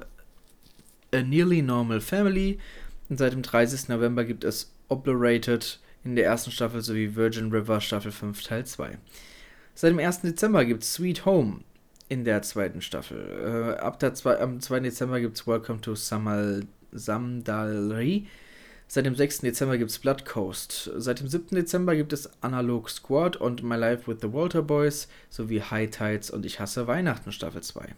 A 1.11 1.21
Nearly 1.23 1.61
Normal 1.61 2.01
Family. 2.01 2.59
Und 3.09 3.17
seit 3.17 3.33
dem 3.33 3.41
30. 3.41 3.89
November 3.89 4.23
gibt 4.23 4.43
es 4.43 4.71
Obliterated 4.87 5.79
in 6.03 6.15
der 6.15 6.25
ersten 6.25 6.51
Staffel 6.51 6.81
sowie 6.81 7.15
Virgin 7.15 7.51
River 7.51 7.81
Staffel 7.81 8.11
5 8.11 8.43
Teil 8.43 8.65
2. 8.65 8.97
Seit 9.73 9.91
dem 9.91 9.99
1. 9.99 10.21
Dezember 10.21 10.63
gibt 10.63 10.83
es 10.83 10.93
Sweet 10.93 11.25
Home 11.25 11.61
in 12.07 12.23
der 12.23 12.41
zweiten 12.43 12.81
Staffel. 12.81 13.75
Äh, 13.77 13.79
ab 13.81 13.99
der 13.99 14.13
zwei, 14.13 14.39
am 14.39 14.61
2. 14.61 14.81
Dezember 14.81 15.19
gibt 15.19 15.37
es 15.37 15.47
Welcome 15.47 15.81
to 15.81 15.95
Samal 15.95 16.63
Samdalri 16.91 18.27
Seit 18.87 19.05
dem 19.05 19.15
6. 19.15 19.39
Dezember 19.39 19.77
gibt 19.77 19.91
es 19.91 19.99
Blood 19.99 20.25
Coast. 20.25 20.91
Seit 20.95 21.19
dem 21.19 21.27
7. 21.27 21.55
Dezember 21.55 21.95
gibt 21.95 22.13
es 22.13 22.29
Analog 22.41 22.89
Squad 22.89 23.35
und 23.35 23.63
My 23.63 23.75
Life 23.75 24.09
with 24.09 24.19
the 24.21 24.31
Walter 24.31 24.61
Boys 24.61 25.07
sowie 25.29 25.61
High 25.61 25.89
Tides 25.89 26.29
und 26.29 26.45
Ich 26.45 26.59
hasse 26.59 26.85
Weihnachten 26.87 27.31
Staffel 27.31 27.61
2. 27.61 27.95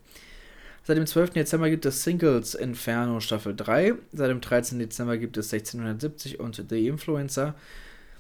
Seit 0.84 0.98
dem 0.98 1.06
12. 1.06 1.32
Dezember 1.32 1.70
gibt 1.70 1.86
es 1.86 2.04
Singles 2.04 2.56
Inferno 2.56 3.20
Staffel 3.20 3.54
3. 3.54 3.96
Seit 4.14 4.30
dem 4.30 4.40
13. 4.40 4.80
Dezember 4.80 5.18
gibt 5.18 5.36
es 5.36 5.52
1670 5.52 6.40
und 6.40 6.64
The 6.70 6.88
Influencer. 6.88 7.56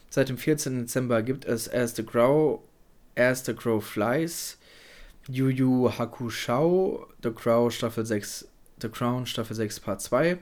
Seit 0.09 0.27
dem 0.27 0.37
14. 0.37 0.81
Dezember 0.81 1.21
gibt 1.21 1.45
es 1.45 1.71
As 1.71 1.95
the 1.95 2.03
Crow, 2.03 2.61
As 3.15 3.45
the 3.45 3.53
Crow 3.53 3.81
Flies, 3.81 4.57
Yu 5.29 5.47
Yu 5.47 5.89
Hakushou, 5.89 7.07
The 7.23 7.31
Crow 7.31 7.71
Staffel 7.71 8.05
6, 8.05 8.45
The 8.81 8.89
Crown 8.89 9.25
Staffel 9.25 9.55
6 9.55 9.79
Part 9.79 10.01
2. 10.01 10.37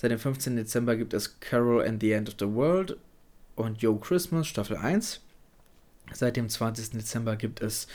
Seit 0.00 0.12
dem 0.12 0.18
15. 0.18 0.56
Dezember 0.56 0.96
gibt 0.96 1.12
es 1.12 1.40
Carol 1.40 1.86
and 1.86 2.00
the 2.00 2.12
End 2.12 2.26
of 2.30 2.36
the 2.38 2.46
World 2.46 2.96
und 3.54 3.82
Yo 3.82 3.96
Christmas 3.96 4.46
Staffel 4.46 4.78
1. 4.78 5.20
Seit 6.14 6.38
dem 6.38 6.48
20. 6.48 6.92
Dezember 6.92 7.36
gibt 7.36 7.60
es 7.60 7.86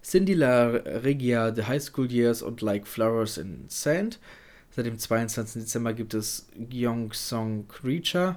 Cindy 0.00 0.34
La 0.34 0.68
Regia, 0.68 1.52
The 1.52 1.64
High 1.64 1.82
School 1.82 2.12
Years 2.12 2.42
und 2.42 2.60
Like 2.60 2.86
Flowers 2.86 3.38
in 3.38 3.64
Sand. 3.66 4.20
Seit 4.70 4.86
dem 4.86 5.00
22. 5.00 5.62
Dezember 5.62 5.94
gibt 5.94 6.14
es 6.14 6.46
Gyeong 6.54 7.12
Song 7.12 7.66
Creature. 7.66 8.36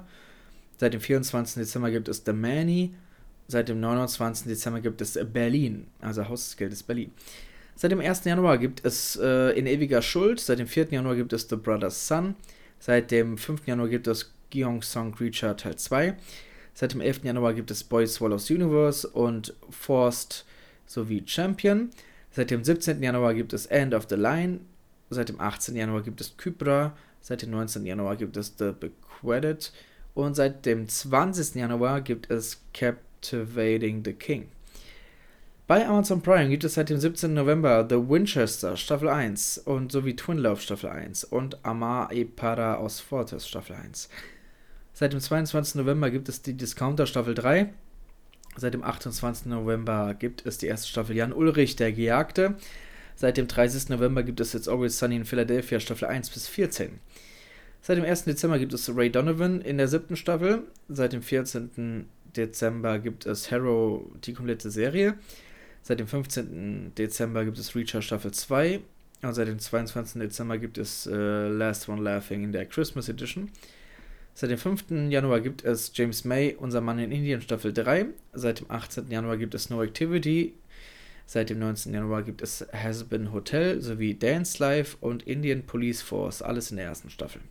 Seit 0.78 0.92
dem 0.92 1.00
24. 1.00 1.62
Dezember 1.62 1.92
gibt 1.92 2.08
es 2.08 2.24
The 2.26 2.32
Manny. 2.32 2.92
Seit 3.46 3.68
dem 3.68 3.78
29. 3.78 4.48
Dezember 4.48 4.80
gibt 4.80 5.00
es 5.00 5.16
Berlin, 5.32 5.86
also 6.00 6.28
Haus 6.28 6.46
des 6.46 6.56
Geldes 6.56 6.82
Berlin. 6.82 7.12
Seit 7.76 7.92
dem 7.92 8.00
1. 8.00 8.24
Januar 8.24 8.58
gibt 8.58 8.84
es 8.84 9.14
äh, 9.14 9.56
In 9.56 9.68
ewiger 9.68 10.02
Schuld. 10.02 10.40
Seit 10.40 10.58
dem 10.58 10.66
4. 10.66 10.88
Januar 10.90 11.14
gibt 11.14 11.32
es 11.32 11.48
The 11.48 11.54
Brother's 11.54 12.08
Son. 12.08 12.34
Seit 12.84 13.12
dem 13.12 13.38
5. 13.38 13.68
Januar 13.68 13.88
gibt 13.88 14.08
es 14.08 14.32
Gyeong 14.50 14.82
Song 14.82 15.14
Creature 15.14 15.56
Teil 15.56 15.76
2. 15.76 16.16
Seit 16.74 16.92
dem 16.92 17.00
11. 17.00 17.22
Januar 17.22 17.54
gibt 17.54 17.70
es 17.70 17.84
Boy 17.84 18.08
Swallows 18.08 18.50
Universe 18.50 19.06
und 19.06 19.54
Forced 19.70 20.44
sowie 20.84 21.22
Champion. 21.24 21.90
Seit 22.32 22.50
dem 22.50 22.64
17. 22.64 23.00
Januar 23.00 23.34
gibt 23.34 23.52
es 23.52 23.66
End 23.66 23.94
of 23.94 24.06
the 24.08 24.16
Line. 24.16 24.62
Seit 25.10 25.28
dem 25.28 25.40
18. 25.40 25.76
Januar 25.76 26.02
gibt 26.02 26.20
es 26.20 26.36
Kybra. 26.36 26.96
Seit 27.20 27.42
dem 27.42 27.52
19. 27.52 27.86
Januar 27.86 28.16
gibt 28.16 28.36
es 28.36 28.54
The 28.58 28.72
Bequedded. 28.72 29.72
Und 30.14 30.34
seit 30.34 30.66
dem 30.66 30.88
20. 30.88 31.54
Januar 31.54 32.00
gibt 32.00 32.32
es 32.32 32.64
Captivating 32.74 34.02
the 34.04 34.12
King. 34.12 34.48
Bei 35.72 35.88
Amazon 35.88 36.20
Prime 36.20 36.50
gibt 36.50 36.64
es 36.64 36.74
seit 36.74 36.90
dem 36.90 36.98
17. 36.98 37.32
November 37.32 37.86
The 37.88 37.96
Winchester 37.96 38.76
Staffel 38.76 39.08
1 39.08 39.56
und 39.56 39.90
sowie 39.90 40.14
Twin 40.14 40.36
Love 40.36 40.60
Staffel 40.60 40.90
1 40.90 41.24
und 41.24 41.64
Amar 41.64 42.12
e 42.12 42.26
Para 42.26 42.74
aus 42.74 43.00
Fortes 43.00 43.48
Staffel 43.48 43.76
1. 43.76 44.10
Seit 44.92 45.14
dem 45.14 45.20
22. 45.20 45.76
November 45.76 46.10
gibt 46.10 46.28
es 46.28 46.42
die 46.42 46.52
Discounter 46.52 47.06
Staffel 47.06 47.34
3 47.34 47.72
Seit 48.54 48.74
dem 48.74 48.82
28. 48.84 49.46
November 49.46 50.12
gibt 50.12 50.44
es 50.44 50.58
die 50.58 50.66
erste 50.66 50.88
Staffel 50.88 51.16
Jan 51.16 51.32
Ulrich, 51.32 51.74
der 51.74 51.92
Gejagte. 51.92 52.56
Seit 53.16 53.38
dem 53.38 53.48
30. 53.48 53.88
November 53.88 54.24
gibt 54.24 54.40
es 54.40 54.52
jetzt 54.52 54.68
Always 54.68 54.98
Sunny 54.98 55.16
in 55.16 55.24
Philadelphia, 55.24 55.80
Staffel 55.80 56.06
1 56.06 56.28
bis 56.28 56.48
14. 56.48 56.98
Seit 57.80 57.96
dem 57.96 58.04
1. 58.04 58.24
Dezember 58.24 58.58
gibt 58.58 58.74
es 58.74 58.94
Ray 58.94 59.08
Donovan 59.08 59.62
in 59.62 59.78
der 59.78 59.88
siebten 59.88 60.16
Staffel. 60.16 60.64
Seit 60.90 61.14
dem 61.14 61.22
14. 61.22 62.04
Dezember 62.36 62.98
gibt 62.98 63.24
es 63.24 63.50
Harrow, 63.50 64.02
die 64.22 64.34
komplette 64.34 64.70
Serie. 64.70 65.14
Seit 65.82 65.98
dem 65.98 66.06
15. 66.06 66.94
Dezember 66.96 67.44
gibt 67.44 67.58
es 67.58 67.74
Reacher 67.74 68.02
Staffel 68.02 68.30
2. 68.30 68.80
Und 69.22 69.34
seit 69.34 69.48
dem 69.48 69.58
22. 69.58 70.20
Dezember 70.20 70.58
gibt 70.58 70.78
es 70.78 71.06
äh, 71.06 71.48
Last 71.48 71.88
One 71.88 72.02
Laughing 72.02 72.44
in 72.44 72.52
der 72.52 72.66
Christmas 72.66 73.08
Edition. 73.08 73.50
Seit 74.34 74.50
dem 74.50 74.58
5. 74.58 75.10
Januar 75.10 75.40
gibt 75.40 75.64
es 75.64 75.92
James 75.94 76.24
May, 76.24 76.56
unser 76.58 76.80
Mann 76.80 76.98
in 76.98 77.12
Indien, 77.12 77.40
Staffel 77.40 77.72
3. 77.72 78.06
Seit 78.32 78.60
dem 78.60 78.70
18. 78.70 79.10
Januar 79.10 79.36
gibt 79.36 79.54
es 79.54 79.70
No 79.70 79.82
Activity. 79.82 80.54
Seit 81.26 81.50
dem 81.50 81.58
19. 81.58 81.92
Januar 81.94 82.22
gibt 82.22 82.42
es 82.42 82.66
Has 82.72 83.04
Been 83.04 83.32
Hotel 83.32 83.80
sowie 83.80 84.14
Dance 84.14 84.58
Life 84.58 84.96
und 85.00 85.24
Indian 85.24 85.62
Police 85.62 86.02
Force, 86.02 86.42
alles 86.42 86.70
in 86.70 86.78
der 86.78 86.86
ersten 86.86 87.10
Staffel. 87.10 87.42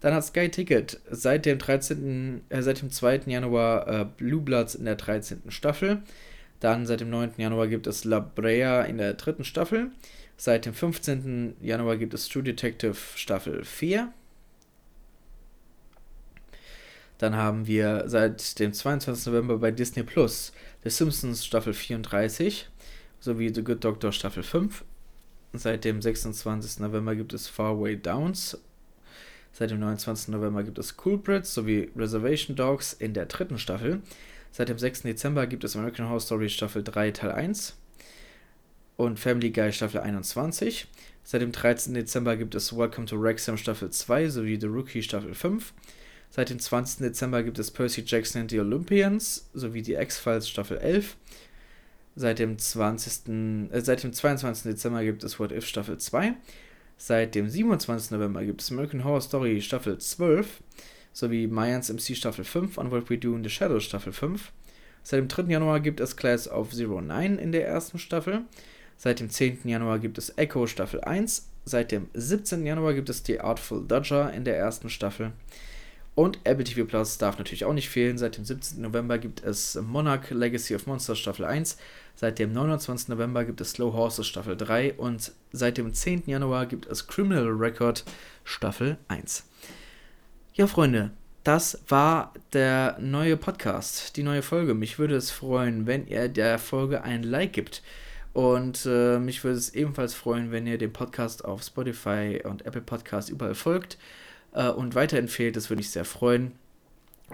Dann 0.00 0.12
hat 0.14 0.24
Sky 0.24 0.48
Ticket 0.50 1.00
seit 1.10 1.46
dem 1.46 1.58
13. 1.58 2.42
Äh, 2.48 2.62
seit 2.62 2.82
dem 2.82 2.90
2. 2.90 3.22
Januar 3.26 3.88
äh, 3.88 4.06
Blue 4.16 4.40
Bloods 4.40 4.74
in 4.74 4.84
der 4.84 4.96
13. 4.96 5.42
Staffel. 5.48 6.02
Dann 6.60 6.86
seit 6.86 7.00
dem 7.00 7.10
9. 7.10 7.32
Januar 7.36 7.68
gibt 7.68 7.86
es 7.86 8.04
La 8.04 8.20
Brea 8.20 8.82
in 8.82 8.98
der 8.98 9.14
dritten 9.14 9.44
Staffel. 9.44 9.90
Seit 10.36 10.66
dem 10.66 10.74
15. 10.74 11.56
Januar 11.60 11.96
gibt 11.96 12.14
es 12.14 12.28
True 12.28 12.42
Detective 12.42 12.96
Staffel 13.14 13.64
4. 13.64 14.12
Dann 17.18 17.36
haben 17.36 17.66
wir 17.66 18.04
seit 18.06 18.58
dem 18.58 18.72
22. 18.72 19.26
November 19.26 19.58
bei 19.58 19.70
Disney 19.70 20.02
Plus 20.02 20.52
The 20.84 20.90
Simpsons 20.90 21.44
Staffel 21.44 21.72
34 21.72 22.68
sowie 23.20 23.52
The 23.54 23.64
Good 23.64 23.82
Doctor 23.82 24.12
Staffel 24.12 24.42
5. 24.42 24.84
Seit 25.54 25.84
dem 25.84 26.02
26. 26.02 26.80
November 26.80 27.14
gibt 27.14 27.32
es 27.32 27.48
Far 27.48 27.80
Way 27.80 27.96
Downs. 27.96 28.58
Seit 29.52 29.70
dem 29.70 29.80
29. 29.80 30.28
November 30.28 30.62
gibt 30.62 30.78
es 30.78 30.96
Cool 31.02 31.20
sowie 31.42 31.90
Reservation 31.96 32.56
Dogs 32.56 32.92
in 32.92 33.14
der 33.14 33.24
dritten 33.24 33.58
Staffel. 33.58 34.02
Seit 34.52 34.68
dem 34.68 34.78
6. 34.78 35.02
Dezember 35.02 35.46
gibt 35.46 35.64
es 35.64 35.76
American 35.76 36.06
Horror 36.06 36.20
Story 36.20 36.48
Staffel 36.48 36.82
3 36.82 37.10
Teil 37.10 37.32
1 37.32 37.76
und 38.96 39.18
Family 39.18 39.50
Guy 39.50 39.72
Staffel 39.72 40.00
21. 40.00 40.88
Seit 41.24 41.42
dem 41.42 41.52
13. 41.52 41.94
Dezember 41.94 42.36
gibt 42.36 42.54
es 42.54 42.76
Welcome 42.76 43.06
to 43.06 43.20
Wrexham 43.20 43.56
Staffel 43.56 43.90
2 43.90 44.28
sowie 44.28 44.58
The 44.60 44.66
Rookie 44.66 45.02
Staffel 45.02 45.34
5. 45.34 45.72
Seit 46.30 46.50
dem 46.50 46.58
20. 46.58 46.98
Dezember 46.98 47.42
gibt 47.42 47.58
es 47.58 47.70
Percy 47.70 48.02
Jackson 48.04 48.42
and 48.42 48.50
the 48.50 48.60
Olympians 48.60 49.48
sowie 49.54 49.82
die 49.82 49.94
X-Files 49.94 50.48
Staffel 50.48 50.78
11. 50.78 51.16
Seit 52.14 52.38
dem, 52.38 52.58
20., 52.58 53.70
äh, 53.72 53.80
seit 53.80 54.02
dem 54.02 54.12
22. 54.12 54.72
Dezember 54.72 55.04
gibt 55.04 55.22
es 55.24 55.38
What 55.38 55.52
If 55.52 55.66
Staffel 55.66 55.98
2. 55.98 56.34
Seit 56.96 57.34
dem 57.34 57.48
27. 57.48 58.10
November 58.12 58.44
gibt 58.44 58.62
es 58.62 58.70
American 58.70 59.04
Horror 59.04 59.20
Story 59.20 59.60
Staffel 59.60 59.98
12 59.98 60.62
sowie 61.16 61.46
Mayans 61.46 61.88
MC 61.88 62.14
Staffel 62.14 62.44
5 62.44 62.76
und 62.76 62.90
What 62.90 63.08
We 63.08 63.16
Do 63.16 63.34
in 63.34 63.42
the 63.42 63.48
Shadows 63.48 63.84
Staffel 63.84 64.12
5. 64.12 64.52
Seit 65.02 65.18
dem 65.18 65.28
3. 65.28 65.50
Januar 65.50 65.80
gibt 65.80 65.98
es 66.00 66.14
Class 66.14 66.46
of 66.46 66.72
Zero 66.72 67.00
Nine 67.00 67.36
in 67.36 67.52
der 67.52 67.66
ersten 67.66 67.98
Staffel. 67.98 68.42
Seit 68.98 69.20
dem 69.20 69.30
10. 69.30 69.60
Januar 69.64 69.98
gibt 69.98 70.18
es 70.18 70.36
Echo 70.36 70.66
Staffel 70.66 71.00
1. 71.00 71.48
Seit 71.64 71.90
dem 71.90 72.08
17. 72.12 72.66
Januar 72.66 72.92
gibt 72.92 73.08
es 73.08 73.22
The 73.24 73.40
Artful 73.40 73.86
Dodger 73.88 74.30
in 74.34 74.44
der 74.44 74.58
ersten 74.58 74.90
Staffel. 74.90 75.32
Und 76.14 76.38
Apple 76.44 76.64
TV 76.64 76.84
Plus 76.84 77.16
darf 77.16 77.38
natürlich 77.38 77.64
auch 77.64 77.72
nicht 77.72 77.88
fehlen. 77.88 78.18
Seit 78.18 78.36
dem 78.36 78.44
17. 78.44 78.82
November 78.82 79.16
gibt 79.16 79.42
es 79.42 79.74
Monarch 79.74 80.30
Legacy 80.30 80.74
of 80.74 80.86
Monsters 80.86 81.18
Staffel 81.18 81.46
1. 81.46 81.78
Seit 82.14 82.38
dem 82.38 82.52
29. 82.52 83.08
November 83.08 83.46
gibt 83.46 83.62
es 83.62 83.70
Slow 83.70 83.94
Horses 83.94 84.26
Staffel 84.26 84.54
3. 84.54 84.92
Und 84.94 85.32
seit 85.50 85.78
dem 85.78 85.94
10. 85.94 86.24
Januar 86.26 86.66
gibt 86.66 86.84
es 86.84 87.06
Criminal 87.06 87.48
Record 87.48 88.04
Staffel 88.44 88.98
1. 89.08 89.44
Ja, 90.56 90.66
Freunde, 90.66 91.10
das 91.44 91.82
war 91.86 92.32
der 92.54 92.96
neue 92.98 93.36
Podcast, 93.36 94.16
die 94.16 94.22
neue 94.22 94.40
Folge. 94.40 94.72
Mich 94.72 94.98
würde 94.98 95.14
es 95.14 95.30
freuen, 95.30 95.86
wenn 95.86 96.06
ihr 96.06 96.30
der 96.30 96.58
Folge 96.58 97.04
ein 97.04 97.22
Like 97.24 97.52
gibt. 97.52 97.82
Und 98.32 98.86
äh, 98.86 99.18
mich 99.18 99.44
würde 99.44 99.58
es 99.58 99.74
ebenfalls 99.74 100.14
freuen, 100.14 100.52
wenn 100.52 100.66
ihr 100.66 100.78
dem 100.78 100.94
Podcast 100.94 101.44
auf 101.44 101.62
Spotify 101.62 102.40
und 102.42 102.64
Apple 102.64 102.80
Podcast 102.80 103.28
überall 103.28 103.54
folgt 103.54 103.98
äh, 104.54 104.70
und 104.70 104.94
weiterempfehlt. 104.94 105.56
Das 105.56 105.68
würde 105.68 105.80
mich 105.80 105.90
sehr 105.90 106.06
freuen 106.06 106.52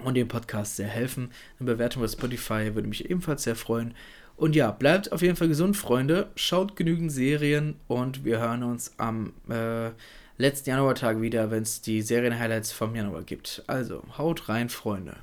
und 0.03 0.15
dem 0.15 0.27
Podcast 0.27 0.75
sehr 0.75 0.89
helfen. 0.89 1.31
Eine 1.61 1.71
Bewertung 1.71 2.01
bei 2.01 2.09
Spotify 2.09 2.75
würde 2.75 2.89
mich 2.89 3.09
ebenfalls 3.09 3.43
sehr 3.43 3.55
freuen. 3.55 3.93
Und 4.35 4.53
ja, 4.53 4.71
bleibt 4.71 5.13
auf 5.13 5.21
jeden 5.21 5.37
Fall 5.37 5.47
gesund, 5.47 5.77
Freunde. 5.77 6.29
Schaut 6.35 6.75
genügend 6.75 7.09
Serien 7.09 7.75
und 7.87 8.25
wir 8.25 8.39
hören 8.39 8.63
uns 8.63 8.95
am 8.97 9.31
äh, 9.47 9.91
letzten 10.37 10.69
Januartag 10.71 11.21
wieder, 11.21 11.51
wenn 11.51 11.63
es 11.63 11.81
die 11.81 12.01
Serien-Highlights 12.01 12.71
vom 12.71 12.95
Januar 12.95 13.23
gibt. 13.23 13.63
Also, 13.67 14.03
haut 14.17 14.49
rein, 14.49 14.69
Freunde. 14.69 15.17